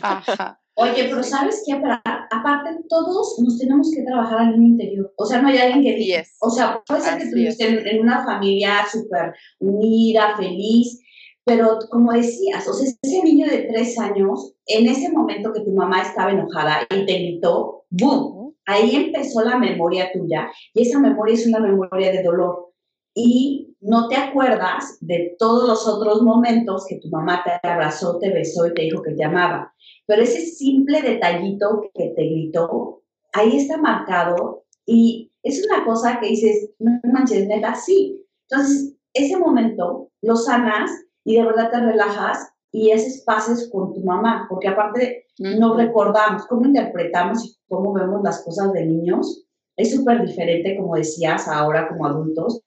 Ajá. 0.01 0.61
Oye, 0.75 1.09
pero 1.09 1.21
¿sabes 1.23 1.61
qué? 1.67 1.73
Aparte, 1.73 2.69
todos 2.87 3.37
nos 3.39 3.59
tenemos 3.59 3.91
que 3.93 4.03
trabajar 4.03 4.39
al 4.39 4.51
niño 4.57 4.75
interior. 4.75 5.13
O 5.17 5.25
sea, 5.25 5.41
no 5.41 5.49
hay 5.49 5.57
alguien 5.57 5.83
que... 5.83 5.95
diga, 5.99 6.23
O 6.39 6.49
sea, 6.49 6.81
puede 6.87 7.01
ser 7.01 7.17
que 7.17 7.25
estuviste 7.25 7.67
en, 7.67 7.85
en, 7.85 7.99
una 7.99 8.23
familia 8.23 8.85
súper 8.89 9.33
unida, 9.59 10.37
feliz, 10.37 11.01
pero 11.43 11.79
como 11.89 12.13
decías, 12.13 12.65
o 12.65 12.73
sea, 12.73 12.93
ese 13.01 13.23
niño 13.23 13.45
de 13.45 13.63
tres 13.63 13.99
años, 13.99 14.53
en 14.67 14.87
ese 14.87 15.11
momento 15.11 15.51
que 15.51 15.65
tu 15.65 15.73
mamá 15.73 16.01
estaba 16.01 16.31
enojada 16.31 16.87
y 16.89 17.05
te 17.05 17.13
gritó, 17.13 17.78
¡boom! 17.89 18.55
Ahí 18.65 18.95
empezó 18.95 19.41
la 19.41 19.57
memoria 19.57 20.11
tuya 20.11 20.49
y 20.73 20.83
esa 20.83 20.99
memoria 20.99 21.33
es 21.33 21.47
una 21.47 21.59
memoria 21.59 22.11
de 22.11 22.23
dolor. 22.23 22.67
Y 23.15 23.75
no 23.81 24.07
te 24.07 24.15
acuerdas 24.15 24.97
de 25.01 25.35
todos 25.39 25.67
los 25.67 25.87
otros 25.87 26.21
momentos 26.21 26.85
que 26.87 26.99
tu 26.99 27.09
mamá 27.09 27.43
te 27.43 27.67
abrazó, 27.67 28.19
te 28.19 28.31
besó 28.31 28.67
y 28.67 28.73
te 28.73 28.83
dijo 28.83 29.01
que 29.01 29.13
te 29.13 29.23
amaba. 29.23 29.73
Pero 30.05 30.21
ese 30.21 30.41
simple 30.41 31.01
detallito 31.01 31.89
que 31.93 32.13
te 32.15 32.23
gritó, 32.23 33.01
ahí 33.33 33.57
está 33.57 33.77
marcado 33.77 34.65
y 34.85 35.31
es 35.43 35.65
una 35.65 35.85
cosa 35.85 36.19
que 36.19 36.27
dices, 36.27 36.71
no 36.79 36.99
manches, 37.11 37.47
neta, 37.47 37.75
sí. 37.75 38.25
Entonces, 38.49 38.95
ese 39.13 39.37
momento 39.37 40.11
lo 40.21 40.35
sanas 40.35 40.91
y 41.23 41.35
de 41.35 41.45
verdad 41.45 41.71
te 41.71 41.79
relajas 41.79 42.51
y 42.71 42.91
haces 42.91 43.23
pases 43.23 43.69
con 43.71 43.93
tu 43.93 44.01
mamá, 44.01 44.45
porque 44.49 44.67
aparte 44.67 45.25
no 45.39 45.75
recordamos 45.75 46.45
cómo 46.47 46.65
interpretamos 46.65 47.45
y 47.45 47.57
cómo 47.67 47.93
vemos 47.93 48.21
las 48.23 48.43
cosas 48.43 48.73
de 48.73 48.85
niños. 48.85 49.45
Es 49.75 49.95
súper 49.95 50.25
diferente, 50.25 50.75
como 50.77 50.95
decías, 50.95 51.47
ahora 51.47 51.87
como 51.87 52.05
adultos, 52.05 52.61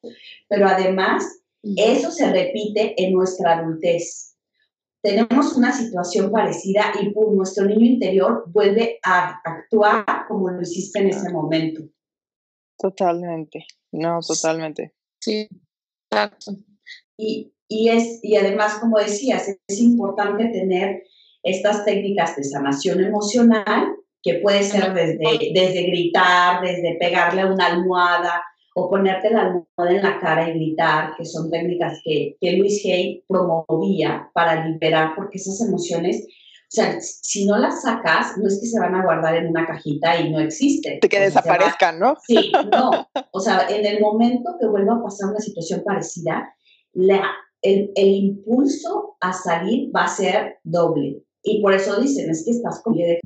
pero 0.49 0.67
además 0.67 1.43
eso 1.63 2.11
se 2.11 2.33
repite 2.33 2.95
en 3.03 3.13
nuestra 3.13 3.59
adultez. 3.59 4.37
Tenemos 5.03 5.57
una 5.57 5.73
situación 5.73 6.31
parecida 6.31 6.93
y 7.01 7.13
nuestro 7.35 7.67
niño 7.67 7.85
interior 7.85 8.45
vuelve 8.47 8.99
a 9.05 9.41
actuar 9.45 10.27
como 10.29 10.51
lo 10.51 10.63
hiciste 10.63 11.01
en 11.01 11.09
ese 11.09 11.31
momento. 11.31 11.83
Totalmente, 12.79 13.65
no, 13.93 14.21
totalmente. 14.21 14.95
Sí, 15.21 15.49
exacto. 16.11 16.53
Y, 17.17 17.53
y, 17.73 17.89
es, 17.89 18.21
y 18.23 18.37
además, 18.37 18.75
como 18.81 18.99
decías, 18.99 19.49
es 19.67 19.81
importante 19.81 20.47
tener 20.49 21.03
estas 21.43 21.85
técnicas 21.85 22.37
de 22.37 22.45
sanación 22.45 23.03
emocional, 23.03 23.97
que 24.23 24.35
puede 24.35 24.63
ser 24.63 24.93
desde, 24.93 25.53
desde 25.53 25.83
gritar, 25.83 26.61
desde 26.63 26.97
pegarle 27.01 27.41
a 27.43 27.47
una 27.47 27.67
almohada 27.67 28.43
o 28.75 28.89
ponerte 28.89 29.31
la 29.31 29.43
almohada 29.43 29.97
en 29.97 30.03
la 30.03 30.19
cara 30.21 30.49
y 30.49 30.55
gritar, 30.55 31.15
que 31.17 31.25
son 31.25 31.51
técnicas 31.51 32.01
que, 32.05 32.37
que 32.41 32.53
Luis 32.53 32.85
Hay 32.87 33.25
promovía 33.27 34.31
para 34.33 34.67
liberar, 34.67 35.13
porque 35.17 35.39
esas 35.39 35.61
emociones, 35.67 36.25
o 36.25 36.69
sea, 36.69 37.01
si 37.01 37.47
no 37.47 37.59
las 37.59 37.83
sacas, 37.83 38.39
no 38.39 38.47
es 38.47 38.61
que 38.61 38.67
se 38.67 38.79
van 38.79 38.95
a 38.95 39.03
guardar 39.03 39.37
en 39.37 39.49
una 39.49 39.67
cajita 39.67 40.21
y 40.21 40.31
no 40.31 40.41
existen. 40.41 41.01
Que 41.01 41.21
desaparezcan, 41.21 41.99
¿no? 41.99 42.17
Sí, 42.27 42.53
no. 42.73 43.09
O 43.33 43.41
sea, 43.41 43.67
en 43.69 43.85
el 43.85 44.01
momento 44.01 44.57
que 44.61 44.67
vuelva 44.67 44.95
a 44.95 45.03
pasar 45.03 45.31
una 45.31 45.41
situación 45.41 45.83
parecida, 45.85 46.55
la, 46.95 47.25
el, 47.63 47.93
el 47.95 48.09
impulso 48.09 49.17
a 49.21 49.33
salir 49.33 49.91
va 49.95 50.05
a 50.05 50.09
ser 50.09 50.59
doble. 50.65 51.23
Y 51.43 51.63
por 51.63 51.75
eso 51.75 52.01
dicen, 52.01 52.31
es 52.31 52.45
que 52.45 52.53
estás 52.53 52.83
con 52.83 52.95
de 52.95 53.21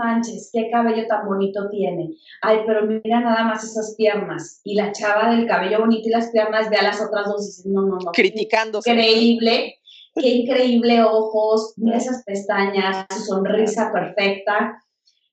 manches, 0.00 0.50
qué 0.52 0.70
cabello 0.70 1.06
tan 1.06 1.26
bonito 1.26 1.68
tiene. 1.68 2.10
Ay, 2.40 2.60
pero 2.66 2.86
mira 2.86 3.20
nada 3.20 3.44
más 3.44 3.64
esas 3.64 3.94
piernas. 3.96 4.60
Y 4.64 4.74
la 4.74 4.92
chava 4.92 5.34
del 5.34 5.46
cabello 5.46 5.80
bonito 5.80 6.08
y 6.08 6.12
las 6.12 6.30
piernas 6.30 6.70
ve 6.70 6.76
a 6.76 6.84
las 6.84 7.00
otras 7.00 7.26
dos 7.26 7.42
y 7.42 7.46
dice, 7.46 7.68
no, 7.68 7.82
no, 7.82 7.98
no. 7.98 8.12
Criticándose. 8.12 8.90
Increíble, 8.90 9.74
qué 10.14 10.28
increíble 10.28 11.02
ojos, 11.02 11.74
mira 11.76 11.98
esas 11.98 12.24
pestañas, 12.24 13.06
su 13.10 13.24
sonrisa 13.24 13.92
perfecta. 13.92 14.82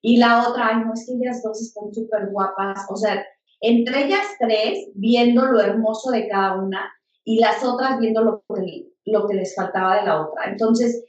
Y 0.01 0.17
la 0.17 0.47
otra, 0.47 0.67
ay, 0.67 0.83
no, 0.85 0.93
es 0.93 1.05
que 1.05 1.13
ellas 1.13 1.41
dos 1.43 1.61
están 1.61 1.93
súper 1.93 2.29
guapas. 2.31 2.85
O 2.89 2.95
sea, 2.97 3.25
entre 3.61 4.05
ellas 4.05 4.25
tres, 4.39 4.89
viendo 4.95 5.45
lo 5.45 5.59
hermoso 5.61 6.11
de 6.11 6.27
cada 6.27 6.55
una 6.55 6.91
y 7.27 7.39
las 7.39 7.61
otras 7.61 7.99
viendo 7.99 8.23
lo 8.23 8.43
que, 8.55 8.87
lo 9.05 9.27
que 9.27 9.33
les 9.33 9.53
faltaba 9.53 9.97
de 9.97 10.05
la 10.05 10.21
otra. 10.21 10.49
Entonces, 10.49 11.03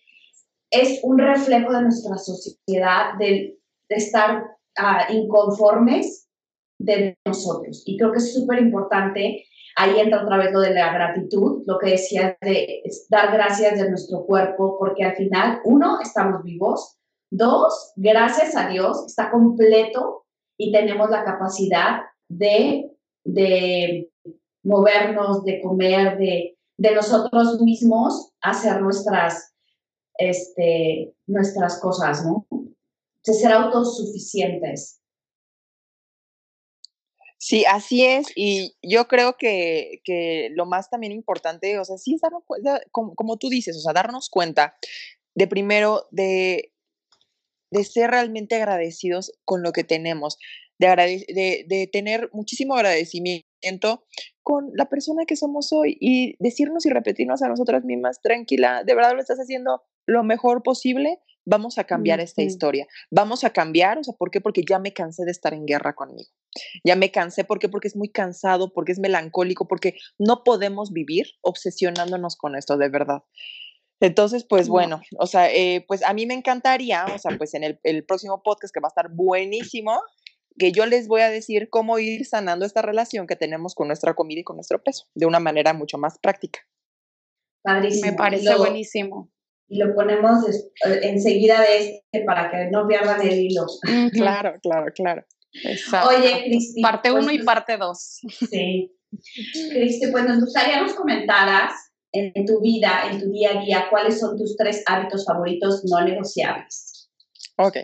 es 0.68 0.98
un 1.04 1.16
reflejo 1.16 1.72
de 1.72 1.82
nuestra 1.82 2.18
sociedad, 2.18 3.14
de, 3.20 3.56
estar 3.88 4.42
ah, 4.76 5.06
inconformes 5.10 6.28
de 6.80 7.16
nosotros. 7.24 7.84
Y 7.86 7.96
creo 7.96 8.10
que 8.10 8.18
es 8.18 8.34
súper 8.34 8.58
importante, 8.58 9.44
ahí 9.76 10.00
entra 10.00 10.24
otra 10.24 10.38
vez 10.38 10.52
lo 10.52 10.58
de 10.58 10.74
la 10.74 10.92
gratitud, 10.92 11.62
lo 11.66 11.78
que 11.78 11.90
decía 11.90 12.36
de 12.40 12.82
dar 13.08 13.32
gracias 13.32 13.78
de 13.78 13.88
nuestro 13.88 14.26
cuerpo, 14.26 14.76
porque 14.76 15.04
al 15.04 15.14
final, 15.14 15.60
uno, 15.64 16.00
estamos 16.02 16.42
vivos, 16.42 16.98
dos, 17.30 17.92
gracias 17.94 18.56
a 18.56 18.68
Dios, 18.68 19.04
está 19.06 19.30
completo 19.30 20.24
y 20.58 20.72
tenemos 20.72 21.10
la 21.10 21.22
capacidad 21.22 22.00
de, 22.28 22.90
de 23.24 24.10
movernos, 24.62 25.44
de 25.44 25.61
comer, 25.62 26.18
de, 26.18 26.56
de 26.76 26.94
nosotros 26.94 27.61
mismos 27.61 28.32
hacer 28.40 28.80
nuestras 28.80 29.54
este, 30.18 31.14
nuestras 31.26 31.80
cosas, 31.80 32.26
¿no? 32.26 32.46
De 33.24 33.32
ser 33.32 33.52
autosuficientes. 33.52 35.00
Sí, 37.38 37.64
así 37.64 38.04
es. 38.04 38.26
Y 38.34 38.76
yo 38.82 39.06
creo 39.06 39.36
que, 39.38 40.00
que, 40.04 40.50
lo 40.54 40.66
más 40.66 40.90
también 40.90 41.12
importante, 41.12 41.78
o 41.78 41.84
sea, 41.84 41.96
sí 41.96 42.14
es 42.14 42.20
darnos 42.20 42.42
cuenta, 42.44 42.80
como, 42.90 43.14
como, 43.14 43.36
tú 43.36 43.48
dices, 43.48 43.76
o 43.76 43.80
sea, 43.80 43.92
darnos 43.92 44.28
cuenta 44.28 44.76
de 45.36 45.46
primero 45.46 46.09
de, 46.11 46.72
de 47.70 47.84
ser 47.84 48.11
realmente 48.11 48.56
agradecidos 48.56 49.32
con 49.44 49.62
lo 49.62 49.72
que 49.72 49.84
tenemos, 49.84 50.36
de, 50.80 50.88
de, 51.28 51.64
de 51.68 51.86
tener 51.86 52.28
muchísimo 52.32 52.74
agradecimiento 52.74 53.47
con 54.42 54.70
la 54.74 54.88
persona 54.88 55.24
que 55.26 55.36
somos 55.36 55.72
hoy 55.72 55.96
y 56.00 56.36
decirnos 56.38 56.86
y 56.86 56.90
repetirnos 56.90 57.42
a 57.42 57.48
nosotras 57.48 57.84
mismas, 57.84 58.20
tranquila, 58.22 58.82
de 58.84 58.94
verdad 58.94 59.12
lo 59.14 59.20
estás 59.20 59.38
haciendo 59.38 59.82
lo 60.06 60.24
mejor 60.24 60.62
posible, 60.62 61.20
vamos 61.48 61.78
a 61.78 61.84
cambiar 61.84 62.20
esta 62.20 62.42
historia. 62.42 62.86
Vamos 63.11 63.42
a 63.44 63.50
cambiar, 63.50 63.98
o 63.98 64.04
sea, 64.04 64.14
¿por 64.14 64.30
qué? 64.30 64.40
Porque 64.40 64.62
ya 64.68 64.78
me 64.78 64.92
cansé 64.92 65.24
de 65.24 65.30
estar 65.30 65.54
en 65.54 65.66
guerra 65.66 65.94
conmigo. 65.94 66.28
Ya 66.84 66.94
me 66.94 67.11
cansé, 67.11 67.44
¿por 67.44 67.59
qué? 67.59 67.68
Porque 67.68 67.88
es 67.88 67.96
muy 67.96 68.11
cansado, 68.11 68.72
porque 68.72 68.92
es 68.92 68.98
melancólico, 68.98 69.66
porque 69.66 69.94
no 70.18 70.44
podemos 70.44 70.92
vivir 70.92 71.26
obsesionándonos 71.40 72.36
con 72.36 72.54
esto, 72.54 72.76
de 72.76 72.88
verdad. 72.88 73.22
Entonces, 74.00 74.44
pues 74.44 74.68
bueno, 74.68 75.00
o 75.18 75.26
sea, 75.26 75.50
eh, 75.50 75.84
pues 75.88 76.04
a 76.04 76.12
mí 76.12 76.26
me 76.26 76.34
encantaría, 76.34 77.06
o 77.06 77.18
sea, 77.18 77.36
pues 77.36 77.54
en 77.54 77.64
el, 77.64 77.80
el 77.82 78.04
próximo 78.04 78.42
podcast 78.42 78.72
que 78.72 78.80
va 78.80 78.88
a 78.88 78.94
estar 78.94 79.11
buenísimo, 79.11 80.00
que 80.59 80.72
yo 80.72 80.86
les 80.86 81.09
voy 81.09 81.20
a 81.20 81.30
decir 81.30 81.68
cómo 81.70 81.98
ir 81.98 82.26
sanando 82.26 82.66
esta 82.66 82.82
relación 82.82 83.26
que 83.26 83.36
tenemos 83.36 83.74
con 83.74 83.86
nuestra 83.88 84.14
comida 84.14 84.40
y 84.40 84.44
con 84.44 84.56
nuestro 84.56 84.82
peso, 84.82 85.06
de 85.14 85.26
una 85.26 85.40
manera 85.40 85.72
mucho 85.72 85.98
más 85.98 86.18
práctica. 86.18 86.61
Padrísimo. 87.62 88.11
Me 88.11 88.16
parece 88.16 88.54
buenísimo 88.56 89.30
y 89.68 89.78
lo 89.78 89.94
ponemos 89.94 90.48
eh, 90.48 91.00
enseguida 91.02 91.61
de 91.61 91.78
este 91.78 92.24
para 92.24 92.50
que 92.50 92.70
no 92.70 92.86
pierdan 92.86 93.20
el 93.26 93.38
hilo. 93.38 93.66
Claro, 94.12 94.54
claro, 94.62 94.92
claro. 94.94 95.24
Oye, 96.09 96.44
Cristi. 96.44 96.82
Parte 96.82 97.11
pues 97.11 97.22
uno 97.22 97.32
y 97.32 97.42
parte 97.42 97.76
dos. 97.76 98.20
Sí. 98.50 98.92
Cristi, 99.70 100.11
pues 100.11 100.24
nos 100.24 100.40
gustaría 100.40 100.76
que 100.76 100.82
nos 100.82 100.94
comentaras 100.94 101.72
en 102.12 102.46
tu 102.46 102.61
vida, 102.61 103.11
en 103.11 103.20
tu 103.20 103.30
día 103.30 103.59
a 103.59 103.64
día, 103.64 103.86
cuáles 103.90 104.18
son 104.18 104.36
tus 104.36 104.56
tres 104.56 104.82
hábitos 104.86 105.24
favoritos 105.26 105.84
no 105.84 106.02
negociables. 106.04 107.11
Ok. 107.56 107.76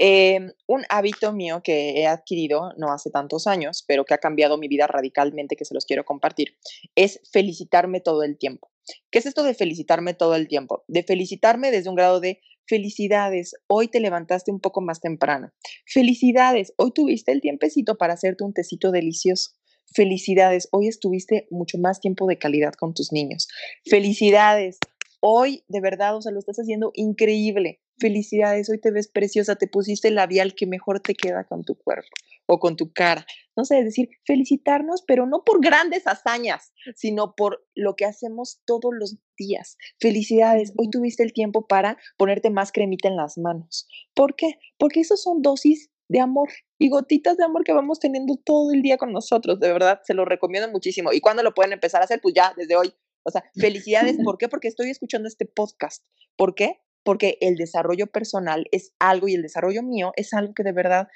Em, 0.00 0.52
un 0.68 0.84
hábito 0.90 1.32
mío 1.32 1.60
que 1.62 2.00
he 2.00 2.06
adquirido 2.06 2.72
no 2.76 2.92
hace 2.92 3.10
tantos 3.10 3.48
años, 3.48 3.84
pero 3.86 4.04
que 4.04 4.14
ha 4.14 4.18
cambiado 4.18 4.56
mi 4.56 4.68
vida 4.68 4.86
radicalmente, 4.86 5.56
que 5.56 5.64
se 5.64 5.74
los 5.74 5.84
quiero 5.84 6.04
compartir, 6.04 6.56
es 6.94 7.20
felicitarme 7.32 8.00
todo 8.00 8.22
el 8.22 8.38
tiempo. 8.38 8.70
¿Qué 9.10 9.18
es 9.18 9.26
esto 9.26 9.42
de 9.42 9.54
felicitarme 9.54 10.14
todo 10.14 10.36
el 10.36 10.46
tiempo? 10.46 10.84
De 10.86 11.02
felicitarme 11.02 11.72
desde 11.72 11.90
un 11.90 11.96
grado 11.96 12.20
de 12.20 12.40
felicidades, 12.68 13.56
hoy 13.66 13.88
te 13.88 13.98
levantaste 13.98 14.52
un 14.52 14.60
poco 14.60 14.80
más 14.80 15.00
temprano. 15.00 15.52
Felicidades, 15.84 16.72
hoy 16.76 16.92
tuviste 16.92 17.32
el 17.32 17.40
tiempecito 17.40 17.96
para 17.96 18.14
hacerte 18.14 18.44
un 18.44 18.54
tecito 18.54 18.92
delicioso. 18.92 19.50
Felicidades, 19.94 20.68
hoy 20.70 20.86
estuviste 20.86 21.48
mucho 21.50 21.76
más 21.78 22.00
tiempo 22.00 22.26
de 22.26 22.38
calidad 22.38 22.74
con 22.74 22.94
tus 22.94 23.10
niños. 23.10 23.48
Felicidades, 23.84 24.78
hoy 25.18 25.64
de 25.66 25.80
verdad, 25.80 26.14
o 26.16 26.22
sea, 26.22 26.30
lo 26.30 26.38
estás 26.38 26.58
haciendo 26.58 26.92
increíble. 26.94 27.80
Felicidades, 27.98 28.70
hoy 28.70 28.78
te 28.78 28.90
ves 28.90 29.08
preciosa, 29.08 29.56
te 29.56 29.66
pusiste 29.66 30.08
el 30.08 30.14
labial 30.14 30.54
que 30.54 30.66
mejor 30.66 31.00
te 31.00 31.14
queda 31.14 31.44
con 31.44 31.64
tu 31.64 31.74
cuerpo 31.74 32.08
o 32.46 32.58
con 32.58 32.76
tu 32.76 32.92
cara. 32.92 33.26
No 33.56 33.64
sé, 33.64 33.80
es 33.80 33.84
decir, 33.84 34.08
felicitarnos, 34.24 35.02
pero 35.06 35.26
no 35.26 35.44
por 35.44 35.60
grandes 35.60 36.06
hazañas, 36.06 36.72
sino 36.96 37.34
por 37.34 37.66
lo 37.74 37.96
que 37.96 38.04
hacemos 38.04 38.62
todos 38.64 38.92
los 38.92 39.16
días. 39.36 39.76
Felicidades, 40.00 40.72
hoy 40.76 40.90
tuviste 40.90 41.22
el 41.22 41.32
tiempo 41.32 41.66
para 41.66 41.98
ponerte 42.16 42.50
más 42.50 42.72
cremita 42.72 43.08
en 43.08 43.16
las 43.16 43.36
manos. 43.36 43.88
¿Por 44.14 44.36
qué? 44.36 44.58
Porque 44.78 45.00
esos 45.00 45.22
son 45.22 45.42
dosis 45.42 45.90
de 46.08 46.20
amor 46.20 46.48
y 46.78 46.88
gotitas 46.88 47.36
de 47.36 47.44
amor 47.44 47.64
que 47.64 47.72
vamos 47.72 48.00
teniendo 48.00 48.36
todo 48.36 48.72
el 48.72 48.82
día 48.82 48.96
con 48.96 49.12
nosotros. 49.12 49.60
De 49.60 49.72
verdad, 49.72 50.00
se 50.04 50.14
lo 50.14 50.24
recomiendo 50.24 50.70
muchísimo. 50.70 51.12
¿Y 51.12 51.20
cuándo 51.20 51.42
lo 51.42 51.54
pueden 51.54 51.72
empezar 51.72 52.00
a 52.00 52.04
hacer? 52.04 52.20
Pues 52.22 52.34
ya, 52.34 52.54
desde 52.56 52.76
hoy. 52.76 52.94
O 53.24 53.30
sea, 53.30 53.44
felicidades. 53.56 54.16
¿Por 54.24 54.38
qué? 54.38 54.48
Porque 54.48 54.68
estoy 54.68 54.88
escuchando 54.90 55.28
este 55.28 55.44
podcast. 55.44 56.04
¿Por 56.36 56.54
qué? 56.54 56.80
Porque 57.04 57.38
el 57.40 57.56
desarrollo 57.56 58.06
personal 58.06 58.66
es 58.72 58.92
algo 58.98 59.28
y 59.28 59.34
el 59.34 59.42
desarrollo 59.42 59.82
mío 59.82 60.12
es 60.16 60.34
algo 60.34 60.54
que 60.54 60.62
de 60.62 60.72
verdad 60.72 61.08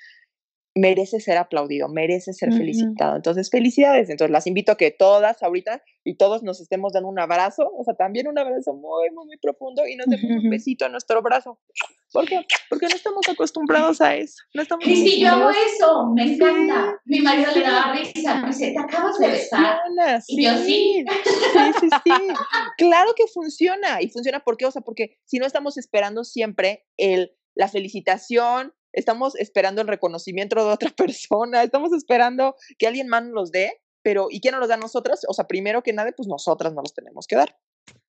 merece 0.75 1.21
ser 1.21 1.37
aplaudido, 1.37 1.89
merece 1.89 2.33
ser 2.33 2.53
felicitado. 2.53 3.17
Entonces, 3.17 3.51
felicidades. 3.51 4.09
Entonces, 4.09 4.33
las 4.33 4.47
invito 4.47 4.73
a 4.73 4.77
que 4.77 4.91
todas 4.91 5.43
ahorita 5.43 5.83
y 6.05 6.17
todos 6.17 6.43
nos 6.43 6.61
estemos 6.61 6.93
dando 6.93 7.09
un 7.09 7.19
abrazo, 7.19 7.71
o 7.77 7.85
sea, 7.85 7.95
también 7.95 8.27
un 8.27 8.39
abrazo 8.39 8.73
muy, 8.75 9.11
muy, 9.11 9.27
muy 9.27 9.37
profundo 9.39 9.87
y 9.87 9.97
nos 9.97 10.07
demos 10.07 10.43
un 10.43 10.51
besito 10.51 10.87
a 10.87 10.89
nuestro 10.89 11.21
brazo. 11.23 11.61
¿Por 12.13 12.27
qué? 12.27 12.41
Porque 12.69 12.87
no 12.89 12.97
estamos 12.97 13.29
acostumbrados 13.29 14.01
a 14.01 14.15
eso. 14.17 14.43
No 14.55 14.63
estamos 14.63 14.85
sí, 14.85 15.21
yo 15.21 15.29
hago 15.29 15.51
eso, 15.51 16.07
me 16.15 16.35
encanta. 16.35 17.01
Mi 17.05 17.21
marido 17.21 17.51
le 17.55 17.63
da 17.63 17.93
risa, 17.93 18.41
me 18.41 18.49
dice, 18.49 18.73
te 18.73 18.79
acabas 18.79 19.19
de 19.19 19.29
besar. 19.29 19.79
Y 20.29 20.45
yo 20.45 20.57
sí. 20.59 21.05
Sí, 21.05 21.61
sí, 21.81 21.89
sí. 22.05 22.13
claro 22.79 23.13
que 23.15 23.27
funciona. 23.27 24.03
Y 24.03 24.09
funciona 24.09 24.41
porque, 24.41 24.67
o 24.67 24.71
sea, 24.71 24.83
porque 24.83 25.19
si 25.25 25.39
no 25.39 25.47
estamos 25.47 25.79
esperando 25.79 26.25
siempre 26.25 26.85
el, 26.97 27.33
la 27.55 27.69
felicitación, 27.69 28.75
estamos 28.93 29.35
esperando 29.37 29.83
el 29.83 29.89
reconocimiento 29.89 30.57
de 30.57 30.73
otra 30.73 30.91
persona, 30.97 31.63
estamos 31.63 31.93
esperando 31.93 32.57
que 32.79 32.87
alguien 32.87 33.09
más 33.09 33.25
nos 33.25 33.33
los 33.33 33.53
dé, 33.53 33.81
pero 34.03 34.29
¿y 34.31 34.41
quién 34.41 34.53
nos 34.53 34.61
los 34.61 34.69
da 34.69 34.75
a 34.75 34.79
nosotras? 34.79 35.23
O 35.29 35.35
sea, 35.35 35.47
primero 35.47 35.83
que 35.83 35.93
nada, 35.93 36.11
pues 36.17 36.29
nosotras 36.29 36.73
nos 36.73 36.83
los 36.85 36.95
tenemos 36.95 37.27
que 37.27 37.37
dar. 37.37 37.57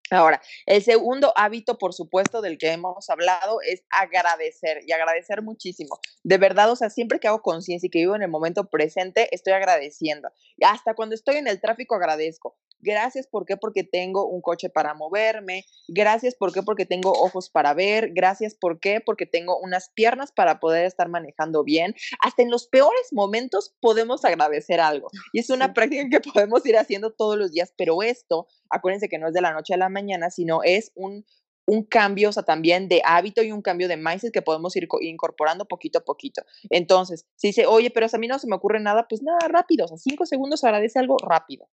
Ahora, 0.10 0.42
el 0.66 0.84
segundo 0.84 1.34
hábito, 1.36 1.78
por 1.78 1.94
supuesto, 1.94 2.42
del 2.42 2.58
que 2.58 2.72
hemos 2.72 3.10
hablado 3.10 3.60
es 3.62 3.84
agradecer 3.90 4.82
y 4.86 4.92
agradecer 4.92 5.42
muchísimo. 5.42 6.00
De 6.24 6.38
verdad, 6.38 6.70
o 6.70 6.76
sea, 6.76 6.90
siempre 6.90 7.20
que 7.20 7.28
hago 7.28 7.42
conciencia 7.42 7.88
y 7.88 7.90
que 7.90 8.00
vivo 8.00 8.16
en 8.16 8.22
el 8.22 8.30
momento 8.30 8.70
presente, 8.70 9.34
estoy 9.34 9.54
agradeciendo. 9.54 10.30
Hasta 10.62 10.94
cuando 10.94 11.16
estoy 11.16 11.38
en 11.38 11.48
el 11.48 11.60
tráfico 11.62 11.96
agradezco. 11.96 12.58
Gracias, 12.84 13.28
¿por 13.28 13.46
qué? 13.46 13.56
Porque 13.56 13.84
tengo 13.84 14.28
un 14.28 14.42
coche 14.42 14.70
para 14.70 14.94
moverme. 14.94 15.66
Gracias, 15.88 16.36
¿por 16.36 16.52
qué? 16.52 16.64
Porque 16.64 16.86
tengo 16.86 17.12
ojos 17.14 17.50
para 17.50 17.74
ver. 17.74 18.12
Gracias, 18.14 18.56
¿por 18.56 18.80
qué? 18.80 19.00
Porque 19.00 19.26
tengo 19.26 19.58
unas 19.58 19.90
piernas 19.90 20.34
para 20.34 20.60
poder 20.60 20.86
estar 20.86 21.08
manejando 21.08 21.64
bien. 21.64 21.96
Hasta 22.20 22.42
en 22.42 22.52
los 22.52 22.68
peores 22.68 23.14
momentos 23.14 23.74
podemos 23.80 24.26
agradecer 24.26 24.82
algo. 24.82 25.10
Y 25.32 25.40
es 25.40 25.50
una 25.50 25.74
práctica 25.74 26.10
que 26.10 26.20
podemos 26.20 26.66
ir 26.66 26.78
haciendo 26.78 27.12
todos 27.12 27.38
los 27.38 27.52
días, 27.52 27.74
pero 27.78 28.04
esto, 28.04 28.48
acuérdense 28.70 29.08
que 29.08 29.18
no 29.18 29.30
es 29.30 29.34
de 29.34 29.42
la 29.42 29.54
noche 29.54 29.74
a 29.74 29.78
la 29.78 29.88
mañana, 29.88 30.30
sino 30.30 30.62
es 30.64 30.92
un, 30.96 31.26
un 31.66 31.84
cambio, 31.84 32.30
o 32.30 32.32
sea, 32.32 32.44
también 32.44 32.88
de 32.88 33.02
hábito 33.06 33.42
y 33.42 33.52
un 33.52 33.62
cambio 33.62 33.88
de 33.88 33.98
mindset 33.98 34.34
que 34.34 34.42
podemos 34.42 34.76
ir 34.76 34.88
incorporando 35.02 35.66
poquito 35.66 36.00
a 36.00 36.04
poquito. 36.04 36.44
Entonces, 36.70 37.26
si 37.36 37.48
dice, 37.48 37.66
oye, 37.66 37.90
pero 37.90 38.08
a 38.12 38.18
mí 38.18 38.28
no 38.28 38.40
se 38.40 38.48
me 38.48 38.56
ocurre 38.56 38.80
nada, 38.80 39.08
pues 39.08 39.22
nada, 39.24 39.40
rápido, 39.48 39.86
o 39.86 39.88
sea, 39.88 39.98
cinco 39.98 40.26
segundos 40.26 40.64
agradece 40.64 41.00
algo 41.00 41.18
rápido. 41.18 41.68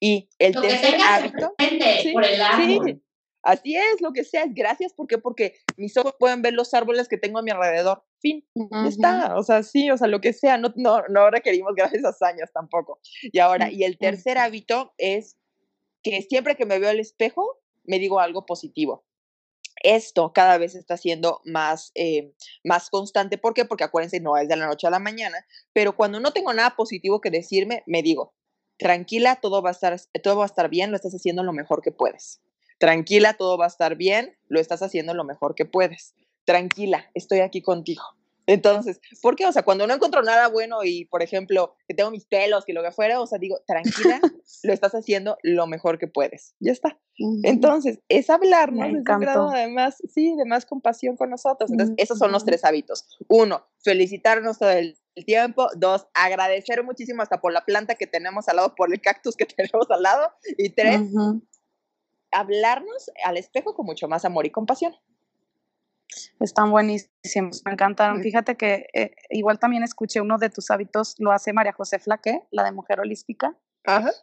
Y 0.00 0.28
el 0.38 0.54
tercer 0.54 1.00
hábito. 1.00 1.54
por 2.12 2.24
el 2.24 2.40
árbol. 2.40 3.02
Así 3.46 3.76
es, 3.76 4.00
lo 4.00 4.12
que 4.12 4.24
sea, 4.24 4.42
es 4.42 4.52
gracias, 4.52 4.92
¿por 4.92 5.06
qué? 5.06 5.18
Porque 5.18 5.54
mis 5.76 5.96
ojos 5.96 6.16
pueden 6.18 6.42
ver 6.42 6.52
los 6.52 6.74
árboles 6.74 7.06
que 7.06 7.16
tengo 7.16 7.38
a 7.38 7.42
mi 7.42 7.52
alrededor. 7.52 8.02
Fin, 8.18 8.44
ya 8.56 8.88
está, 8.88 9.36
o 9.36 9.42
sea, 9.44 9.62
sí, 9.62 9.88
o 9.88 9.96
sea, 9.96 10.08
lo 10.08 10.20
que 10.20 10.32
sea, 10.32 10.58
no, 10.58 10.72
no, 10.74 11.02
no 11.08 11.30
requerimos 11.30 11.72
grandes 11.76 12.04
hazañas 12.04 12.50
tampoco. 12.52 12.98
Y 13.22 13.38
ahora, 13.38 13.70
y 13.70 13.84
el 13.84 13.98
tercer 13.98 14.38
hábito 14.38 14.94
es 14.98 15.36
que 16.02 16.22
siempre 16.22 16.56
que 16.56 16.66
me 16.66 16.80
veo 16.80 16.90
al 16.90 16.98
espejo, 16.98 17.60
me 17.84 18.00
digo 18.00 18.18
algo 18.18 18.46
positivo. 18.46 19.04
Esto 19.82 20.32
cada 20.32 20.58
vez 20.58 20.74
está 20.74 20.96
siendo 20.96 21.40
más, 21.44 21.92
eh, 21.94 22.32
más 22.64 22.90
constante. 22.90 23.38
¿Por 23.38 23.54
qué? 23.54 23.64
Porque 23.64 23.84
acuérdense, 23.84 24.20
no 24.20 24.36
es 24.36 24.48
de 24.48 24.56
la 24.56 24.66
noche 24.66 24.86
a 24.86 24.90
la 24.90 24.98
mañana, 24.98 25.46
pero 25.72 25.96
cuando 25.96 26.20
no 26.20 26.32
tengo 26.32 26.52
nada 26.52 26.76
positivo 26.76 27.20
que 27.20 27.30
decirme, 27.30 27.82
me 27.86 28.02
digo, 28.02 28.34
tranquila, 28.78 29.36
todo 29.36 29.62
va 29.62 29.70
a 29.70 29.72
estar, 29.72 29.98
todo 30.22 30.38
va 30.38 30.44
a 30.44 30.46
estar 30.46 30.68
bien, 30.68 30.90
lo 30.90 30.96
estás 30.96 31.14
haciendo 31.14 31.42
lo 31.42 31.52
mejor 31.52 31.82
que 31.82 31.92
puedes. 31.92 32.40
Tranquila, 32.78 33.34
todo 33.34 33.56
va 33.56 33.64
a 33.64 33.68
estar 33.68 33.96
bien, 33.96 34.36
lo 34.48 34.60
estás 34.60 34.82
haciendo 34.82 35.14
lo 35.14 35.24
mejor 35.24 35.54
que 35.54 35.64
puedes. 35.64 36.14
Tranquila, 36.44 37.10
estoy 37.14 37.40
aquí 37.40 37.62
contigo. 37.62 38.02
Entonces, 38.46 39.00
¿por 39.22 39.34
qué? 39.34 39.46
O 39.46 39.52
sea, 39.52 39.64
cuando 39.64 39.86
no 39.86 39.94
encuentro 39.94 40.22
nada 40.22 40.48
bueno 40.48 40.84
y, 40.84 41.04
por 41.06 41.22
ejemplo, 41.22 41.74
que 41.88 41.94
tengo 41.94 42.12
mis 42.12 42.26
pelos, 42.26 42.64
que 42.64 42.72
lo 42.72 42.82
que 42.82 42.92
fuera, 42.92 43.20
o 43.20 43.26
sea, 43.26 43.38
digo, 43.38 43.58
tranquila, 43.66 44.20
lo 44.62 44.72
estás 44.72 44.94
haciendo 44.94 45.36
lo 45.42 45.66
mejor 45.66 45.98
que 45.98 46.06
puedes. 46.06 46.54
Ya 46.60 46.72
está. 46.72 46.98
Entonces, 47.42 48.00
es 48.08 48.30
hablarnos 48.30 48.88
es 48.88 48.94
un 48.94 49.20
grado 49.20 49.48
además, 49.48 49.96
sí, 50.12 50.36
de 50.36 50.44
más 50.44 50.66
compasión 50.66 51.16
con 51.16 51.30
nosotros. 51.30 51.70
Entonces, 51.70 51.94
esos 51.98 52.18
son 52.18 52.30
los 52.30 52.44
tres 52.44 52.64
hábitos. 52.64 53.18
Uno, 53.28 53.66
felicitarnos 53.82 54.58
todo 54.58 54.70
el, 54.70 54.96
tiempo. 55.24 55.68
Dos, 55.76 56.06
agradecer 56.12 56.84
muchísimo 56.84 57.22
hasta 57.22 57.40
por 57.40 57.50
la 57.50 57.64
planta 57.64 57.94
que 57.94 58.06
tenemos 58.06 58.48
al 58.48 58.56
lado, 58.56 58.74
por 58.74 58.92
el 58.92 59.00
cactus 59.00 59.34
que 59.34 59.46
tenemos 59.56 59.90
al 59.90 60.02
lado. 60.02 60.30
Y 60.58 60.70
tres, 60.70 61.00
hablarnos 62.30 63.10
al 63.24 63.38
espejo 63.38 63.74
con 63.74 63.86
mucho 63.86 64.08
más 64.08 64.24
amor 64.24 64.46
y 64.46 64.50
compasión. 64.50 64.94
Están 66.40 66.70
buenísimos, 66.70 67.62
me 67.64 67.72
encantaron. 67.72 68.22
Fíjate 68.22 68.56
que 68.56 68.86
eh, 68.94 69.14
igual 69.30 69.58
también 69.58 69.82
escuché 69.82 70.20
uno 70.20 70.38
de 70.38 70.50
tus 70.50 70.70
hábitos, 70.70 71.14
lo 71.18 71.32
hace 71.32 71.52
María 71.52 71.72
José 71.72 71.98
Flaque, 71.98 72.42
la 72.50 72.64
de 72.64 72.72
Mujer 72.72 73.00
Holística. 73.00 73.56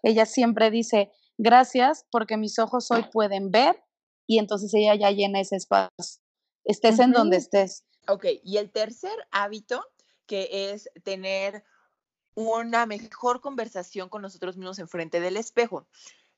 Ella 0.02 0.26
siempre 0.26 0.72
dice, 0.72 1.12
gracias 1.38 2.06
porque 2.12 2.38
mis 2.38 2.60
ojos 2.60 2.92
hoy 2.92 3.04
pueden 3.12 3.50
ver 3.52 3.82
y 4.28 4.40
entonces 4.40 4.74
ella 4.74 4.96
ya 4.96 5.12
llena 5.12 5.40
ese 5.40 5.56
espacio. 5.56 5.90
Estés 6.66 7.00
en 7.00 7.12
donde 7.12 7.38
estés. 7.38 7.86
Ok, 8.08 8.26
y 8.44 8.58
el 8.58 8.72
tercer 8.72 9.16
hábito 9.32 9.86
que 10.26 10.72
es 10.72 10.90
tener 11.04 11.64
una 12.36 12.86
mejor 12.86 13.42
conversación 13.42 14.10
con 14.10 14.22
nosotros 14.22 14.58
mismos 14.58 14.80
enfrente 14.80 15.20
del 15.20 15.38
espejo. 15.38 15.88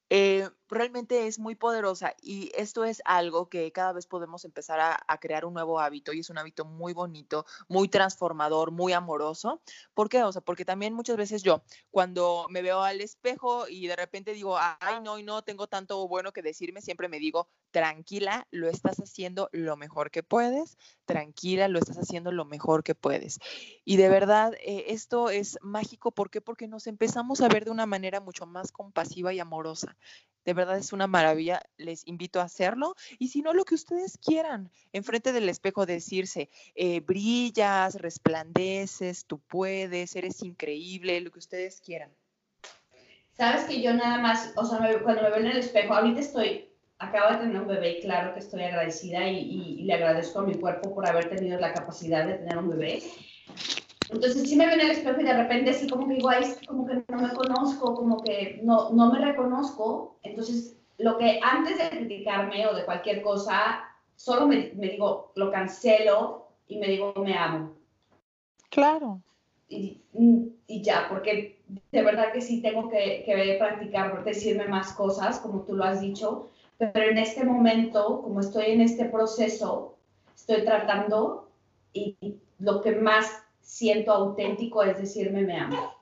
Eh, 0.09 0.47
realmente 0.69 1.27
es 1.27 1.39
muy 1.39 1.55
poderosa 1.55 2.15
y 2.21 2.51
esto 2.55 2.85
es 2.85 3.01
algo 3.05 3.49
que 3.49 3.71
cada 3.71 3.93
vez 3.93 4.07
podemos 4.07 4.45
empezar 4.45 4.79
a, 4.79 4.95
crear 5.19 5.45
un 5.45 5.53
nuevo 5.53 5.79
hábito 5.79 6.13
y 6.13 6.19
es 6.19 6.29
un 6.29 6.37
hábito 6.37 6.65
muy 6.65 6.93
bonito, 6.93 7.45
muy 7.67 7.87
transformador, 7.87 8.71
muy 8.71 8.93
amoroso. 8.93 9.61
¿Por 9.93 10.09
qué? 10.09 10.23
O 10.23 10.31
sea, 10.31 10.41
porque 10.41 10.65
también 10.65 10.93
muchas 10.93 11.15
veces 11.17 11.41
yo, 11.41 11.63
cuando 11.89 12.45
me 12.49 12.61
veo 12.61 12.81
al 12.81 13.01
espejo 13.01 13.67
y 13.67 13.87
de 13.87 13.95
repente 13.95 14.33
digo, 14.33 14.57
ay, 14.57 15.01
no, 15.01 15.17
no 15.21 15.41
tengo 15.41 15.67
tanto 15.67 16.07
bueno 16.07 16.33
que 16.33 16.41
decirme, 16.41 16.81
siempre 16.81 17.07
me 17.07 17.19
digo, 17.19 17.49
tranquila, 17.71 18.47
lo 18.51 18.69
estás 18.69 18.97
haciendo 18.97 19.49
lo 19.51 19.77
mejor 19.77 20.11
que 20.11 20.23
puedes, 20.23 20.77
tranquila, 21.05 21.67
lo 21.67 21.79
estás 21.79 21.97
haciendo 21.97 22.31
lo 22.31 22.45
mejor 22.45 22.83
que 22.83 22.95
puedes. 22.95 23.39
Y 23.83 23.97
de 23.97 24.09
verdad, 24.09 24.53
eh, 24.61 24.85
esto 24.87 25.29
es 25.29 25.57
mágico, 25.61 26.11
¿por 26.11 26.29
qué? 26.29 26.41
Porque 26.41 26.67
nos 26.67 26.87
empezamos 26.87 27.41
a 27.41 27.47
ver 27.47 27.65
de 27.65 27.71
una 27.71 27.85
manera 27.85 28.19
mucho 28.19 28.45
más 28.45 28.71
compasiva 28.71 29.33
y 29.33 29.39
amorosa. 29.39 29.97
De 30.45 30.53
verdad 30.53 30.77
es 30.77 30.93
una 30.93 31.07
maravilla, 31.07 31.61
les 31.77 32.07
invito 32.07 32.39
a 32.39 32.43
hacerlo. 32.43 32.95
Y 33.19 33.29
si 33.29 33.41
no, 33.41 33.53
lo 33.53 33.65
que 33.65 33.75
ustedes 33.75 34.17
quieran, 34.17 34.71
enfrente 34.93 35.33
del 35.33 35.49
espejo 35.49 35.85
decirse, 35.85 36.49
eh, 36.75 37.01
brillas, 37.01 37.95
resplandeces, 37.95 39.25
tú 39.25 39.39
puedes, 39.39 40.15
eres 40.15 40.41
increíble, 40.43 41.19
lo 41.21 41.31
que 41.31 41.39
ustedes 41.39 41.81
quieran. 41.81 42.11
Sabes 43.33 43.65
que 43.65 43.81
yo 43.81 43.93
nada 43.93 44.17
más, 44.19 44.53
o 44.55 44.63
sea, 44.63 44.77
cuando 45.03 45.23
me 45.23 45.29
veo 45.29 45.39
en 45.39 45.47
el 45.47 45.57
espejo, 45.57 45.93
ahorita 45.93 46.21
estoy 46.21 46.69
acabo 46.99 47.33
de 47.33 47.39
tener 47.39 47.61
un 47.61 47.67
bebé 47.67 47.97
y 47.97 48.01
claro 48.01 48.33
que 48.33 48.39
estoy 48.39 48.63
agradecida 48.63 49.27
y, 49.27 49.83
le 49.83 49.93
agradezco 49.93 50.39
a 50.39 50.43
mi 50.43 50.55
cuerpo 50.55 50.93
por 50.93 51.07
haber 51.07 51.29
tenido 51.29 51.59
la 51.59 51.73
capacidad 51.73 52.25
de 52.25 52.35
tener 52.35 52.57
un 52.57 52.69
bebé. 52.69 53.03
Entonces 54.09 54.49
sí 54.49 54.55
me 54.55 54.65
en 54.65 54.81
el 54.81 54.91
espejo 54.91 55.19
y 55.21 55.23
de 55.23 55.33
repente 55.33 55.71
así 55.71 55.89
como 55.89 56.07
que 56.07 56.15
igual 56.15 56.43
como 56.67 56.85
que 56.85 57.03
no 57.07 57.17
me 57.17 57.33
conozco, 57.33 57.95
como 57.95 58.23
que 58.23 58.59
no, 58.63 58.91
no 58.91 59.11
me 59.11 59.19
reconozco. 59.19 60.17
Entonces 60.23 60.75
lo 60.97 61.17
que 61.17 61.39
antes 61.41 61.77
de 61.77 61.89
criticarme 61.89 62.67
o 62.67 62.75
de 62.75 62.85
cualquier 62.85 63.21
cosa, 63.21 63.83
solo 64.15 64.47
me, 64.47 64.71
me 64.75 64.89
digo, 64.89 65.31
lo 65.35 65.51
cancelo 65.51 66.47
y 66.67 66.77
me 66.77 66.87
digo, 66.87 67.13
me 67.17 67.37
amo. 67.37 67.73
Claro. 68.69 69.21
Y, 69.67 70.01
y, 70.67 70.81
ya, 70.81 71.07
porque 71.09 71.59
de 71.91 72.03
verdad 72.03 72.31
que 72.31 72.41
sí 72.41 72.61
tengo 72.61 72.89
que, 72.89 73.23
que 73.25 73.55
practicar, 73.57 74.23
decirme 74.23 74.67
más 74.67 74.93
cosas, 74.93 75.39
como 75.39 75.61
tú 75.61 75.75
lo 75.75 75.83
has 75.83 76.01
dicho, 76.01 76.49
pero 76.77 77.01
en 77.01 77.17
este 77.17 77.43
momento, 77.43 78.21
como 78.21 78.41
estoy 78.41 78.65
en 78.71 78.81
este 78.81 79.05
proceso, 79.05 79.97
estoy 80.35 80.63
tratando 80.65 81.49
y 81.93 82.15
lo 82.59 82.81
que 82.81 82.91
más 82.91 83.44
siento 83.65 84.13
auténtico 84.13 84.83
es 84.83 84.97
decirme 84.97 85.41
me 85.41 85.59
amo. 85.59 85.93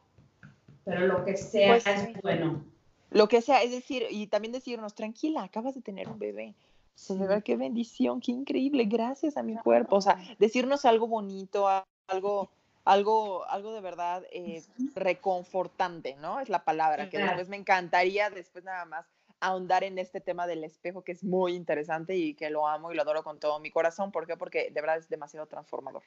Pero 0.83 1.07
lo 1.07 1.25
que 1.25 1.37
sea 1.37 1.69
pues 1.69 1.87
es 1.87 2.21
bueno. 2.21 2.63
Lo 3.09 3.27
que 3.27 3.41
sea, 3.41 3.63
es 3.63 3.71
decir, 3.71 4.05
y 4.09 4.27
también 4.27 4.51
decirnos, 4.51 4.95
tranquila, 4.95 5.43
acabas 5.43 5.75
de 5.75 5.81
tener 5.81 6.09
un 6.09 6.19
bebé. 6.19 6.55
O 6.95 7.15
sea, 7.15 7.41
qué 7.41 7.55
bendición, 7.55 8.19
qué 8.19 8.31
increíble, 8.31 8.85
gracias 8.85 9.37
a 9.37 9.43
mi 9.43 9.55
cuerpo. 9.55 9.95
O 9.95 10.01
sea, 10.01 10.17
decirnos 10.39 10.83
algo 10.85 11.07
bonito, 11.07 11.67
algo, 12.07 12.49
algo, 12.85 13.45
algo 13.45 13.73
de 13.73 13.81
verdad 13.81 14.23
eh, 14.31 14.63
reconfortante, 14.95 16.15
¿no? 16.15 16.39
Es 16.39 16.49
la 16.49 16.63
palabra, 16.63 17.09
que 17.09 17.19
después 17.19 17.49
me 17.49 17.57
encantaría, 17.57 18.29
después 18.29 18.63
nada 18.63 18.85
más 18.85 19.05
ahondar 19.43 19.83
en 19.83 19.99
este 19.99 20.21
tema 20.21 20.47
del 20.47 20.63
espejo 20.63 21.03
que 21.03 21.11
es 21.11 21.23
muy 21.23 21.53
interesante 21.53 22.15
y 22.15 22.33
que 22.33 22.49
lo 22.49 22.65
amo 22.65 22.91
y 22.91 22.95
lo 22.95 23.01
adoro 23.01 23.23
con 23.23 23.39
todo 23.39 23.59
mi 23.59 23.71
corazón. 23.71 24.11
¿Por 24.11 24.25
qué? 24.25 24.37
Porque 24.37 24.71
de 24.71 24.81
verdad 24.81 24.97
es 24.97 25.09
demasiado 25.09 25.47
transformador. 25.47 26.01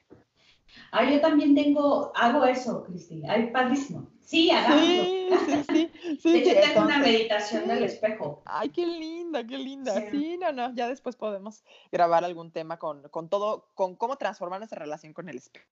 Ah, 0.91 1.09
yo 1.09 1.21
también 1.21 1.53
tengo, 1.53 2.11
hago 2.15 2.45
eso, 2.45 2.83
Cristina. 2.83 3.33
Ay, 3.33 3.51
padrísimo. 3.51 4.09
Sí, 4.21 4.49
hagámoslo. 4.49 5.03
Sí, 5.03 5.29
sí, 5.45 6.19
sí. 6.19 6.31
de 6.31 6.39
hecho, 6.39 6.61
tengo 6.61 6.85
una 6.85 6.97
meditación 6.97 7.67
del 7.67 7.83
espejo. 7.83 8.41
Ay, 8.45 8.69
qué 8.69 8.87
linda, 8.87 9.45
qué 9.45 9.57
linda. 9.59 10.09
Sí. 10.09 10.37
no, 10.37 10.51
no, 10.51 10.73
ya 10.73 10.89
después 10.89 11.15
podemos 11.15 11.63
grabar 11.91 12.25
algún 12.25 12.51
tema 12.51 12.79
con, 12.79 13.03
con 13.09 13.29
todo, 13.29 13.69
con 13.75 13.95
cómo 13.95 14.17
transformar 14.17 14.59
nuestra 14.59 14.79
relación 14.79 15.13
con 15.13 15.29
el 15.29 15.37
espejo. 15.37 15.67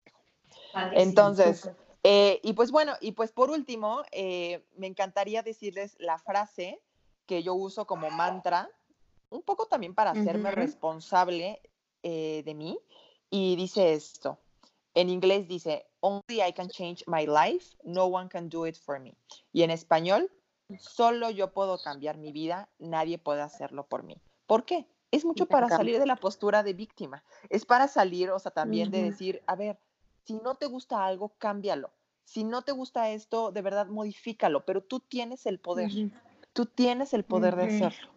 Padrísimo, 0.73 1.03
Entonces, 1.03 1.71
eh, 2.03 2.41
y 2.43 2.53
pues 2.53 2.71
bueno, 2.71 2.93
y 3.01 3.12
pues 3.12 3.33
por 3.33 3.51
último, 3.51 4.03
eh, 4.12 4.62
me 4.77 4.87
encantaría 4.87 5.43
decirles 5.43 5.97
la 5.99 6.19
frase 6.19 6.81
que 7.27 7.43
yo 7.43 7.55
uso 7.55 7.87
como 7.87 8.11
mantra, 8.11 8.70
un 9.31 9.43
poco 9.43 9.66
también 9.66 9.95
para 9.95 10.12
hacerme 10.12 10.51
responsable 10.51 11.61
eh, 12.03 12.43
de 12.45 12.55
mí. 12.55 12.79
Y 13.31 13.57
dice 13.57 13.95
esto, 13.95 14.39
en 14.95 15.11
inglés 15.11 15.49
dice, 15.49 15.87
Only 16.01 16.43
I 16.47 16.53
can 16.53 16.68
change 16.68 17.05
my 17.07 17.27
life, 17.27 17.77
no 17.83 18.05
one 18.05 18.29
can 18.29 18.49
do 18.49 18.66
it 18.66 18.77
for 18.77 19.01
me. 19.01 19.14
Y 19.53 19.62
en 19.62 19.70
español, 19.70 20.31
solo 20.79 21.31
yo 21.31 21.53
puedo 21.53 21.79
cambiar 21.79 22.18
mi 22.18 22.31
vida, 22.31 22.68
nadie 22.79 23.18
puede 23.18 23.43
hacerlo 23.43 23.87
por 23.87 24.03
mí. 24.03 24.16
¿Por 24.47 24.64
qué? 24.64 24.87
Es 25.11 25.25
mucho 25.25 25.47
para 25.47 25.68
salir 25.68 25.99
de 25.99 26.07
la 26.07 26.16
postura 26.16 26.62
de 26.62 26.75
víctima. 26.75 27.25
Es 27.49 27.64
para 27.64 27.89
salir, 27.89 28.31
o 28.31 28.39
sea, 28.39 28.51
también 28.51 28.91
de 28.91 29.03
decir, 29.03 29.43
a 29.47 29.55
ver, 29.55 29.79
si 30.25 30.35
no 30.35 30.57
te 30.57 30.66
gusta 30.66 31.05
algo, 31.07 31.33
cámbialo. 31.39 31.91
Si 32.25 32.43
no 32.43 32.62
te 32.62 32.72
gusta 32.72 33.11
esto, 33.11 33.53
de 33.53 33.62
verdad, 33.62 33.87
modifícalo, 33.87 34.64
pero 34.64 34.83
tú 34.83 35.01
tienes 35.01 35.47
el 35.47 35.61
poder. 35.61 35.91
Tú 36.55 36.65
tienes 36.65 37.13
el 37.13 37.25
poder 37.25 37.57
de 37.57 37.65
hacerlo. 37.65 38.09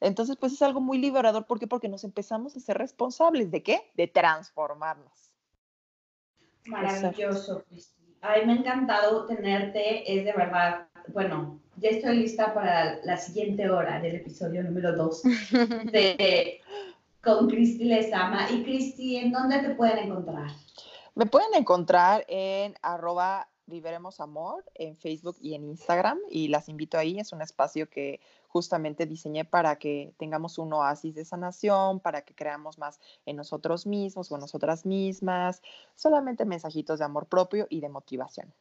Entonces, 0.00 0.36
pues 0.38 0.52
es 0.52 0.62
algo 0.62 0.80
muy 0.80 0.96
liberador. 0.96 1.44
¿Por 1.44 1.58
qué? 1.58 1.66
Porque 1.66 1.88
nos 1.88 2.04
empezamos 2.04 2.56
a 2.56 2.60
ser 2.60 2.78
responsables. 2.78 3.50
¿De 3.50 3.62
qué? 3.62 3.90
De 3.94 4.06
transformarnos. 4.06 5.34
Maravilloso, 6.66 7.64
Cristi. 7.64 8.16
Ay, 8.22 8.46
me 8.46 8.54
ha 8.54 8.56
encantado 8.56 9.26
tenerte. 9.26 10.10
Es 10.10 10.24
de 10.24 10.32
verdad, 10.32 10.88
bueno, 11.08 11.60
ya 11.76 11.90
estoy 11.90 12.18
lista 12.18 12.54
para 12.54 13.04
la 13.04 13.16
siguiente 13.16 13.68
hora 13.68 14.00
del 14.00 14.16
episodio 14.16 14.62
número 14.62 14.96
2 14.96 15.22
de 15.92 16.60
con 17.22 17.48
Cristi 17.48 17.84
Lezama. 17.84 18.50
Y 18.50 18.62
Cristi, 18.62 19.16
¿en 19.16 19.32
dónde 19.32 19.58
te 19.58 19.74
pueden 19.74 19.98
encontrar? 19.98 20.50
Me 21.14 21.26
pueden 21.26 21.54
encontrar 21.54 22.24
en 22.28 22.74
arroba 22.82 23.48
Viveremos 23.66 24.20
Amor 24.20 24.64
en 24.74 24.96
Facebook 24.96 25.36
y 25.40 25.54
en 25.54 25.64
Instagram 25.64 26.18
y 26.30 26.48
las 26.48 26.68
invito 26.68 26.98
ahí. 26.98 27.18
Es 27.18 27.32
un 27.32 27.42
espacio 27.42 27.88
que 27.88 28.20
justamente 28.48 29.06
diseñé 29.06 29.44
para 29.44 29.76
que 29.76 30.14
tengamos 30.18 30.58
un 30.58 30.72
oasis 30.72 31.14
de 31.14 31.24
sanación, 31.24 32.00
para 32.00 32.22
que 32.22 32.34
creamos 32.34 32.78
más 32.78 33.00
en 33.26 33.36
nosotros 33.36 33.86
mismos 33.86 34.30
o 34.30 34.38
nosotras 34.38 34.84
mismas, 34.84 35.62
solamente 35.94 36.44
mensajitos 36.44 36.98
de 36.98 37.04
amor 37.04 37.26
propio 37.26 37.66
y 37.70 37.80
de 37.80 37.88
motivación. 37.88 38.52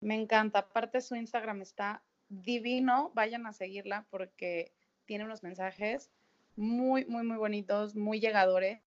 Me 0.00 0.14
encanta, 0.14 0.60
aparte 0.60 1.00
su 1.00 1.16
Instagram 1.16 1.62
está 1.62 2.02
divino, 2.28 3.10
vayan 3.14 3.46
a 3.46 3.52
seguirla 3.52 4.06
porque 4.10 4.72
tiene 5.06 5.24
unos 5.24 5.42
mensajes 5.42 6.10
muy, 6.56 7.04
muy, 7.06 7.24
muy 7.24 7.36
bonitos, 7.36 7.96
muy 7.96 8.20
llegadores. 8.20 8.80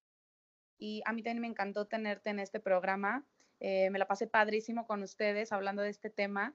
Y 0.78 1.02
a 1.04 1.12
mí 1.12 1.22
también 1.22 1.40
me 1.40 1.48
encantó 1.48 1.86
tenerte 1.86 2.30
en 2.30 2.38
este 2.38 2.60
programa. 2.60 3.24
Eh, 3.60 3.90
me 3.90 3.98
la 3.98 4.06
pasé 4.06 4.26
padrísimo 4.26 4.86
con 4.86 5.02
ustedes 5.02 5.52
hablando 5.52 5.82
de 5.82 5.90
este 5.90 6.10
tema 6.10 6.54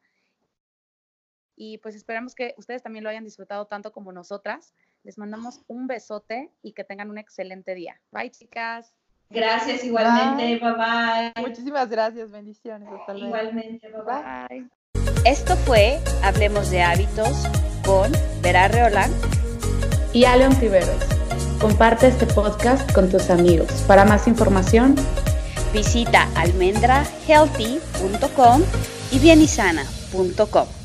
y 1.55 1.77
pues 1.79 1.95
esperamos 1.95 2.35
que 2.35 2.55
ustedes 2.57 2.81
también 2.81 3.03
lo 3.03 3.09
hayan 3.09 3.23
disfrutado 3.23 3.65
tanto 3.67 3.91
como 3.91 4.11
nosotras. 4.11 4.73
Les 5.03 5.17
mandamos 5.17 5.61
un 5.67 5.87
besote 5.87 6.49
y 6.61 6.73
que 6.73 6.83
tengan 6.83 7.09
un 7.09 7.17
excelente 7.17 7.75
día. 7.75 7.99
Bye, 8.11 8.31
chicas. 8.31 8.95
Gracias 9.29 9.83
igualmente. 9.83 10.59
Bye 10.59 10.73
bye. 10.73 11.43
Muchísimas 11.43 11.89
gracias. 11.89 12.31
Bendiciones. 12.31 12.89
Hasta 12.91 13.13
luego. 13.13 13.27
Igualmente. 13.27 13.89
Bye 13.89 14.01
bye. 14.01 14.69
Esto 15.25 15.55
fue 15.55 15.99
Hablemos 16.23 16.69
de 16.71 16.81
Hábitos 16.81 17.47
con 17.85 18.11
Vera 18.41 18.67
Reolán 18.67 19.11
y 20.13 20.25
Aleon 20.25 20.57
Tiveros. 20.59 21.03
Comparte 21.59 22.07
este 22.07 22.25
podcast 22.25 22.91
con 22.93 23.09
tus 23.09 23.29
amigos. 23.29 23.71
Para 23.87 24.05
más 24.05 24.27
información, 24.27 24.95
visita 25.73 26.29
almendrahealthy.com 26.35 28.61
y 29.11 29.19
bienisana.com. 29.19 30.82